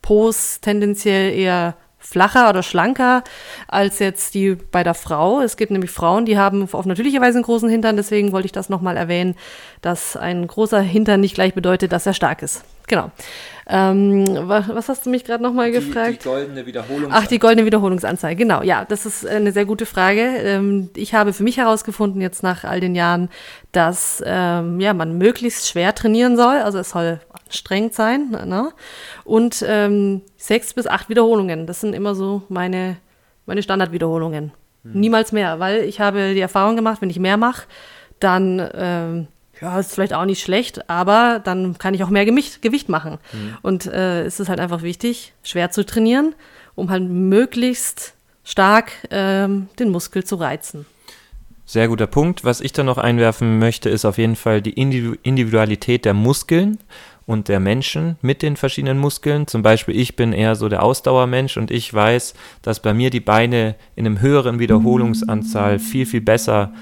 Pos 0.00 0.62
tendenziell 0.62 1.34
eher 1.34 1.74
flacher 2.00 2.48
oder 2.48 2.62
schlanker 2.62 3.22
als 3.68 3.98
jetzt 3.98 4.34
die 4.34 4.54
bei 4.54 4.82
der 4.82 4.94
Frau. 4.94 5.40
Es 5.40 5.56
gibt 5.56 5.70
nämlich 5.70 5.90
Frauen, 5.90 6.24
die 6.24 6.38
haben 6.38 6.66
auf 6.72 6.86
natürliche 6.86 7.20
Weise 7.20 7.38
einen 7.38 7.44
großen 7.44 7.68
Hintern, 7.68 7.96
deswegen 7.96 8.32
wollte 8.32 8.46
ich 8.46 8.52
das 8.52 8.68
nochmal 8.68 8.96
erwähnen, 8.96 9.36
dass 9.82 10.16
ein 10.16 10.46
großer 10.46 10.80
Hintern 10.80 11.20
nicht 11.20 11.34
gleich 11.34 11.54
bedeutet, 11.54 11.92
dass 11.92 12.06
er 12.06 12.14
stark 12.14 12.42
ist. 12.42 12.64
Genau. 12.88 13.12
Ähm, 13.72 14.26
was 14.48 14.88
hast 14.88 15.06
du 15.06 15.10
mich 15.10 15.24
gerade 15.24 15.42
nochmal 15.42 15.70
gefragt? 15.70 16.24
Die 16.24 16.28
goldene 16.28 16.66
Wiederholungsanzeige. 16.66 17.24
Ach, 17.24 17.28
die 17.28 17.38
goldene 17.38 17.66
Wiederholungsanzeige, 17.66 18.36
genau. 18.36 18.62
Ja, 18.62 18.84
das 18.84 19.06
ist 19.06 19.24
eine 19.24 19.52
sehr 19.52 19.64
gute 19.64 19.86
Frage. 19.86 20.22
Ähm, 20.22 20.90
ich 20.96 21.14
habe 21.14 21.32
für 21.32 21.44
mich 21.44 21.56
herausgefunden, 21.56 22.20
jetzt 22.20 22.42
nach 22.42 22.64
all 22.64 22.80
den 22.80 22.96
Jahren, 22.96 23.28
dass 23.70 24.22
ähm, 24.26 24.80
ja, 24.80 24.92
man 24.92 25.18
möglichst 25.18 25.68
schwer 25.68 25.94
trainieren 25.94 26.36
soll. 26.36 26.56
Also 26.56 26.78
es 26.78 26.90
soll 26.90 27.20
anstrengend 27.46 27.94
sein. 27.94 28.30
Ne? 28.30 28.70
Und 29.24 29.64
ähm, 29.66 30.22
sechs 30.36 30.74
bis 30.74 30.88
acht 30.88 31.08
Wiederholungen, 31.08 31.68
das 31.68 31.80
sind 31.80 31.94
immer 31.94 32.16
so 32.16 32.42
meine, 32.48 32.96
meine 33.46 33.62
Standardwiederholungen. 33.62 34.50
Hm. 34.82 35.00
Niemals 35.00 35.30
mehr, 35.30 35.60
weil 35.60 35.84
ich 35.84 36.00
habe 36.00 36.34
die 36.34 36.40
Erfahrung 36.40 36.74
gemacht, 36.74 37.02
wenn 37.02 37.10
ich 37.10 37.20
mehr 37.20 37.36
mache, 37.36 37.66
dann 38.18 38.68
ähm, 38.74 39.28
ja, 39.60 39.78
ist 39.78 39.94
vielleicht 39.94 40.14
auch 40.14 40.24
nicht 40.24 40.42
schlecht, 40.42 40.88
aber 40.88 41.40
dann 41.42 41.78
kann 41.78 41.94
ich 41.94 42.02
auch 42.02 42.10
mehr 42.10 42.24
Gewicht, 42.24 42.62
Gewicht 42.62 42.88
machen. 42.88 43.18
Mhm. 43.32 43.56
Und 43.62 43.86
äh, 43.86 44.24
es 44.24 44.40
ist 44.40 44.48
halt 44.48 44.60
einfach 44.60 44.82
wichtig, 44.82 45.32
schwer 45.42 45.70
zu 45.70 45.84
trainieren, 45.84 46.34
um 46.74 46.90
halt 46.90 47.02
möglichst 47.02 48.14
stark 48.44 48.92
ähm, 49.10 49.68
den 49.78 49.90
Muskel 49.90 50.24
zu 50.24 50.36
reizen. 50.36 50.86
Sehr 51.66 51.86
guter 51.86 52.08
Punkt. 52.08 52.42
Was 52.44 52.60
ich 52.60 52.72
da 52.72 52.82
noch 52.82 52.98
einwerfen 52.98 53.60
möchte, 53.60 53.90
ist 53.90 54.04
auf 54.04 54.18
jeden 54.18 54.34
Fall 54.34 54.60
die 54.60 54.72
Individualität 54.72 56.04
der 56.04 56.14
Muskeln 56.14 56.78
und 57.26 57.46
der 57.46 57.60
Menschen 57.60 58.16
mit 58.22 58.42
den 58.42 58.56
verschiedenen 58.56 58.98
Muskeln. 58.98 59.46
Zum 59.46 59.62
Beispiel, 59.62 59.96
ich 59.96 60.16
bin 60.16 60.32
eher 60.32 60.56
so 60.56 60.68
der 60.68 60.82
Ausdauermensch 60.82 61.56
und 61.56 61.70
ich 61.70 61.94
weiß, 61.94 62.34
dass 62.62 62.82
bei 62.82 62.92
mir 62.92 63.10
die 63.10 63.20
Beine 63.20 63.76
in 63.94 64.04
einem 64.04 64.20
höheren 64.20 64.58
Wiederholungsanzahl 64.58 65.78
viel, 65.78 66.06
viel 66.06 66.22
besser 66.22 66.72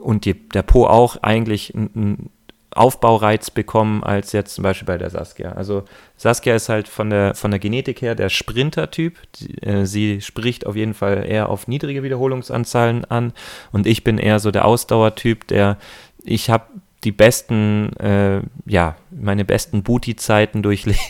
und 0.00 0.24
die, 0.24 0.48
der 0.48 0.62
Po 0.62 0.86
auch 0.86 1.22
eigentlich 1.22 1.74
einen 1.74 2.30
Aufbaureiz 2.72 3.50
bekommen 3.50 4.04
als 4.04 4.32
jetzt 4.32 4.54
zum 4.54 4.62
Beispiel 4.62 4.86
bei 4.86 4.96
der 4.96 5.10
Saskia. 5.10 5.52
Also 5.52 5.84
Saskia 6.16 6.54
ist 6.54 6.68
halt 6.68 6.86
von 6.86 7.10
der, 7.10 7.34
von 7.34 7.50
der 7.50 7.58
Genetik 7.58 8.00
her 8.00 8.14
der 8.14 8.28
Sprinter-Typ. 8.28 9.18
Äh, 9.62 9.86
sie 9.86 10.20
spricht 10.20 10.66
auf 10.66 10.76
jeden 10.76 10.94
Fall 10.94 11.26
eher 11.26 11.48
auf 11.48 11.66
niedrige 11.66 12.02
Wiederholungsanzahlen 12.02 13.04
an 13.06 13.32
und 13.72 13.86
ich 13.86 14.04
bin 14.04 14.18
eher 14.18 14.38
so 14.38 14.50
der 14.50 14.64
Ausdauertyp, 14.64 15.48
der 15.48 15.78
ich 16.22 16.50
habe 16.50 16.64
die 17.02 17.12
besten, 17.12 17.96
äh, 17.96 18.42
ja, 18.66 18.96
meine 19.10 19.44
besten 19.44 19.82
Booty-Zeiten 19.82 20.62
durchlebt, 20.62 21.00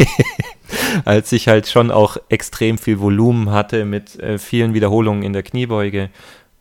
als 1.04 1.32
ich 1.32 1.48
halt 1.48 1.66
schon 1.66 1.90
auch 1.90 2.16
extrem 2.28 2.78
viel 2.78 3.00
Volumen 3.00 3.50
hatte 3.50 3.84
mit 3.84 4.18
äh, 4.20 4.38
vielen 4.38 4.72
Wiederholungen 4.72 5.24
in 5.24 5.32
der 5.32 5.42
Kniebeuge 5.42 6.10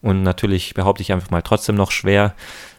und 0.01 0.23
natürlich 0.23 0.73
behaupte 0.73 1.01
ich 1.01 1.11
einfach 1.11 1.29
mal 1.29 1.41
trotzdem 1.41 1.75
noch 1.75 1.91
schwer. 1.91 2.33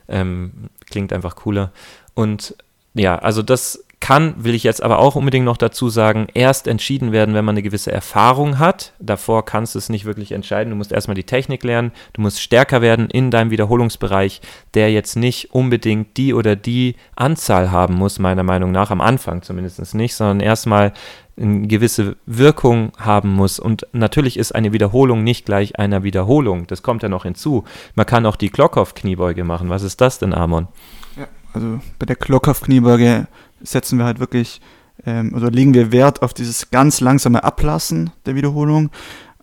Ähm, 0.09 0.71
klingt 0.91 1.13
einfach 1.13 1.37
cooler. 1.37 1.73
Und 2.15 2.57
ja, 2.95 3.17
also 3.17 3.43
das 3.43 3.85
kann, 4.01 4.35
will 4.39 4.55
ich 4.55 4.65
jetzt 4.65 4.83
aber 4.83 4.99
auch 4.99 5.15
unbedingt 5.15 5.45
noch 5.45 5.59
dazu 5.59 5.91
sagen, 5.91 6.27
erst 6.33 6.67
entschieden 6.67 7.13
werden, 7.13 7.35
wenn 7.35 7.45
man 7.45 7.53
eine 7.53 7.63
gewisse 7.63 7.93
Erfahrung 7.93 8.59
hat. 8.59 8.95
Davor 8.99 9.45
kannst 9.45 9.75
du 9.75 9.79
es 9.79 9.91
nicht 9.91 10.07
wirklich 10.07 10.33
entscheiden. 10.33 10.71
Du 10.71 10.77
musst 10.77 10.91
erstmal 10.91 11.15
die 11.15 11.25
Technik 11.25 11.63
lernen, 11.63 11.93
du 12.15 12.23
musst 12.23 12.41
stärker 12.41 12.81
werden 12.81 13.11
in 13.11 13.31
deinem 13.31 13.51
Wiederholungsbereich, 13.51 14.41
der 14.73 14.91
jetzt 14.91 15.17
nicht 15.17 15.53
unbedingt 15.53 16.17
die 16.17 16.33
oder 16.33 16.57
die 16.57 16.97
Anzahl 17.15 17.71
haben 17.71 17.95
muss, 17.95 18.19
meiner 18.19 18.43
Meinung 18.43 18.73
nach, 18.73 18.91
am 18.91 19.03
Anfang 19.03 19.43
zumindest 19.43 19.95
nicht, 19.95 20.15
sondern 20.15 20.41
erstmal 20.41 20.95
eine 21.41 21.67
gewisse 21.67 22.17
Wirkung 22.27 22.93
haben 22.99 23.33
muss. 23.33 23.59
Und 23.59 23.87
natürlich 23.93 24.37
ist 24.37 24.55
eine 24.55 24.73
Wiederholung 24.73 25.25
nicht 25.25 25.47
gleich 25.47 25.79
einer 25.79 26.03
Wiederholung. 26.03 26.67
Das 26.67 26.83
kommt 26.83 27.03
ja 27.03 27.09
noch 27.09 27.25
hinzu. 27.25 27.65
Man 27.95 28.07
kann 28.07 28.27
auch 28.27 28.37
die 28.37 28.51
Glockhoff-Kniebeuge 28.51 29.45
machen. 29.45 29.71
Was 29.71 29.83
ist 29.83 30.01
das 30.01 30.19
denn, 30.19 30.35
Amon? 30.35 30.69
Ja, 31.17 31.29
also 31.53 31.81
bei 31.99 32.07
der 32.07 32.17
Glockhoff-Kniebeuge 32.17 33.27
setzen 33.63 33.99
wir 33.99 34.05
halt 34.05 34.21
wirklich, 34.21 34.61
ähm, 35.07 35.33
oder 35.35 35.51
legen 35.51 35.75
wir 35.75 35.93
Wert 35.93 36.23
auf 36.23 36.35
dieses 36.35 36.71
ganz 36.71 37.01
langsame 37.01 37.43
Ablassen 37.43 38.11
der 38.27 38.35
Wiederholung. 38.35 38.91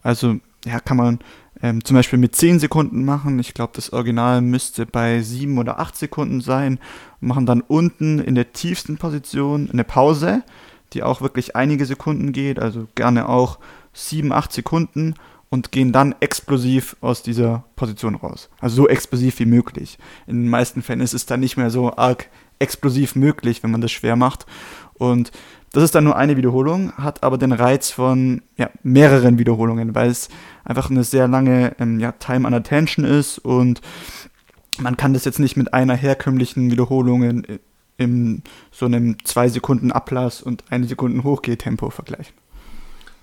Also, 0.03 0.37
ja, 0.65 0.79
kann 0.79 0.97
man 0.97 1.19
ähm, 1.61 1.83
zum 1.83 1.95
Beispiel 1.95 2.19
mit 2.19 2.35
10 2.35 2.59
Sekunden 2.59 3.05
machen. 3.05 3.39
Ich 3.39 3.53
glaube, 3.53 3.73
das 3.75 3.91
Original 3.91 4.41
müsste 4.41 4.85
bei 4.85 5.21
7 5.21 5.57
oder 5.57 5.79
8 5.79 5.95
Sekunden 5.95 6.41
sein. 6.41 6.79
Machen 7.19 7.45
dann 7.45 7.61
unten 7.61 8.19
in 8.19 8.35
der 8.35 8.53
tiefsten 8.53 8.97
Position 8.97 9.69
eine 9.71 9.83
Pause 9.83 10.43
die 10.93 11.03
auch 11.03 11.21
wirklich 11.21 11.55
einige 11.55 11.85
Sekunden 11.85 12.31
geht, 12.31 12.59
also 12.59 12.87
gerne 12.95 13.29
auch 13.29 13.59
7, 13.93 14.31
8 14.31 14.51
Sekunden 14.51 15.15
und 15.49 15.71
gehen 15.71 15.91
dann 15.91 16.15
explosiv 16.19 16.97
aus 17.01 17.23
dieser 17.23 17.63
Position 17.75 18.15
raus. 18.15 18.49
Also 18.59 18.75
so 18.75 18.87
explosiv 18.87 19.39
wie 19.39 19.45
möglich. 19.45 19.97
In 20.27 20.43
den 20.43 20.49
meisten 20.49 20.81
Fällen 20.81 21.01
ist 21.01 21.13
es 21.13 21.25
dann 21.25 21.39
nicht 21.39 21.57
mehr 21.57 21.69
so 21.69 21.95
arg 21.95 22.29
explosiv 22.59 23.15
möglich, 23.15 23.63
wenn 23.63 23.71
man 23.71 23.81
das 23.81 23.91
schwer 23.91 24.15
macht. 24.15 24.45
Und 24.95 25.31
das 25.73 25.83
ist 25.83 25.95
dann 25.95 26.05
nur 26.05 26.15
eine 26.15 26.37
Wiederholung, 26.37 26.93
hat 26.93 27.23
aber 27.23 27.37
den 27.37 27.51
Reiz 27.51 27.91
von 27.91 28.41
ja, 28.57 28.69
mehreren 28.83 29.37
Wiederholungen, 29.37 29.95
weil 29.95 30.09
es 30.09 30.29
einfach 30.63 30.89
eine 30.89 31.03
sehr 31.03 31.27
lange 31.27 31.75
ähm, 31.79 31.99
ja, 31.99 32.13
Time 32.13 32.47
on 32.47 32.53
Attention 32.53 33.05
ist 33.05 33.37
und 33.39 33.81
man 34.79 34.97
kann 34.97 35.13
das 35.13 35.25
jetzt 35.25 35.39
nicht 35.39 35.57
mit 35.57 35.73
einer 35.73 35.95
herkömmlichen 35.95 36.71
Wiederholung 36.71 37.43
in, 37.97 38.43
so 38.71 38.85
einem 38.85 39.17
2 39.23 39.49
Sekunden 39.49 39.91
Ablass 39.91 40.41
und 40.41 40.63
1 40.69 40.87
Sekunden 40.89 41.23
Hochgehtempo 41.23 41.89
vergleichen. 41.89 42.33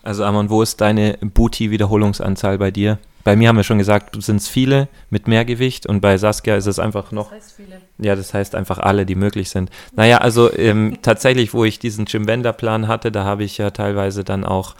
Also 0.02 0.24
Amon, 0.24 0.50
wo 0.50 0.60
ist 0.62 0.80
deine 0.80 1.16
Booty-Wiederholungsanzahl 1.20 2.58
bei 2.58 2.70
dir? 2.70 2.98
Bei 3.24 3.36
mir 3.36 3.48
haben 3.48 3.56
wir 3.56 3.64
schon 3.64 3.78
gesagt, 3.78 4.22
sind 4.22 4.36
es 4.36 4.48
viele 4.48 4.88
mit 5.08 5.28
mehr 5.28 5.46
Gewicht 5.46 5.86
und 5.86 6.02
bei 6.02 6.18
Saskia 6.18 6.56
ist 6.56 6.66
es 6.66 6.78
einfach 6.78 7.10
noch. 7.10 7.30
Das 7.30 7.36
heißt 7.36 7.56
viele. 7.56 7.80
Ja, 7.98 8.14
das 8.14 8.34
heißt 8.34 8.54
einfach 8.54 8.78
alle, 8.78 9.06
die 9.06 9.14
möglich 9.14 9.48
sind. 9.48 9.70
Naja, 9.96 10.18
also 10.18 10.54
ähm, 10.54 10.98
tatsächlich, 11.02 11.54
wo 11.54 11.64
ich 11.64 11.78
diesen 11.78 12.04
Jim 12.04 12.28
Wender-Plan 12.28 12.86
hatte, 12.86 13.10
da 13.10 13.24
habe 13.24 13.44
ich 13.44 13.56
ja 13.56 13.70
teilweise 13.70 14.24
dann 14.24 14.44
auch 14.44 14.74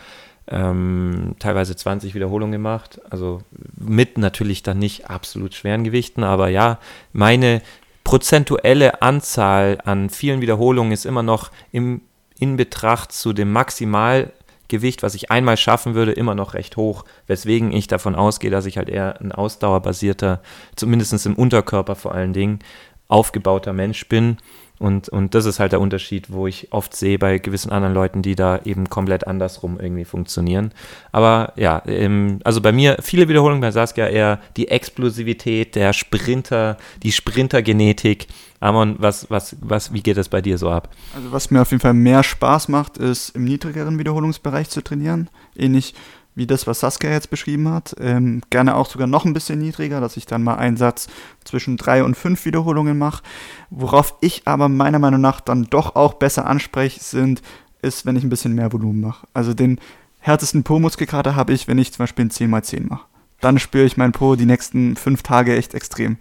ähm, 0.46 1.36
teilweise 1.38 1.74
20 1.74 2.14
Wiederholungen 2.14 2.52
gemacht. 2.52 3.00
Also 3.08 3.40
mit 3.78 4.18
natürlich 4.18 4.62
dann 4.62 4.78
nicht 4.78 5.08
absolut 5.08 5.54
schweren 5.54 5.84
Gewichten, 5.84 6.22
aber 6.22 6.48
ja, 6.48 6.78
meine 7.14 7.62
prozentuelle 8.04 9.02
Anzahl 9.02 9.78
an 9.84 10.10
vielen 10.10 10.40
Wiederholungen 10.40 10.92
ist 10.92 11.06
immer 11.06 11.22
noch 11.22 11.50
im, 11.72 12.02
in 12.38 12.56
Betracht 12.56 13.12
zu 13.12 13.32
dem 13.32 13.50
Maximalgewicht, 13.50 15.02
was 15.02 15.14
ich 15.14 15.30
einmal 15.30 15.56
schaffen 15.56 15.94
würde, 15.94 16.12
immer 16.12 16.34
noch 16.34 16.54
recht 16.54 16.76
hoch, 16.76 17.04
weswegen 17.26 17.72
ich 17.72 17.86
davon 17.86 18.14
ausgehe, 18.14 18.50
dass 18.50 18.66
ich 18.66 18.76
halt 18.76 18.90
eher 18.90 19.20
ein 19.20 19.32
ausdauerbasierter, 19.32 20.42
zumindest 20.76 21.26
im 21.26 21.34
Unterkörper 21.34 21.96
vor 21.96 22.14
allen 22.14 22.34
Dingen, 22.34 22.60
aufgebauter 23.08 23.72
Mensch 23.72 24.08
bin 24.08 24.38
und, 24.84 25.08
und 25.08 25.34
das 25.34 25.46
ist 25.46 25.60
halt 25.60 25.72
der 25.72 25.80
Unterschied, 25.80 26.30
wo 26.30 26.46
ich 26.46 26.70
oft 26.70 26.94
sehe 26.94 27.18
bei 27.18 27.38
gewissen 27.38 27.72
anderen 27.72 27.94
Leuten, 27.94 28.20
die 28.20 28.34
da 28.34 28.60
eben 28.66 28.90
komplett 28.90 29.26
andersrum 29.26 29.80
irgendwie 29.80 30.04
funktionieren. 30.04 30.72
Aber 31.10 31.54
ja, 31.56 31.80
ähm, 31.86 32.40
also 32.44 32.60
bei 32.60 32.70
mir 32.70 32.98
viele 33.00 33.26
Wiederholungen, 33.30 33.62
bei 33.62 33.70
Saskia 33.70 34.08
eher 34.08 34.42
die 34.58 34.68
Explosivität, 34.68 35.74
der 35.74 35.94
Sprinter, 35.94 36.76
die 37.02 37.12
Sprintergenetik. 37.12 38.26
Amon, 38.60 38.96
was, 38.98 39.30
was, 39.30 39.56
was, 39.62 39.94
wie 39.94 40.02
geht 40.02 40.18
das 40.18 40.28
bei 40.28 40.42
dir 40.42 40.58
so 40.58 40.68
ab? 40.68 40.90
Also 41.16 41.32
was 41.32 41.50
mir 41.50 41.62
auf 41.62 41.70
jeden 41.70 41.80
Fall 41.80 41.94
mehr 41.94 42.22
Spaß 42.22 42.68
macht, 42.68 42.98
ist 42.98 43.30
im 43.30 43.44
niedrigeren 43.44 43.98
Wiederholungsbereich 43.98 44.68
zu 44.68 44.84
trainieren. 44.84 45.30
Ähnlich 45.56 45.94
wie 46.34 46.46
das, 46.46 46.66
was 46.66 46.80
Saskia 46.80 47.10
jetzt 47.10 47.30
beschrieben 47.30 47.68
hat. 47.68 47.94
Ähm, 48.00 48.42
gerne 48.50 48.74
auch 48.74 48.88
sogar 48.88 49.06
noch 49.06 49.24
ein 49.24 49.34
bisschen 49.34 49.60
niedriger, 49.60 50.00
dass 50.00 50.16
ich 50.16 50.26
dann 50.26 50.42
mal 50.42 50.56
einen 50.56 50.76
Satz 50.76 51.08
zwischen 51.44 51.76
drei 51.76 52.02
und 52.02 52.16
fünf 52.16 52.44
Wiederholungen 52.44 52.98
mache. 52.98 53.22
Worauf 53.70 54.14
ich 54.20 54.42
aber 54.46 54.68
meiner 54.68 54.98
Meinung 54.98 55.20
nach 55.20 55.40
dann 55.40 55.64
doch 55.64 55.94
auch 55.94 56.14
besser 56.14 56.46
anspreche, 56.46 57.02
sind, 57.02 57.42
ist, 57.82 58.06
wenn 58.06 58.16
ich 58.16 58.24
ein 58.24 58.30
bisschen 58.30 58.54
mehr 58.54 58.72
Volumen 58.72 59.00
mache. 59.00 59.26
Also 59.32 59.54
den 59.54 59.78
härtesten 60.18 60.64
Po-Muskelkater 60.64 61.36
habe 61.36 61.52
ich, 61.52 61.68
wenn 61.68 61.78
ich 61.78 61.92
zum 61.92 62.04
Beispiel 62.04 62.24
ein 62.24 62.30
10x10 62.30 62.88
mache. 62.88 63.06
Dann 63.40 63.58
spüre 63.58 63.84
ich 63.84 63.96
meinen 63.96 64.12
Po 64.12 64.36
die 64.36 64.46
nächsten 64.46 64.96
fünf 64.96 65.22
Tage 65.22 65.56
echt 65.56 65.74
extrem. 65.74 66.16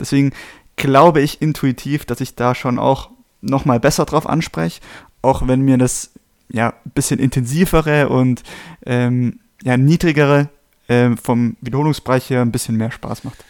Deswegen 0.00 0.32
glaube 0.76 1.20
ich 1.20 1.42
intuitiv, 1.42 2.06
dass 2.06 2.20
ich 2.20 2.34
da 2.34 2.54
schon 2.54 2.78
auch 2.78 3.10
nochmal 3.42 3.78
besser 3.78 4.06
drauf 4.06 4.26
anspreche, 4.26 4.80
auch 5.20 5.46
wenn 5.46 5.60
mir 5.60 5.76
das 5.76 6.12
ja 6.48 6.70
ein 6.70 6.90
bisschen 6.94 7.20
intensivere 7.20 8.08
und 8.08 8.42
ähm, 8.86 9.40
ja, 9.64 9.76
niedrigere 9.76 10.48
äh, 10.88 11.10
vom 11.16 11.56
Wiederholungsbereich 11.60 12.30
her 12.30 12.42
ein 12.42 12.52
bisschen 12.52 12.76
mehr 12.76 12.90
Spaß 12.90 13.24
macht. 13.24 13.44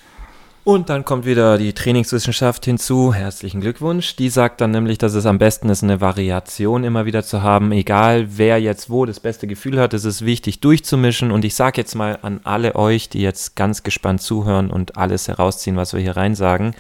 Und 0.65 0.91
dann 0.91 1.05
kommt 1.05 1.27
wieder 1.27 1.59
die 1.59 1.73
Trainingswissenschaft 1.73 2.65
hinzu. 2.65 3.13
Herzlichen 3.13 3.61
Glückwunsch. 3.61 4.15
Die 4.15 4.29
sagt 4.29 4.61
dann 4.61 4.71
nämlich, 4.71 4.97
dass 4.97 5.15
es 5.15 5.27
am 5.27 5.39
besten 5.39 5.69
ist, 5.69 5.83
eine 5.83 6.01
Variation 6.01 6.85
immer 6.85 7.05
wieder 7.05 7.25
zu 7.25 7.43
haben. 7.43 7.73
Egal, 7.73 8.39
wer 8.39 8.61
jetzt 8.61 8.89
wo 8.89 9.05
das 9.05 9.19
beste 9.19 9.49
Gefühl 9.49 9.81
hat, 9.81 9.93
es 9.93 10.05
ist 10.05 10.25
wichtig 10.25 10.61
durchzumischen. 10.61 11.33
Und 11.33 11.45
ich 11.45 11.57
sage 11.57 11.81
jetzt 11.81 11.97
mal 11.97 12.17
an 12.23 12.41
alle 12.45 12.77
euch, 12.77 13.09
die 13.09 13.23
jetzt 13.23 13.57
ganz 13.57 13.83
gespannt 13.83 14.23
zuhören 14.23 14.71
und 14.71 14.97
alles 14.97 15.27
herausziehen, 15.27 15.77
was 15.77 15.95
wir 15.95 16.01
hier 16.01 16.17
rein 16.17 16.37
sagen, 16.37 16.77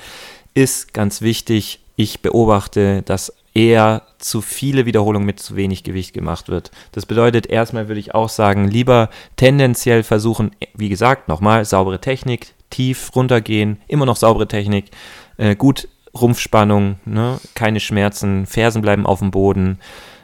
ist 0.54 0.94
ganz 0.94 1.20
wichtig. 1.20 1.80
Ich 1.96 2.22
beobachte, 2.22 3.02
dass 3.02 3.32
eher 3.54 4.02
zu 4.18 4.40
viele 4.40 4.86
Wiederholungen 4.86 5.26
mit 5.26 5.40
zu 5.40 5.56
wenig 5.56 5.84
Gewicht 5.84 6.14
gemacht 6.14 6.48
wird. 6.48 6.70
Das 6.92 7.06
bedeutet, 7.06 7.46
erstmal 7.46 7.88
würde 7.88 8.00
ich 8.00 8.14
auch 8.14 8.28
sagen, 8.28 8.68
lieber 8.68 9.10
tendenziell 9.36 10.02
versuchen, 10.02 10.52
wie 10.74 10.88
gesagt, 10.88 11.28
nochmal 11.28 11.64
saubere 11.64 12.00
Technik, 12.00 12.54
tief 12.70 13.10
runtergehen, 13.14 13.78
immer 13.88 14.06
noch 14.06 14.16
saubere 14.16 14.48
Technik, 14.48 14.90
äh, 15.36 15.54
gut 15.54 15.88
Rumpfspannung, 16.18 16.96
ne? 17.04 17.38
keine 17.54 17.80
Schmerzen, 17.80 18.46
Fersen 18.46 18.82
bleiben 18.82 19.06
auf 19.06 19.20
dem 19.20 19.30
Boden. 19.30 19.78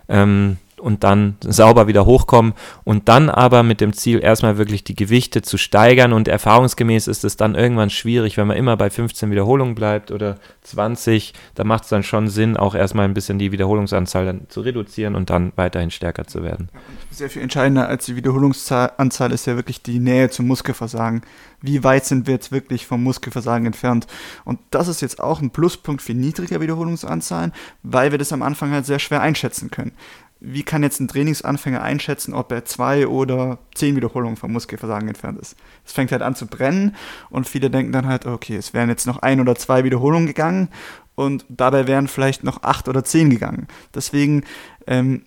Ähm, 0.08 0.58
und 0.80 1.04
dann 1.04 1.36
sauber 1.40 1.86
wieder 1.86 2.06
hochkommen 2.06 2.54
und 2.84 3.08
dann 3.08 3.30
aber 3.30 3.62
mit 3.62 3.80
dem 3.80 3.92
Ziel 3.92 4.20
erstmal 4.22 4.58
wirklich 4.58 4.84
die 4.84 4.94
Gewichte 4.94 5.42
zu 5.42 5.58
steigern 5.58 6.12
und 6.12 6.28
erfahrungsgemäß 6.28 7.08
ist 7.08 7.24
es 7.24 7.36
dann 7.36 7.54
irgendwann 7.54 7.90
schwierig, 7.90 8.36
wenn 8.36 8.46
man 8.46 8.56
immer 8.56 8.76
bei 8.76 8.90
15 8.90 9.30
Wiederholungen 9.30 9.74
bleibt 9.74 10.10
oder 10.10 10.38
20, 10.62 11.34
da 11.54 11.64
macht 11.64 11.84
es 11.84 11.88
dann 11.88 12.02
schon 12.02 12.28
Sinn, 12.28 12.56
auch 12.56 12.74
erstmal 12.74 13.04
ein 13.04 13.14
bisschen 13.14 13.38
die 13.38 13.52
Wiederholungsanzahl 13.52 14.26
dann 14.26 14.48
zu 14.48 14.60
reduzieren 14.60 15.14
und 15.14 15.30
dann 15.30 15.52
weiterhin 15.56 15.90
stärker 15.90 16.26
zu 16.26 16.42
werden. 16.42 16.68
Sehr 17.10 17.30
viel 17.30 17.42
entscheidender 17.42 17.88
als 17.88 18.06
die 18.06 18.16
Wiederholungsanzahl 18.16 19.32
ist 19.32 19.46
ja 19.46 19.56
wirklich 19.56 19.82
die 19.82 19.98
Nähe 19.98 20.30
zum 20.30 20.46
Muskelversagen. 20.46 21.22
Wie 21.60 21.82
weit 21.82 22.04
sind 22.04 22.26
wir 22.26 22.34
jetzt 22.34 22.52
wirklich 22.52 22.86
vom 22.86 23.02
Muskelversagen 23.02 23.66
entfernt? 23.66 24.06
Und 24.44 24.60
das 24.70 24.88
ist 24.88 25.00
jetzt 25.00 25.20
auch 25.20 25.40
ein 25.40 25.50
Pluspunkt 25.50 26.02
für 26.02 26.14
niedrige 26.14 26.60
Wiederholungsanzahlen, 26.60 27.52
weil 27.82 28.12
wir 28.12 28.18
das 28.18 28.32
am 28.32 28.42
Anfang 28.42 28.70
halt 28.70 28.86
sehr 28.86 28.98
schwer 28.98 29.20
einschätzen 29.20 29.70
können 29.70 29.92
wie 30.40 30.62
kann 30.62 30.82
jetzt 30.82 31.00
ein 31.00 31.08
Trainingsanfänger 31.08 31.82
einschätzen, 31.82 32.32
ob 32.32 32.52
er 32.52 32.64
zwei 32.64 33.08
oder 33.08 33.58
zehn 33.74 33.96
Wiederholungen 33.96 34.36
vom 34.36 34.52
Muskelversagen 34.52 35.08
entfernt 35.08 35.38
ist? 35.38 35.56
Es 35.84 35.92
fängt 35.92 36.12
halt 36.12 36.22
an 36.22 36.36
zu 36.36 36.46
brennen 36.46 36.94
und 37.30 37.48
viele 37.48 37.70
denken 37.70 37.92
dann 37.92 38.06
halt, 38.06 38.26
okay, 38.26 38.56
es 38.56 38.72
wären 38.72 38.88
jetzt 38.88 39.06
noch 39.06 39.18
ein 39.18 39.40
oder 39.40 39.56
zwei 39.56 39.84
Wiederholungen 39.84 40.26
gegangen 40.26 40.68
und 41.16 41.44
dabei 41.48 41.88
wären 41.88 42.06
vielleicht 42.06 42.44
noch 42.44 42.62
acht 42.62 42.88
oder 42.88 43.02
zehn 43.02 43.30
gegangen. 43.30 43.66
Deswegen 43.94 44.44
ähm, 44.86 45.22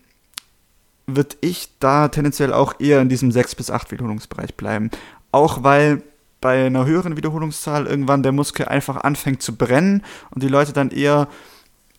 würde 1.08 1.36
ich 1.42 1.70
da 1.80 2.08
tendenziell 2.08 2.54
auch 2.54 2.80
eher 2.80 3.02
in 3.02 3.10
diesem 3.10 3.32
sechs 3.32 3.56
bis 3.56 3.70
acht 3.70 3.92
Wiederholungsbereich 3.92 4.56
bleiben. 4.56 4.90
Auch 5.34 5.64
weil 5.64 6.04
bei 6.40 6.66
einer 6.66 6.86
höheren 6.86 7.18
Wiederholungszahl 7.18 7.86
irgendwann 7.86 8.24
der 8.24 8.32
Muskel 8.32 8.68
einfach 8.68 8.98
anfängt 9.04 9.42
zu 9.42 9.56
brennen 9.56 10.04
und 10.32 10.42
die 10.42 10.48
Leute 10.48 10.74
dann 10.74 10.90
eher 10.90 11.28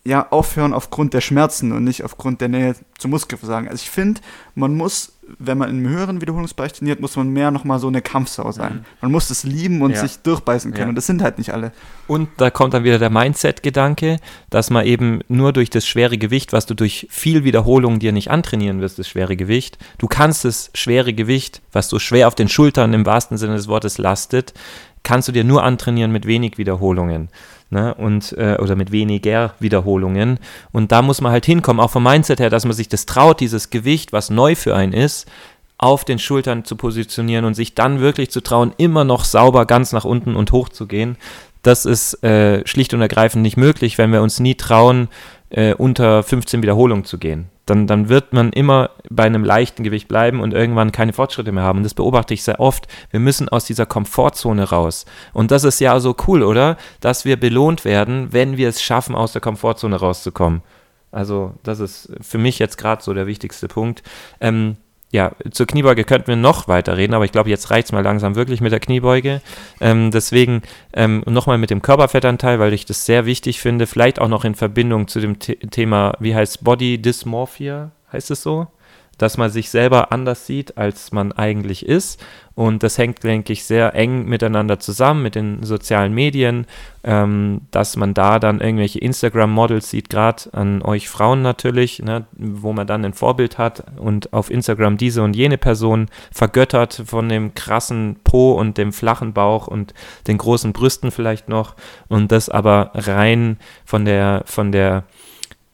ja 0.04 0.26
aufhören 0.30 0.74
aufgrund 0.74 1.14
der 1.14 1.20
Schmerzen 1.20 1.70
und 1.72 1.84
nicht 1.84 2.02
aufgrund 2.02 2.40
der 2.40 2.48
Nähe 2.48 2.74
zum 2.98 3.12
Muskelversagen. 3.12 3.68
Also 3.68 3.82
ich 3.82 3.90
finde, 3.90 4.20
man 4.56 4.74
muss, 4.74 5.12
wenn 5.38 5.58
man 5.58 5.70
im 5.70 5.88
höheren 5.88 6.20
Wiederholungsbereich 6.20 6.72
trainiert, 6.72 7.00
muss 7.00 7.14
man 7.14 7.28
mehr 7.28 7.52
nochmal 7.52 7.78
so 7.78 7.86
eine 7.86 8.02
Kampfsau 8.02 8.50
sein. 8.50 8.74
Mhm. 8.74 8.84
Man 9.00 9.12
muss 9.12 9.30
es 9.30 9.44
lieben 9.44 9.80
und 9.80 9.92
ja. 9.92 9.98
sich 9.98 10.18
durchbeißen 10.18 10.72
können. 10.72 10.82
Ja. 10.82 10.88
Und 10.88 10.96
das 10.96 11.06
sind 11.06 11.22
halt 11.22 11.38
nicht 11.38 11.54
alle. 11.54 11.70
Und 12.08 12.28
da 12.38 12.50
kommt 12.50 12.74
dann 12.74 12.82
wieder 12.82 12.98
der 12.98 13.10
Mindset-Gedanke, 13.10 14.18
dass 14.50 14.70
man 14.70 14.84
eben 14.86 15.20
nur 15.28 15.52
durch 15.52 15.70
das 15.70 15.86
schwere 15.86 16.18
Gewicht, 16.18 16.52
was 16.52 16.66
du 16.66 16.74
durch 16.74 17.06
viel 17.08 17.44
Wiederholung 17.44 18.00
dir 18.00 18.10
nicht 18.10 18.30
antrainieren 18.30 18.80
wirst, 18.80 18.98
das 18.98 19.08
schwere 19.08 19.36
Gewicht, 19.36 19.78
du 19.98 20.08
kannst 20.08 20.44
das 20.44 20.70
schwere 20.74 21.12
Gewicht, 21.12 21.62
was 21.70 21.88
so 21.88 22.00
schwer 22.00 22.26
auf 22.26 22.34
den 22.34 22.48
Schultern 22.48 22.92
im 22.92 23.06
wahrsten 23.06 23.38
Sinne 23.38 23.54
des 23.54 23.68
Wortes 23.68 23.98
lastet, 23.98 24.52
kannst 25.04 25.28
du 25.28 25.32
dir 25.32 25.44
nur 25.44 25.62
antrainieren 25.62 26.10
mit 26.10 26.26
wenig 26.26 26.58
Wiederholungen. 26.58 27.28
Ne? 27.72 27.94
Und, 27.94 28.32
äh, 28.36 28.58
oder 28.60 28.76
mit 28.76 28.92
weniger 28.92 29.54
Wiederholungen. 29.58 30.38
Und 30.72 30.92
da 30.92 31.00
muss 31.00 31.22
man 31.22 31.32
halt 31.32 31.46
hinkommen, 31.46 31.80
auch 31.80 31.90
vom 31.90 32.02
Mindset 32.02 32.38
her, 32.38 32.50
dass 32.50 32.66
man 32.66 32.74
sich 32.74 32.90
das 32.90 33.06
traut, 33.06 33.40
dieses 33.40 33.70
Gewicht, 33.70 34.12
was 34.12 34.28
neu 34.28 34.54
für 34.54 34.76
einen 34.76 34.92
ist, 34.92 35.26
auf 35.78 36.04
den 36.04 36.18
Schultern 36.18 36.66
zu 36.66 36.76
positionieren 36.76 37.46
und 37.46 37.54
sich 37.54 37.74
dann 37.74 37.98
wirklich 38.00 38.30
zu 38.30 38.42
trauen, 38.42 38.74
immer 38.76 39.04
noch 39.04 39.24
sauber 39.24 39.64
ganz 39.64 39.92
nach 39.92 40.04
unten 40.04 40.36
und 40.36 40.52
hoch 40.52 40.68
zu 40.68 40.86
gehen. 40.86 41.16
Das 41.62 41.86
ist 41.86 42.22
äh, 42.22 42.66
schlicht 42.66 42.92
und 42.92 43.00
ergreifend 43.00 43.42
nicht 43.42 43.56
möglich, 43.56 43.96
wenn 43.96 44.12
wir 44.12 44.20
uns 44.20 44.38
nie 44.38 44.54
trauen, 44.54 45.08
äh, 45.52 45.74
unter 45.74 46.22
15 46.22 46.62
Wiederholungen 46.62 47.04
zu 47.04 47.18
gehen. 47.18 47.48
Dann, 47.66 47.86
dann 47.86 48.08
wird 48.08 48.32
man 48.32 48.50
immer 48.50 48.90
bei 49.08 49.24
einem 49.24 49.44
leichten 49.44 49.84
Gewicht 49.84 50.08
bleiben 50.08 50.40
und 50.40 50.52
irgendwann 50.52 50.90
keine 50.90 51.12
Fortschritte 51.12 51.52
mehr 51.52 51.62
haben. 51.62 51.78
Und 51.78 51.84
das 51.84 51.94
beobachte 51.94 52.34
ich 52.34 52.42
sehr 52.42 52.58
oft. 52.58 52.88
Wir 53.10 53.20
müssen 53.20 53.48
aus 53.48 53.64
dieser 53.64 53.86
Komfortzone 53.86 54.64
raus. 54.64 55.04
Und 55.32 55.50
das 55.50 55.62
ist 55.62 55.78
ja 55.78 56.00
so 56.00 56.16
cool, 56.26 56.42
oder? 56.42 56.76
Dass 57.00 57.24
wir 57.24 57.38
belohnt 57.38 57.84
werden, 57.84 58.32
wenn 58.32 58.56
wir 58.56 58.68
es 58.68 58.82
schaffen, 58.82 59.14
aus 59.14 59.32
der 59.32 59.40
Komfortzone 59.40 59.96
rauszukommen. 59.96 60.62
Also, 61.12 61.52
das 61.62 61.78
ist 61.78 62.10
für 62.22 62.38
mich 62.38 62.58
jetzt 62.58 62.78
gerade 62.78 63.02
so 63.02 63.12
der 63.12 63.26
wichtigste 63.26 63.68
Punkt. 63.68 64.02
Ähm, 64.40 64.76
ja, 65.12 65.32
zur 65.50 65.66
Kniebeuge 65.66 66.04
könnten 66.04 66.28
wir 66.28 66.36
noch 66.36 66.68
weiter 66.68 66.96
reden, 66.96 67.12
aber 67.12 67.26
ich 67.26 67.32
glaube, 67.32 67.50
jetzt 67.50 67.70
reicht 67.70 67.84
es 67.84 67.92
mal 67.92 68.02
langsam 68.02 68.34
wirklich 68.34 68.62
mit 68.62 68.72
der 68.72 68.80
Kniebeuge. 68.80 69.42
Ähm, 69.78 70.10
deswegen 70.10 70.62
ähm, 70.94 71.22
nochmal 71.26 71.58
mit 71.58 71.68
dem 71.68 71.82
Körperfettanteil, 71.82 72.58
weil 72.58 72.72
ich 72.72 72.86
das 72.86 73.04
sehr 73.04 73.26
wichtig 73.26 73.60
finde. 73.60 73.86
Vielleicht 73.86 74.18
auch 74.18 74.28
noch 74.28 74.46
in 74.46 74.54
Verbindung 74.54 75.08
zu 75.08 75.20
dem 75.20 75.36
The 75.38 75.56
Thema, 75.56 76.14
wie 76.18 76.34
heißt 76.34 76.64
Body 76.64 77.00
Dysmorphia? 77.00 77.90
Heißt 78.10 78.30
es 78.30 78.42
so? 78.42 78.68
Dass 79.22 79.38
man 79.38 79.50
sich 79.50 79.70
selber 79.70 80.10
anders 80.10 80.46
sieht, 80.46 80.76
als 80.76 81.12
man 81.12 81.30
eigentlich 81.30 81.86
ist. 81.86 82.20
Und 82.56 82.82
das 82.82 82.98
hängt, 82.98 83.22
denke 83.22 83.52
ich, 83.52 83.64
sehr 83.64 83.94
eng 83.94 84.24
miteinander 84.24 84.80
zusammen 84.80 85.22
mit 85.22 85.36
den 85.36 85.62
sozialen 85.62 86.12
Medien, 86.12 86.66
ähm, 87.04 87.60
dass 87.70 87.96
man 87.96 88.14
da 88.14 88.40
dann 88.40 88.60
irgendwelche 88.60 88.98
Instagram-Models 88.98 89.88
sieht, 89.88 90.10
gerade 90.10 90.52
an 90.52 90.82
euch 90.82 91.08
Frauen 91.08 91.40
natürlich, 91.40 92.00
ne, 92.00 92.26
wo 92.32 92.72
man 92.72 92.88
dann 92.88 93.04
ein 93.04 93.14
Vorbild 93.14 93.58
hat 93.58 93.84
und 93.96 94.32
auf 94.32 94.50
Instagram 94.50 94.96
diese 94.96 95.22
und 95.22 95.36
jene 95.36 95.56
Person 95.56 96.08
vergöttert 96.32 97.04
von 97.06 97.28
dem 97.28 97.54
krassen 97.54 98.16
Po 98.24 98.54
und 98.54 98.76
dem 98.76 98.92
flachen 98.92 99.32
Bauch 99.32 99.68
und 99.68 99.94
den 100.26 100.36
großen 100.36 100.72
Brüsten 100.72 101.12
vielleicht 101.12 101.48
noch 101.48 101.76
und 102.08 102.32
das 102.32 102.48
aber 102.48 102.90
rein 102.94 103.58
von 103.84 104.04
der, 104.04 104.42
von 104.46 104.72
der 104.72 105.04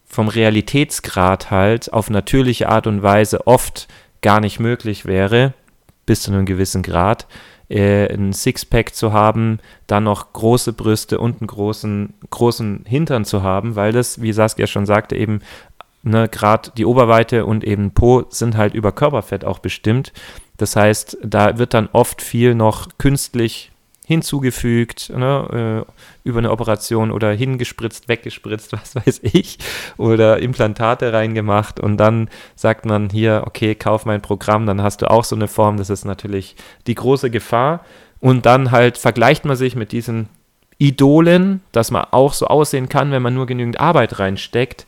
vom 0.09 0.29
Realitätsgrad 0.29 1.51
halt 1.51 1.93
auf 1.93 2.11
natürliche 2.11 2.69
Art 2.69 2.87
und 2.87 3.03
Weise 3.03 3.47
oft 3.47 3.89
gar 4.23 4.41
nicht 4.41 4.59
möglich 4.59 5.07
wäre, 5.07 5.55
bis 6.07 6.23
zu 6.23 6.33
einem 6.33 6.47
gewissen 6.47 6.83
Grad, 6.83 7.27
äh, 7.69 8.13
ein 8.13 8.33
Sixpack 8.33 8.95
zu 8.95 9.13
haben, 9.13 9.59
dann 9.87 10.05
noch 10.05 10.33
große 10.33 10.73
Brüste 10.73 11.19
und 11.21 11.41
einen 11.41 11.47
großen, 11.47 12.15
großen 12.31 12.85
Hintern 12.87 13.25
zu 13.25 13.43
haben, 13.43 13.77
weil 13.77 13.93
das, 13.93 14.23
wie 14.23 14.33
Saskia 14.33 14.67
schon 14.67 14.87
sagte, 14.87 15.17
eben 15.17 15.41
ne, 16.03 16.29
gerade 16.29 16.71
die 16.77 16.87
Oberweite 16.87 17.45
und 17.45 17.65
eben 17.65 17.93
Po 17.93 18.25
sind 18.31 18.57
halt 18.57 18.75
über 18.75 18.93
Körperfett 18.93 19.45
auch 19.45 19.59
bestimmt. 19.59 20.13
Das 20.57 20.75
heißt, 20.75 21.19
da 21.23 21.59
wird 21.59 21.75
dann 21.75 21.89
oft 21.93 22.23
viel 22.23 22.55
noch 22.55 22.89
künstlich 22.99 23.71
hinzugefügt, 24.09 25.11
ne, 25.15 25.85
äh, 25.87 26.27
über 26.27 26.39
eine 26.39 26.51
Operation 26.51 27.11
oder 27.11 27.31
hingespritzt, 27.31 28.09
weggespritzt, 28.09 28.73
was 28.81 28.97
weiß 28.97 29.21
ich, 29.23 29.59
oder 29.99 30.39
Implantate 30.39 31.13
reingemacht 31.13 31.79
und 31.79 31.99
dann 31.99 32.31
sagt 32.57 32.87
man 32.87 33.11
hier, 33.11 33.43
okay, 33.45 33.75
kauf 33.75 34.07
mein 34.07 34.23
Programm, 34.23 34.65
dann 34.65 34.83
hast 34.83 35.03
du 35.03 35.11
auch 35.11 35.25
so 35.25 35.37
eine 35.37 35.47
Form, 35.47 35.77
das 35.77 35.91
ist 35.91 36.07
natürlich 36.07 36.57
die 36.87 36.95
große 36.95 37.31
Gefahr. 37.31 37.85
Und 38.21 38.47
dann 38.47 38.71
halt 38.71 38.97
vergleicht 38.99 39.45
man 39.45 39.57
sich 39.57 39.77
mit 39.77 39.93
diesen 39.93 40.29
Idolen, 40.79 41.61
dass 41.71 41.91
man 41.91 42.07
auch 42.11 42.33
so 42.33 42.47
aussehen 42.47 42.89
kann, 42.89 43.13
wenn 43.13 43.23
man 43.23 43.35
nur 43.35 43.47
genügend 43.47 43.79
Arbeit 43.79 44.19
reinsteckt. 44.19 44.87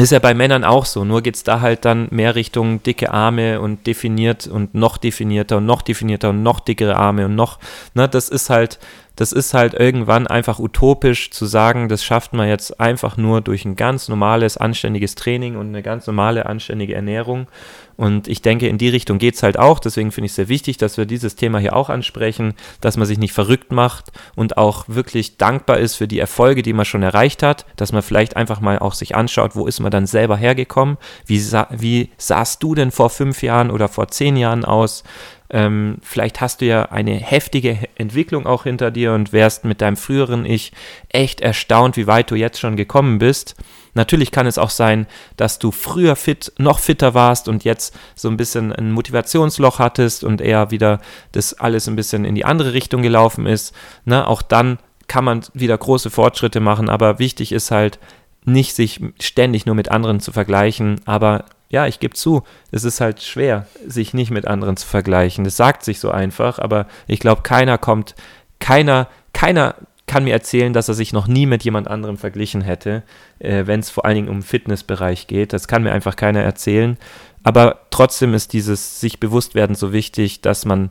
Ist 0.00 0.12
ja 0.12 0.20
bei 0.20 0.32
Männern 0.32 0.62
auch 0.62 0.84
so, 0.84 1.04
nur 1.04 1.22
geht 1.22 1.34
es 1.34 1.42
da 1.42 1.60
halt 1.60 1.84
dann 1.84 2.06
mehr 2.12 2.36
Richtung 2.36 2.80
dicke 2.84 3.12
Arme 3.12 3.60
und 3.60 3.84
definiert 3.84 4.46
und 4.46 4.72
noch 4.72 4.96
definierter 4.96 5.56
und 5.56 5.66
noch 5.66 5.82
definierter 5.82 6.30
und 6.30 6.44
noch 6.44 6.60
dickere 6.60 6.94
Arme 6.94 7.24
und 7.24 7.34
noch, 7.34 7.58
ne, 7.94 8.08
das 8.08 8.28
ist 8.28 8.48
halt, 8.48 8.78
das 9.18 9.32
ist 9.32 9.52
halt 9.52 9.74
irgendwann 9.74 10.28
einfach 10.28 10.60
utopisch 10.60 11.32
zu 11.32 11.44
sagen, 11.44 11.88
das 11.88 12.04
schafft 12.04 12.34
man 12.34 12.46
jetzt 12.46 12.78
einfach 12.78 13.16
nur 13.16 13.40
durch 13.40 13.64
ein 13.64 13.74
ganz 13.74 14.08
normales, 14.08 14.56
anständiges 14.56 15.16
Training 15.16 15.56
und 15.56 15.66
eine 15.66 15.82
ganz 15.82 16.06
normale, 16.06 16.46
anständige 16.46 16.94
Ernährung. 16.94 17.48
Und 17.96 18.28
ich 18.28 18.42
denke, 18.42 18.68
in 18.68 18.78
die 18.78 18.90
Richtung 18.90 19.18
geht 19.18 19.34
es 19.34 19.42
halt 19.42 19.58
auch. 19.58 19.80
Deswegen 19.80 20.12
finde 20.12 20.26
ich 20.26 20.30
es 20.30 20.36
sehr 20.36 20.48
wichtig, 20.48 20.76
dass 20.76 20.98
wir 20.98 21.04
dieses 21.04 21.34
Thema 21.34 21.58
hier 21.58 21.74
auch 21.74 21.90
ansprechen, 21.90 22.54
dass 22.80 22.96
man 22.96 23.08
sich 23.08 23.18
nicht 23.18 23.32
verrückt 23.32 23.72
macht 23.72 24.12
und 24.36 24.56
auch 24.56 24.84
wirklich 24.86 25.36
dankbar 25.36 25.78
ist 25.78 25.96
für 25.96 26.06
die 26.06 26.20
Erfolge, 26.20 26.62
die 26.62 26.72
man 26.72 26.84
schon 26.84 27.02
erreicht 27.02 27.42
hat, 27.42 27.66
dass 27.74 27.90
man 27.90 28.02
vielleicht 28.02 28.36
einfach 28.36 28.60
mal 28.60 28.78
auch 28.78 28.94
sich 28.94 29.16
anschaut, 29.16 29.56
wo 29.56 29.66
ist 29.66 29.80
man 29.80 29.90
dann 29.90 30.06
selber 30.06 30.36
hergekommen, 30.36 30.96
wie, 31.26 31.40
sah, 31.40 31.66
wie 31.72 32.10
sahst 32.18 32.62
du 32.62 32.76
denn 32.76 32.92
vor 32.92 33.10
fünf 33.10 33.42
Jahren 33.42 33.72
oder 33.72 33.88
vor 33.88 34.06
zehn 34.06 34.36
Jahren 34.36 34.64
aus, 34.64 35.02
ähm, 35.50 35.96
vielleicht 36.02 36.40
hast 36.40 36.60
du 36.60 36.66
ja 36.66 36.82
eine 36.82 37.14
heftige 37.14 37.78
Entwicklung 37.94 38.46
auch 38.46 38.64
hinter 38.64 38.90
dir 38.90 39.14
und 39.14 39.32
wärst 39.32 39.64
mit 39.64 39.80
deinem 39.80 39.96
früheren 39.96 40.44
Ich 40.44 40.72
echt 41.08 41.40
erstaunt, 41.40 41.96
wie 41.96 42.06
weit 42.06 42.30
du 42.30 42.34
jetzt 42.34 42.60
schon 42.60 42.76
gekommen 42.76 43.18
bist. 43.18 43.56
Natürlich 43.94 44.30
kann 44.30 44.46
es 44.46 44.58
auch 44.58 44.70
sein, 44.70 45.06
dass 45.36 45.58
du 45.58 45.70
früher 45.70 46.16
fit, 46.16 46.52
noch 46.58 46.78
fitter 46.78 47.14
warst 47.14 47.48
und 47.48 47.64
jetzt 47.64 47.98
so 48.14 48.28
ein 48.28 48.36
bisschen 48.36 48.72
ein 48.72 48.92
Motivationsloch 48.92 49.78
hattest 49.78 50.22
und 50.22 50.40
eher 50.40 50.70
wieder 50.70 51.00
das 51.32 51.54
alles 51.54 51.88
ein 51.88 51.96
bisschen 51.96 52.24
in 52.24 52.34
die 52.34 52.44
andere 52.44 52.74
Richtung 52.74 53.02
gelaufen 53.02 53.46
ist. 53.46 53.74
Ne? 54.04 54.26
Auch 54.26 54.42
dann 54.42 54.78
kann 55.08 55.24
man 55.24 55.40
wieder 55.54 55.78
große 55.78 56.10
Fortschritte 56.10 56.60
machen, 56.60 56.90
aber 56.90 57.18
wichtig 57.18 57.52
ist 57.52 57.70
halt, 57.70 57.98
nicht 58.44 58.74
sich 58.74 59.00
ständig 59.20 59.66
nur 59.66 59.74
mit 59.74 59.90
anderen 59.90 60.20
zu 60.20 60.32
vergleichen, 60.32 61.00
aber 61.04 61.44
ja, 61.70 61.86
ich 61.86 62.00
gebe 62.00 62.14
zu, 62.14 62.42
es 62.70 62.84
ist 62.84 63.00
halt 63.00 63.22
schwer, 63.22 63.66
sich 63.86 64.14
nicht 64.14 64.30
mit 64.30 64.46
anderen 64.46 64.76
zu 64.76 64.86
vergleichen. 64.86 65.44
Das 65.44 65.56
sagt 65.56 65.84
sich 65.84 66.00
so 66.00 66.10
einfach, 66.10 66.58
aber 66.58 66.86
ich 67.06 67.20
glaube, 67.20 67.42
keiner 67.42 67.76
kommt, 67.76 68.14
keiner, 68.58 69.08
keiner 69.32 69.74
kann 70.06 70.24
mir 70.24 70.32
erzählen, 70.32 70.72
dass 70.72 70.88
er 70.88 70.94
sich 70.94 71.12
noch 71.12 71.28
nie 71.28 71.46
mit 71.46 71.62
jemand 71.64 71.86
anderem 71.86 72.16
verglichen 72.16 72.62
hätte, 72.62 73.02
äh, 73.38 73.66
wenn 73.66 73.80
es 73.80 73.90
vor 73.90 74.06
allen 74.06 74.16
Dingen 74.16 74.28
um 74.28 74.42
Fitnessbereich 74.42 75.26
geht. 75.26 75.52
Das 75.52 75.68
kann 75.68 75.82
mir 75.82 75.92
einfach 75.92 76.16
keiner 76.16 76.40
erzählen. 76.40 76.96
Aber 77.44 77.80
trotzdem 77.90 78.34
ist 78.34 78.54
dieses 78.54 79.00
sich 79.00 79.20
bewusst 79.20 79.54
werden 79.54 79.76
so 79.76 79.92
wichtig, 79.92 80.40
dass 80.40 80.64
man, 80.64 80.88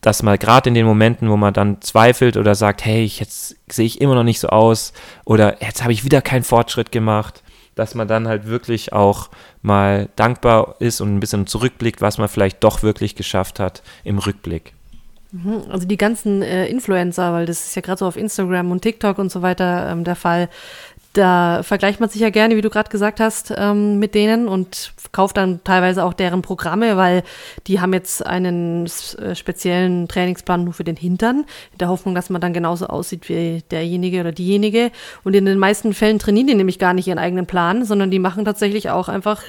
dass 0.00 0.22
man 0.22 0.38
gerade 0.38 0.68
in 0.68 0.74
den 0.74 0.86
Momenten, 0.86 1.28
wo 1.28 1.36
man 1.36 1.52
dann 1.52 1.82
zweifelt 1.82 2.36
oder 2.36 2.54
sagt, 2.54 2.84
hey, 2.84 3.04
jetzt 3.04 3.56
sehe 3.68 3.86
ich 3.86 4.00
immer 4.00 4.14
noch 4.14 4.22
nicht 4.22 4.40
so 4.40 4.48
aus 4.48 4.92
oder 5.24 5.60
jetzt 5.60 5.82
habe 5.82 5.92
ich 5.92 6.04
wieder 6.04 6.22
keinen 6.22 6.44
Fortschritt 6.44 6.92
gemacht, 6.92 7.42
dass 7.74 7.94
man 7.94 8.08
dann 8.08 8.28
halt 8.28 8.46
wirklich 8.46 8.92
auch 8.92 9.30
mal 9.62 10.08
dankbar 10.16 10.76
ist 10.78 11.00
und 11.00 11.14
ein 11.14 11.20
bisschen 11.20 11.46
zurückblickt, 11.46 12.00
was 12.00 12.18
man 12.18 12.28
vielleicht 12.28 12.62
doch 12.64 12.82
wirklich 12.82 13.14
geschafft 13.14 13.60
hat 13.60 13.82
im 14.04 14.18
Rückblick. 14.18 14.74
Mhm, 15.32 15.62
also 15.70 15.86
die 15.86 15.96
ganzen 15.96 16.42
äh, 16.42 16.66
Influencer, 16.66 17.32
weil 17.32 17.46
das 17.46 17.66
ist 17.66 17.74
ja 17.74 17.80
gerade 17.80 17.98
so 17.98 18.06
auf 18.06 18.18
Instagram 18.18 18.70
und 18.70 18.82
TikTok 18.82 19.16
und 19.18 19.32
so 19.32 19.40
weiter 19.40 19.90
ähm, 19.90 20.04
der 20.04 20.16
Fall, 20.16 20.50
da 21.12 21.62
vergleicht 21.62 22.00
man 22.00 22.08
sich 22.08 22.20
ja 22.20 22.30
gerne, 22.30 22.56
wie 22.56 22.62
du 22.62 22.70
gerade 22.70 22.90
gesagt 22.90 23.20
hast, 23.20 23.52
ähm, 23.56 23.98
mit 23.98 24.14
denen 24.14 24.48
und 24.48 24.92
kauft 25.12 25.36
dann 25.36 25.62
teilweise 25.62 26.04
auch 26.04 26.14
deren 26.14 26.40
Programme, 26.40 26.96
weil 26.96 27.22
die 27.66 27.80
haben 27.80 27.92
jetzt 27.92 28.24
einen 28.24 28.86
äh, 28.86 29.34
speziellen 29.34 30.08
Trainingsplan 30.08 30.64
nur 30.64 30.72
für 30.72 30.84
den 30.84 30.96
Hintern, 30.96 31.44
in 31.72 31.78
der 31.78 31.88
Hoffnung, 31.88 32.14
dass 32.14 32.30
man 32.30 32.40
dann 32.40 32.54
genauso 32.54 32.86
aussieht 32.86 33.28
wie 33.28 33.62
derjenige 33.70 34.20
oder 34.20 34.32
diejenige. 34.32 34.90
Und 35.22 35.34
in 35.34 35.44
den 35.44 35.58
meisten 35.58 35.92
Fällen 35.92 36.18
trainieren 36.18 36.46
die 36.46 36.54
nämlich 36.54 36.78
gar 36.78 36.94
nicht 36.94 37.06
ihren 37.06 37.18
eigenen 37.18 37.46
Plan, 37.46 37.84
sondern 37.84 38.10
die 38.10 38.18
machen 38.18 38.44
tatsächlich 38.44 38.88
auch 38.88 39.08
einfach 39.08 39.42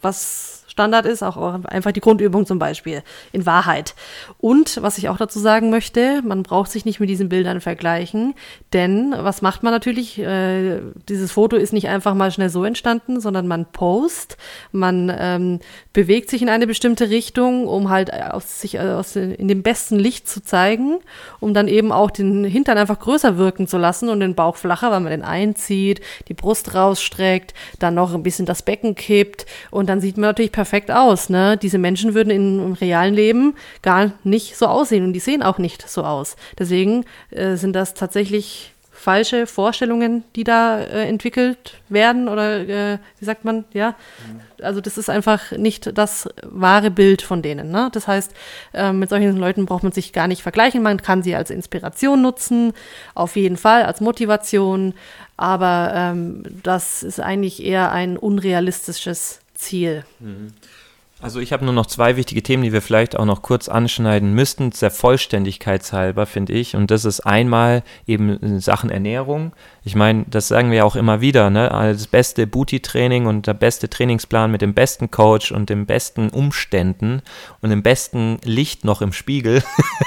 was 0.00 0.59
Standard 0.80 1.04
ist, 1.04 1.22
auch 1.22 1.36
einfach 1.64 1.92
die 1.92 2.00
Grundübung 2.00 2.46
zum 2.46 2.58
Beispiel, 2.58 3.02
in 3.32 3.44
Wahrheit. 3.44 3.94
Und 4.38 4.80
was 4.80 4.96
ich 4.96 5.10
auch 5.10 5.18
dazu 5.18 5.38
sagen 5.38 5.68
möchte, 5.68 6.22
man 6.22 6.42
braucht 6.42 6.70
sich 6.70 6.86
nicht 6.86 7.00
mit 7.00 7.10
diesen 7.10 7.28
Bildern 7.28 7.60
vergleichen, 7.60 8.34
denn 8.72 9.14
was 9.14 9.42
macht 9.42 9.62
man 9.62 9.74
natürlich? 9.74 10.18
Äh, 10.18 10.80
dieses 11.06 11.32
Foto 11.32 11.56
ist 11.56 11.74
nicht 11.74 11.88
einfach 11.88 12.14
mal 12.14 12.30
schnell 12.30 12.48
so 12.48 12.64
entstanden, 12.64 13.20
sondern 13.20 13.46
man 13.46 13.66
post, 13.66 14.38
man 14.72 15.14
ähm, 15.14 15.60
bewegt 15.92 16.30
sich 16.30 16.40
in 16.40 16.48
eine 16.48 16.66
bestimmte 16.66 17.10
Richtung, 17.10 17.68
um 17.68 17.90
halt 17.90 18.10
aus, 18.14 18.62
sich 18.62 18.76
äh, 18.76 18.78
aus, 18.78 19.16
in 19.16 19.48
dem 19.48 19.62
besten 19.62 19.98
Licht 19.98 20.30
zu 20.30 20.42
zeigen, 20.42 21.00
um 21.40 21.52
dann 21.52 21.68
eben 21.68 21.92
auch 21.92 22.10
den 22.10 22.44
Hintern 22.44 22.78
einfach 22.78 23.00
größer 23.00 23.36
wirken 23.36 23.66
zu 23.66 23.76
lassen 23.76 24.08
und 24.08 24.20
den 24.20 24.34
Bauch 24.34 24.56
flacher, 24.56 24.90
weil 24.90 25.00
man 25.00 25.10
den 25.10 25.24
einzieht, 25.24 26.00
die 26.28 26.34
Brust 26.34 26.74
rausstreckt, 26.74 27.52
dann 27.78 27.92
noch 27.94 28.14
ein 28.14 28.22
bisschen 28.22 28.46
das 28.46 28.62
Becken 28.62 28.94
kippt 28.94 29.44
und 29.70 29.90
dann 29.90 30.00
sieht 30.00 30.16
man 30.16 30.30
natürlich 30.30 30.52
perfekt 30.52 30.69
aus. 30.90 31.28
Ne? 31.28 31.56
Diese 31.56 31.78
Menschen 31.78 32.14
würden 32.14 32.30
in, 32.30 32.58
im 32.64 32.72
realen 32.72 33.14
Leben 33.14 33.54
gar 33.82 34.12
nicht 34.24 34.56
so 34.56 34.66
aussehen 34.66 35.04
und 35.04 35.12
die 35.12 35.20
sehen 35.20 35.42
auch 35.42 35.58
nicht 35.58 35.88
so 35.88 36.04
aus. 36.04 36.36
Deswegen 36.58 37.04
äh, 37.30 37.56
sind 37.56 37.74
das 37.74 37.94
tatsächlich 37.94 38.72
falsche 39.00 39.46
Vorstellungen, 39.46 40.24
die 40.36 40.44
da 40.44 40.78
äh, 40.78 41.08
entwickelt 41.08 41.80
werden 41.88 42.28
oder 42.28 42.68
äh, 42.68 42.98
wie 43.18 43.24
sagt 43.24 43.46
man, 43.46 43.64
ja. 43.72 43.94
Also 44.60 44.82
das 44.82 44.98
ist 44.98 45.08
einfach 45.08 45.52
nicht 45.52 45.96
das 45.96 46.28
wahre 46.42 46.90
Bild 46.90 47.22
von 47.22 47.40
denen. 47.40 47.70
Ne? 47.70 47.88
Das 47.92 48.06
heißt, 48.06 48.34
äh, 48.74 48.92
mit 48.92 49.08
solchen 49.08 49.38
Leuten 49.38 49.64
braucht 49.64 49.84
man 49.84 49.92
sich 49.92 50.12
gar 50.12 50.28
nicht 50.28 50.42
vergleichen. 50.42 50.82
Man 50.82 51.00
kann 51.00 51.22
sie 51.22 51.34
als 51.34 51.48
Inspiration 51.48 52.20
nutzen, 52.20 52.74
auf 53.14 53.36
jeden 53.36 53.56
Fall 53.56 53.84
als 53.84 54.02
Motivation, 54.02 54.92
aber 55.38 55.92
ähm, 55.94 56.42
das 56.62 57.02
ist 57.02 57.20
eigentlich 57.20 57.64
eher 57.64 57.92
ein 57.92 58.18
unrealistisches 58.18 59.40
Ziel. 59.60 60.04
Mhm. 60.18 60.52
Also 61.22 61.38
ich 61.38 61.52
habe 61.52 61.66
nur 61.66 61.74
noch 61.74 61.84
zwei 61.84 62.16
wichtige 62.16 62.42
Themen, 62.42 62.62
die 62.62 62.72
wir 62.72 62.80
vielleicht 62.80 63.14
auch 63.14 63.26
noch 63.26 63.42
kurz 63.42 63.68
anschneiden 63.68 64.32
müssten, 64.32 64.70
der 64.70 64.90
Vollständigkeit 64.90 65.92
halber, 65.92 66.24
finde 66.24 66.54
ich. 66.54 66.76
Und 66.76 66.90
das 66.90 67.04
ist 67.04 67.20
einmal 67.20 67.82
eben 68.06 68.58
Sachen 68.60 68.88
Ernährung. 68.88 69.52
Ich 69.84 69.94
meine, 69.94 70.24
das 70.30 70.48
sagen 70.48 70.70
wir 70.70 70.86
auch 70.86 70.96
immer 70.96 71.20
wieder, 71.20 71.50
ne? 71.50 71.68
Das 71.68 72.06
beste 72.06 72.46
Booty-Training 72.46 73.26
und 73.26 73.46
der 73.46 73.54
beste 73.54 73.90
Trainingsplan 73.90 74.50
mit 74.50 74.62
dem 74.62 74.72
besten 74.72 75.10
Coach 75.10 75.52
und 75.52 75.68
den 75.68 75.84
besten 75.84 76.30
Umständen 76.30 77.20
und 77.60 77.68
dem 77.68 77.82
besten 77.82 78.38
Licht 78.42 78.86
noch 78.86 79.02
im 79.02 79.12
Spiegel 79.12 79.62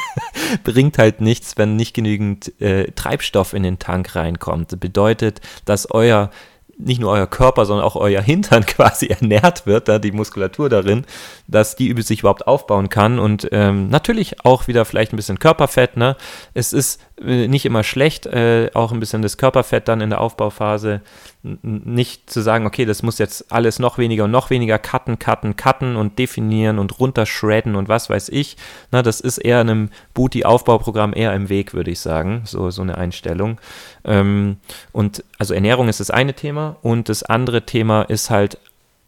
bringt 0.63 0.97
halt 0.97 1.21
nichts, 1.21 1.57
wenn 1.57 1.75
nicht 1.75 1.93
genügend 1.93 2.59
äh, 2.59 2.91
Treibstoff 2.91 3.53
in 3.53 3.61
den 3.61 3.77
Tank 3.77 4.15
reinkommt. 4.15 4.71
Das 4.71 4.79
bedeutet, 4.79 5.41
dass 5.65 5.91
euer 5.91 6.31
nicht 6.77 6.99
nur 6.99 7.11
euer 7.11 7.27
Körper, 7.27 7.65
sondern 7.65 7.85
auch 7.85 7.95
euer 7.95 8.21
Hintern 8.21 8.65
quasi 8.65 9.07
ernährt 9.07 9.65
wird, 9.65 9.87
da 9.87 9.99
die 9.99 10.11
Muskulatur 10.11 10.69
darin, 10.69 11.05
dass 11.47 11.75
die 11.75 11.93
sich 12.01 12.19
überhaupt 12.19 12.47
aufbauen 12.47 12.89
kann 12.89 13.19
und 13.19 13.47
ähm, 13.51 13.89
natürlich 13.89 14.43
auch 14.45 14.67
wieder 14.67 14.85
vielleicht 14.85 15.13
ein 15.13 15.17
bisschen 15.17 15.39
Körperfett. 15.39 15.97
Ne? 15.97 16.15
Es 16.53 16.73
ist 16.73 17.01
äh, 17.23 17.47
nicht 17.47 17.65
immer 17.65 17.83
schlecht, 17.83 18.25
äh, 18.25 18.71
auch 18.73 18.91
ein 18.91 18.99
bisschen 18.99 19.21
das 19.21 19.37
Körperfett 19.37 19.87
dann 19.87 20.01
in 20.01 20.09
der 20.09 20.21
Aufbauphase 20.21 21.01
nicht 21.43 22.29
zu 22.29 22.41
sagen, 22.41 22.65
okay, 22.65 22.85
das 22.85 23.03
muss 23.03 23.17
jetzt 23.17 23.51
alles 23.51 23.77
noch 23.77 23.97
weniger 23.97 24.23
und 24.23 24.31
noch 24.31 24.49
weniger 24.49 24.79
cutten, 24.79 25.19
cutten, 25.19 25.57
cutten 25.57 25.97
und 25.97 26.17
definieren 26.17 26.79
und 26.79 26.99
runterschredden 26.99 27.75
und 27.75 27.89
was 27.89 28.09
weiß 28.09 28.29
ich. 28.29 28.55
Na, 28.91 29.01
das 29.01 29.19
ist 29.19 29.39
eher 29.39 29.59
einem 29.59 29.89
Booty-Aufbauprogramm 30.13 31.13
eher 31.13 31.33
im 31.33 31.49
Weg, 31.49 31.73
würde 31.73 31.91
ich 31.91 31.99
sagen, 31.99 32.43
so, 32.45 32.71
so 32.71 32.81
eine 32.81 32.97
Einstellung. 32.97 33.59
Ähm, 34.05 34.57
und 34.93 35.25
also 35.37 35.53
Ernährung 35.53 35.89
ist 35.89 35.99
das 35.99 36.11
eine 36.11 36.33
Thema 36.33 36.77
und 36.81 37.09
das 37.09 37.23
andere 37.23 37.65
Thema 37.65 38.03
ist 38.03 38.29
halt 38.29 38.57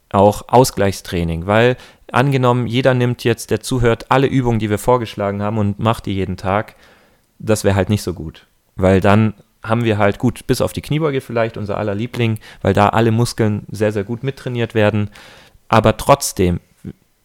auch 0.09 0.43
Ausgleichstraining, 0.49 1.47
weil 1.47 1.77
angenommen, 2.11 2.67
jeder 2.67 2.93
nimmt 2.93 3.23
jetzt, 3.23 3.49
der 3.49 3.61
zuhört, 3.61 4.07
alle 4.09 4.27
Übungen, 4.27 4.59
die 4.59 4.69
wir 4.69 4.77
vorgeschlagen 4.77 5.41
haben 5.41 5.57
und 5.57 5.79
macht 5.79 6.05
die 6.05 6.13
jeden 6.13 6.35
Tag, 6.35 6.75
das 7.39 7.63
wäre 7.63 7.75
halt 7.75 7.89
nicht 7.89 8.03
so 8.03 8.13
gut, 8.13 8.45
weil 8.75 8.99
dann 8.99 9.33
haben 9.67 9.83
wir 9.83 9.97
halt 9.97 10.19
gut, 10.19 10.47
bis 10.47 10.61
auf 10.61 10.73
die 10.73 10.81
Kniebeuge 10.81 11.21
vielleicht, 11.21 11.57
unser 11.57 11.77
aller 11.77 11.95
Liebling, 11.95 12.39
weil 12.61 12.73
da 12.73 12.89
alle 12.89 13.11
Muskeln 13.11 13.63
sehr, 13.69 13.91
sehr 13.91 14.03
gut 14.03 14.23
mittrainiert 14.23 14.75
werden. 14.75 15.09
Aber 15.67 15.97
trotzdem, 15.97 16.59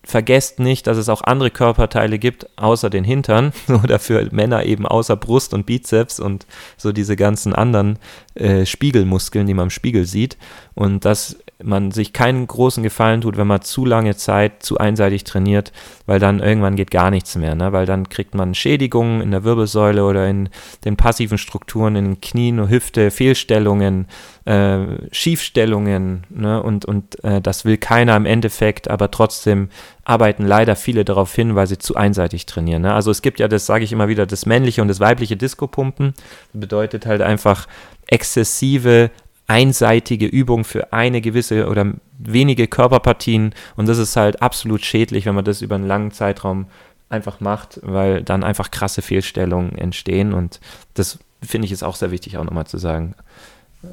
vergesst 0.03 0.59
nicht, 0.59 0.87
dass 0.87 0.97
es 0.97 1.09
auch 1.09 1.23
andere 1.23 1.51
Körperteile 1.51 2.19
gibt, 2.19 2.47
außer 2.59 2.91
den 2.91 3.05
Hintern 3.05 3.53
oder 3.85 3.99
für 3.99 4.29
Männer 4.33 4.65
eben 4.65 4.87
außer 4.87 5.17
Brust 5.17 5.55
und 5.55 5.67
Bizeps 5.67 6.21
und 6.21 6.47
so 6.77 6.93
diese 6.93 7.17
ganzen 7.17 7.55
anderen 7.55 7.99
äh, 8.41 8.67
Spiegelmuskeln, 8.67 9.47
die 9.47 9.55
man 9.55 9.67
im 9.67 9.71
Spiegel 9.71 10.05
sieht. 10.05 10.37
Und 10.75 11.05
dass 11.05 11.37
man 11.63 11.91
sich 11.91 12.13
keinen 12.13 12.47
großen 12.47 12.83
Gefallen 12.83 13.21
tut, 13.21 13.37
wenn 13.37 13.47
man 13.47 13.63
zu 13.63 13.85
lange 13.85 14.17
Zeit 14.17 14.63
zu 14.63 14.79
einseitig 14.79 15.25
trainiert, 15.25 15.73
weil 16.07 16.19
dann 16.19 16.41
irgendwann 16.41 16.77
geht 16.77 16.91
gar 16.91 17.11
nichts 17.11 17.37
mehr, 17.37 17.55
ne? 17.55 17.73
weil 17.73 17.87
dann 17.87 18.09
kriegt 18.09 18.35
man 18.35 18.55
Schädigungen 18.55 19.21
in 19.21 19.31
der 19.31 19.45
Wirbelsäule 19.45 20.05
oder 20.05 20.29
in 20.29 20.49
den 20.85 20.97
passiven 20.97 21.39
Strukturen, 21.39 21.97
in 21.97 22.05
den 22.05 22.21
Knien, 22.21 22.69
Hüfte, 22.69 23.11
Fehlstellungen, 23.11 24.07
äh, 24.45 24.79
Schiefstellungen 25.13 26.25
ne? 26.31 26.63
und, 26.63 26.85
und 26.85 27.23
äh, 27.25 27.41
das 27.41 27.65
will 27.65 27.77
keiner 27.77 28.17
im 28.17 28.27
Endeffekt, 28.27 28.89
aber 28.89 29.11
trotzdem 29.11 29.69
arbeiten 30.05 30.45
leider 30.45 30.77
viele 30.77 31.05
darauf 31.05 31.35
hin, 31.35 31.55
weil 31.55 31.67
sie 31.67 31.79
zu 31.79 31.95
einseitig 31.95 32.47
trainieren. 32.47 32.83
Ne? 32.83 32.95
Also 32.95 33.11
es 33.11 33.23
gibt 33.23 33.39
ja, 33.39 33.49
das 33.49 33.67
sage 33.67 33.85
ich 33.85 33.93
immer 33.93 34.09
wieder, 34.09 34.27
das 34.27 34.47
männliche 34.47 34.83
und 34.83 34.89
das 34.89 35.01
weibliche 35.01 35.37
Disco-Pumpen, 35.37 36.15
bedeutet 36.53 37.07
halt 37.07 37.23
einfach 37.23 37.69
exzessive 38.11 39.11
einseitige 39.47 40.27
Übung 40.27 40.65
für 40.65 40.93
eine 40.93 41.21
gewisse 41.21 41.69
oder 41.69 41.95
wenige 42.19 42.69
Körperpartien 42.69 43.55
und 43.77 43.89
das 43.89 43.99
ist 43.99 44.15
halt 44.15 44.43
absolut 44.43 44.85
schädlich, 44.85 45.27
wenn 45.27 45.35
man 45.35 45.45
das 45.45 45.63
über 45.63 45.75
einen 45.75 45.89
langen 45.89 46.13
Zeitraum 46.13 46.67
einfach 47.09 47.41
macht, 47.41 47.81
weil 47.83 48.23
dann 48.23 48.45
einfach 48.45 48.71
krasse 48.71 49.03
Fehlstellungen 49.03 49.77
entstehen 49.77 50.33
und 50.33 50.61
das 50.95 51.19
finde 51.43 51.67
ich 51.67 51.73
ist 51.73 51.83
auch 51.83 51.97
sehr 51.97 52.11
wichtig 52.11 52.37
auch 52.37 52.45
nochmal 52.45 52.67
zu 52.67 52.79
sagen. 52.79 53.15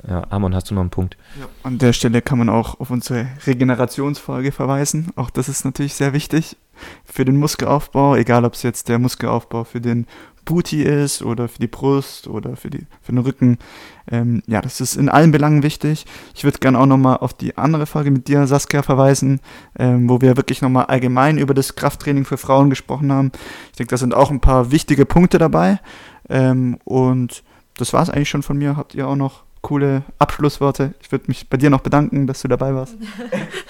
Ja, 0.08 0.24
Amon, 0.30 0.54
hast 0.54 0.70
du 0.70 0.74
noch 0.74 0.82
einen 0.82 0.90
Punkt? 0.90 1.16
Ja, 1.40 1.48
an 1.64 1.78
der 1.78 1.94
Stelle 1.94 2.22
kann 2.22 2.38
man 2.38 2.50
auch 2.50 2.80
auf 2.80 2.90
unsere 2.90 3.28
Regenerationsfolge 3.46 4.52
verweisen. 4.52 5.12
Auch 5.16 5.30
das 5.30 5.48
ist 5.48 5.64
natürlich 5.64 5.94
sehr 5.94 6.12
wichtig 6.12 6.58
für 7.06 7.24
den 7.24 7.38
Muskelaufbau, 7.38 8.16
egal 8.16 8.44
ob 8.44 8.54
es 8.54 8.64
jetzt 8.64 8.90
der 8.90 9.00
Muskelaufbau 9.00 9.64
für 9.64 9.80
den 9.80 10.06
Booty 10.48 10.82
ist 10.82 11.22
oder 11.22 11.48
für 11.48 11.60
die 11.60 11.68
Brust 11.68 12.28
oder 12.28 12.56
für, 12.56 12.70
die, 12.72 12.88
für 13.02 13.12
den 13.12 13.20
Rücken. 13.20 13.60
Ähm, 14.10 14.42
ja, 14.48 14.62
das 14.62 14.82
ist 14.82 14.96
in 14.96 15.10
allen 15.10 15.32
Belangen 15.32 15.62
wichtig. 15.62 16.06
Ich 16.34 16.44
würde 16.44 16.58
gerne 16.58 16.80
auch 16.80 16.86
nochmal 16.86 17.18
auf 17.18 17.34
die 17.34 17.58
andere 17.58 17.86
Folge 17.86 18.10
mit 18.10 18.28
dir, 18.28 18.48
Saskia, 18.48 18.82
verweisen, 18.82 19.42
ähm, 19.78 20.10
wo 20.10 20.22
wir 20.22 20.38
wirklich 20.38 20.62
nochmal 20.62 20.86
allgemein 20.86 21.38
über 21.38 21.54
das 21.54 21.76
Krafttraining 21.76 22.26
für 22.26 22.38
Frauen 22.38 22.70
gesprochen 22.70 23.12
haben. 23.12 23.32
Ich 23.72 23.78
denke, 23.78 23.92
da 23.92 23.98
sind 23.98 24.16
auch 24.16 24.32
ein 24.32 24.42
paar 24.42 24.72
wichtige 24.72 25.06
Punkte 25.06 25.38
dabei. 25.38 25.80
Ähm, 26.30 26.80
und 26.86 27.44
das 27.76 27.94
war 27.94 28.02
es 28.02 28.10
eigentlich 28.10 28.30
schon 28.30 28.44
von 28.44 28.58
mir. 28.58 28.78
Habt 28.78 28.96
ihr 28.96 29.08
auch 29.08 29.16
noch 29.16 29.44
coole 29.68 30.04
Abschlussworte. 30.18 30.94
Ich 31.02 31.12
würde 31.12 31.26
mich 31.28 31.50
bei 31.50 31.58
dir 31.58 31.70
noch 31.70 31.82
bedanken, 31.82 32.26
dass 32.26 32.42
du 32.42 32.48
dabei 32.48 32.74
warst. 32.74 32.96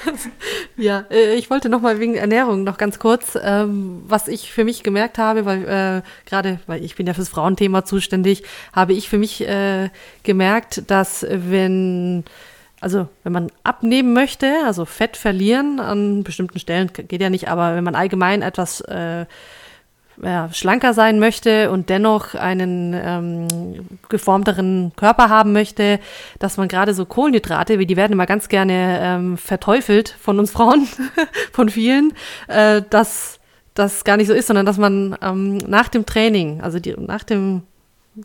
ja, 0.78 1.06
äh, 1.10 1.34
ich 1.34 1.50
wollte 1.50 1.70
noch 1.70 1.82
mal 1.82 2.00
wegen 2.00 2.14
Ernährung 2.14 2.64
noch 2.64 2.78
ganz 2.78 3.00
kurz, 3.00 3.36
ähm, 3.42 4.04
was 4.08 4.28
ich 4.28 4.52
für 4.52 4.64
mich 4.64 4.84
gemerkt 4.84 5.18
habe, 5.18 5.46
weil 5.46 5.64
äh, 5.66 6.02
gerade, 6.30 6.60
weil 6.68 6.84
ich 6.84 6.96
bin 6.96 7.08
ja 7.08 7.16
fürs 7.16 7.30
Frauenthema 7.30 7.84
zuständig, 7.84 8.44
habe 8.74 8.94
ich 8.94 9.10
für 9.10 9.18
mich 9.18 9.42
äh, 9.48 9.90
gemerkt, 10.22 10.84
dass 10.86 11.26
wenn 11.28 12.24
also 12.80 13.08
wenn 13.24 13.34
man 13.34 13.52
abnehmen 13.64 14.14
möchte, 14.14 14.54
also 14.66 14.86
Fett 14.86 15.18
verlieren 15.18 15.80
an 15.80 16.24
bestimmten 16.24 16.60
Stellen 16.60 16.92
geht 16.94 17.22
ja 17.22 17.32
nicht, 17.32 17.50
aber 17.50 17.76
wenn 17.76 17.84
man 17.84 17.96
allgemein 17.96 18.44
etwas 18.44 18.82
äh, 18.82 19.26
ja, 20.24 20.50
schlanker 20.52 20.94
sein 20.94 21.20
möchte 21.20 21.72
und 21.72 21.90
dennoch 21.90 22.34
einen 22.34 22.94
ähm, 22.94 23.88
geformteren 24.10 24.92
Körper 24.96 25.30
haben 25.30 25.54
möchte, 25.54 26.00
dass 26.40 26.58
man 26.58 26.68
gerade 26.68 26.94
so 26.94 27.06
Kohlenhydrate, 27.06 27.80
wie 27.80 27.86
die 27.86 27.98
werden 27.98 28.14
immer 28.14 28.26
ganz 28.26 28.50
gerne 28.50 29.00
ähm, 29.02 29.38
verteufelt 29.38 30.16
von 30.20 30.40
uns 30.40 30.52
Frauen, 30.52 30.88
von 31.52 31.70
vielen, 31.70 32.14
äh, 32.48 32.82
dass 32.90 33.40
das 33.74 34.04
gar 34.04 34.18
nicht 34.18 34.28
so 34.28 34.34
ist, 34.34 34.48
sondern 34.48 34.66
dass 34.66 34.78
man 34.78 35.16
ähm, 35.22 35.58
nach 35.58 35.90
dem 35.90 36.06
Training, 36.06 36.62
also 36.62 36.80
die, 36.80 36.96
nach 36.98 37.24
dem 37.24 37.64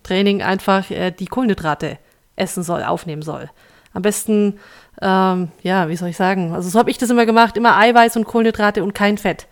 Training 0.02 0.42
einfach 0.42 0.90
äh, 0.90 1.10
die 1.10 1.26
Kohlenhydrate 1.26 1.98
essen 2.36 2.62
soll, 2.62 2.82
aufnehmen 2.82 3.22
soll. 3.22 3.50
Am 3.92 4.02
besten, 4.02 4.58
ähm, 5.02 5.48
ja, 5.62 5.88
wie 5.88 5.96
soll 5.96 6.08
ich 6.08 6.16
sagen? 6.16 6.54
Also 6.54 6.70
so 6.70 6.78
habe 6.78 6.90
ich 6.90 6.96
das 6.96 7.10
immer 7.10 7.26
gemacht, 7.26 7.58
immer 7.58 7.76
Eiweiß 7.76 8.16
und 8.16 8.24
Kohlenhydrate 8.24 8.82
und 8.82 8.94
kein 8.94 9.18
Fett. 9.18 9.46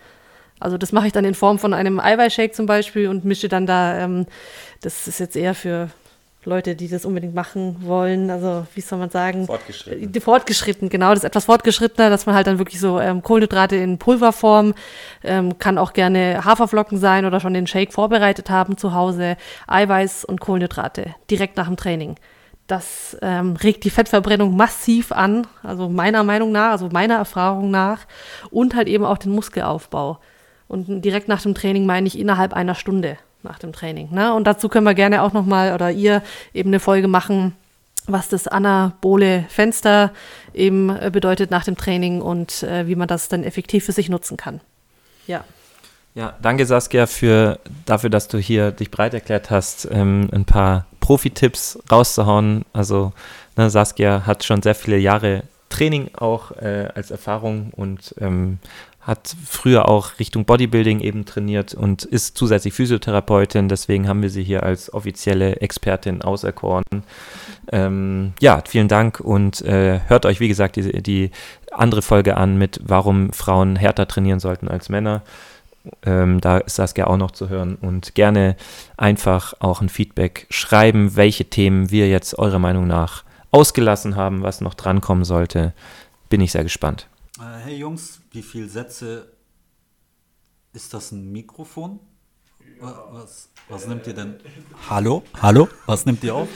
Also 0.60 0.78
das 0.78 0.92
mache 0.92 1.06
ich 1.06 1.12
dann 1.12 1.24
in 1.24 1.34
Form 1.34 1.58
von 1.58 1.74
einem 1.74 1.98
Eiweißshake 1.98 2.52
zum 2.52 2.66
Beispiel 2.66 3.08
und 3.08 3.24
mische 3.24 3.48
dann 3.48 3.66
da, 3.66 3.98
ähm, 3.98 4.26
das 4.82 5.08
ist 5.08 5.18
jetzt 5.18 5.36
eher 5.36 5.54
für 5.54 5.90
Leute, 6.44 6.74
die 6.74 6.88
das 6.88 7.04
unbedingt 7.04 7.34
machen 7.34 7.76
wollen, 7.80 8.30
also 8.30 8.66
wie 8.74 8.80
soll 8.80 8.98
man 8.98 9.10
sagen? 9.10 9.44
Fortgeschritten. 9.44 10.20
Fortgeschritten, 10.22 10.88
genau, 10.88 11.10
das 11.10 11.18
ist 11.18 11.24
etwas 11.24 11.44
fortgeschrittener, 11.44 12.08
dass 12.08 12.24
man 12.24 12.34
halt 12.34 12.46
dann 12.46 12.58
wirklich 12.58 12.80
so 12.80 12.98
ähm, 12.98 13.22
Kohlenhydrate 13.22 13.76
in 13.76 13.98
Pulverform, 13.98 14.72
ähm, 15.22 15.58
kann 15.58 15.76
auch 15.76 15.92
gerne 15.92 16.42
Haferflocken 16.42 16.96
sein 16.96 17.26
oder 17.26 17.40
schon 17.40 17.52
den 17.52 17.66
Shake 17.66 17.92
vorbereitet 17.92 18.48
haben 18.48 18.78
zu 18.78 18.94
Hause, 18.94 19.36
Eiweiß 19.66 20.24
und 20.24 20.40
Kohlenhydrate 20.40 21.14
direkt 21.30 21.58
nach 21.58 21.66
dem 21.66 21.76
Training. 21.76 22.16
Das 22.66 23.18
ähm, 23.20 23.56
regt 23.56 23.84
die 23.84 23.90
Fettverbrennung 23.90 24.56
massiv 24.56 25.12
an, 25.12 25.46
also 25.62 25.90
meiner 25.90 26.22
Meinung 26.22 26.52
nach, 26.52 26.70
also 26.70 26.88
meiner 26.90 27.16
Erfahrung 27.16 27.70
nach 27.70 28.06
und 28.50 28.74
halt 28.74 28.88
eben 28.88 29.04
auch 29.04 29.18
den 29.18 29.32
Muskelaufbau. 29.32 30.20
Und 30.70 31.02
direkt 31.02 31.26
nach 31.26 31.42
dem 31.42 31.54
Training 31.56 31.84
meine 31.84 32.06
ich 32.06 32.16
innerhalb 32.16 32.52
einer 32.52 32.76
Stunde 32.76 33.18
nach 33.42 33.58
dem 33.58 33.72
Training. 33.72 34.12
Ne? 34.12 34.32
Und 34.32 34.44
dazu 34.44 34.68
können 34.68 34.86
wir 34.86 34.94
gerne 34.94 35.22
auch 35.22 35.32
nochmal 35.32 35.74
oder 35.74 35.90
ihr 35.90 36.22
eben 36.54 36.70
eine 36.70 36.78
Folge 36.78 37.08
machen, 37.08 37.56
was 38.06 38.28
das 38.28 38.46
anabole 38.46 39.46
Fenster 39.48 40.12
eben 40.54 40.88
äh, 40.90 41.10
bedeutet 41.12 41.50
nach 41.50 41.64
dem 41.64 41.76
Training 41.76 42.22
und 42.22 42.62
äh, 42.62 42.86
wie 42.86 42.94
man 42.94 43.08
das 43.08 43.28
dann 43.28 43.42
effektiv 43.42 43.84
für 43.84 43.92
sich 43.92 44.08
nutzen 44.08 44.36
kann. 44.36 44.60
Ja. 45.26 45.44
Ja, 46.14 46.34
danke 46.40 46.66
Saskia 46.66 47.06
für, 47.06 47.58
dafür, 47.86 48.10
dass 48.10 48.28
du 48.28 48.38
hier 48.38 48.70
dich 48.70 48.92
breit 48.92 49.14
erklärt 49.14 49.50
hast, 49.50 49.88
ähm, 49.90 50.28
ein 50.32 50.44
paar 50.44 50.86
Profi-Tipps 51.00 51.80
rauszuhauen. 51.90 52.64
Also 52.72 53.12
ne, 53.56 53.70
Saskia 53.70 54.24
hat 54.24 54.44
schon 54.44 54.62
sehr 54.62 54.76
viele 54.76 54.98
Jahre 54.98 55.42
Training 55.68 56.10
auch 56.16 56.50
äh, 56.52 56.88
als 56.94 57.10
Erfahrung 57.10 57.72
und 57.76 58.14
ähm, 58.20 58.58
hat 59.00 59.34
früher 59.46 59.88
auch 59.88 60.18
Richtung 60.18 60.44
Bodybuilding 60.44 61.00
eben 61.00 61.24
trainiert 61.24 61.72
und 61.72 62.04
ist 62.04 62.36
zusätzlich 62.36 62.74
Physiotherapeutin. 62.74 63.68
Deswegen 63.68 64.06
haben 64.06 64.20
wir 64.20 64.28
sie 64.28 64.44
hier 64.44 64.62
als 64.62 64.92
offizielle 64.92 65.56
Expertin 65.56 66.20
auserkoren. 66.20 66.84
Ähm, 67.72 68.34
ja, 68.40 68.62
vielen 68.66 68.88
Dank 68.88 69.20
und 69.20 69.62
äh, 69.62 70.00
hört 70.06 70.26
euch, 70.26 70.40
wie 70.40 70.48
gesagt, 70.48 70.76
die, 70.76 71.02
die 71.02 71.30
andere 71.72 72.02
Folge 72.02 72.36
an 72.36 72.58
mit, 72.58 72.80
warum 72.84 73.32
Frauen 73.32 73.76
härter 73.76 74.06
trainieren 74.06 74.40
sollten 74.40 74.68
als 74.68 74.90
Männer. 74.90 75.22
Ähm, 76.04 76.42
da 76.42 76.58
ist 76.58 76.76
Saskia 76.76 77.06
auch 77.06 77.16
noch 77.16 77.30
zu 77.30 77.48
hören 77.48 77.76
und 77.76 78.14
gerne 78.14 78.54
einfach 78.98 79.54
auch 79.60 79.80
ein 79.80 79.88
Feedback 79.88 80.46
schreiben, 80.50 81.16
welche 81.16 81.46
Themen 81.46 81.90
wir 81.90 82.08
jetzt 82.08 82.38
eurer 82.38 82.58
Meinung 82.58 82.86
nach 82.86 83.24
ausgelassen 83.50 84.14
haben, 84.14 84.42
was 84.42 84.60
noch 84.60 84.74
drankommen 84.74 85.24
sollte. 85.24 85.72
Bin 86.28 86.42
ich 86.42 86.52
sehr 86.52 86.64
gespannt. 86.64 87.08
Äh, 87.38 87.64
hey 87.64 87.76
Jungs, 87.76 88.19
wie 88.30 88.42
viele 88.42 88.68
Sätze 88.68 89.32
ist 90.72 90.94
das 90.94 91.12
ein 91.12 91.32
Mikrofon? 91.32 92.00
Was, 92.80 93.50
was 93.68 93.86
nimmt 93.86 94.06
ihr 94.06 94.14
denn? 94.14 94.38
Hallo? 94.88 95.22
Hallo? 95.40 95.68
Was 95.86 96.06
nimmt 96.06 96.22
ihr 96.24 96.34
auf? 96.34 96.48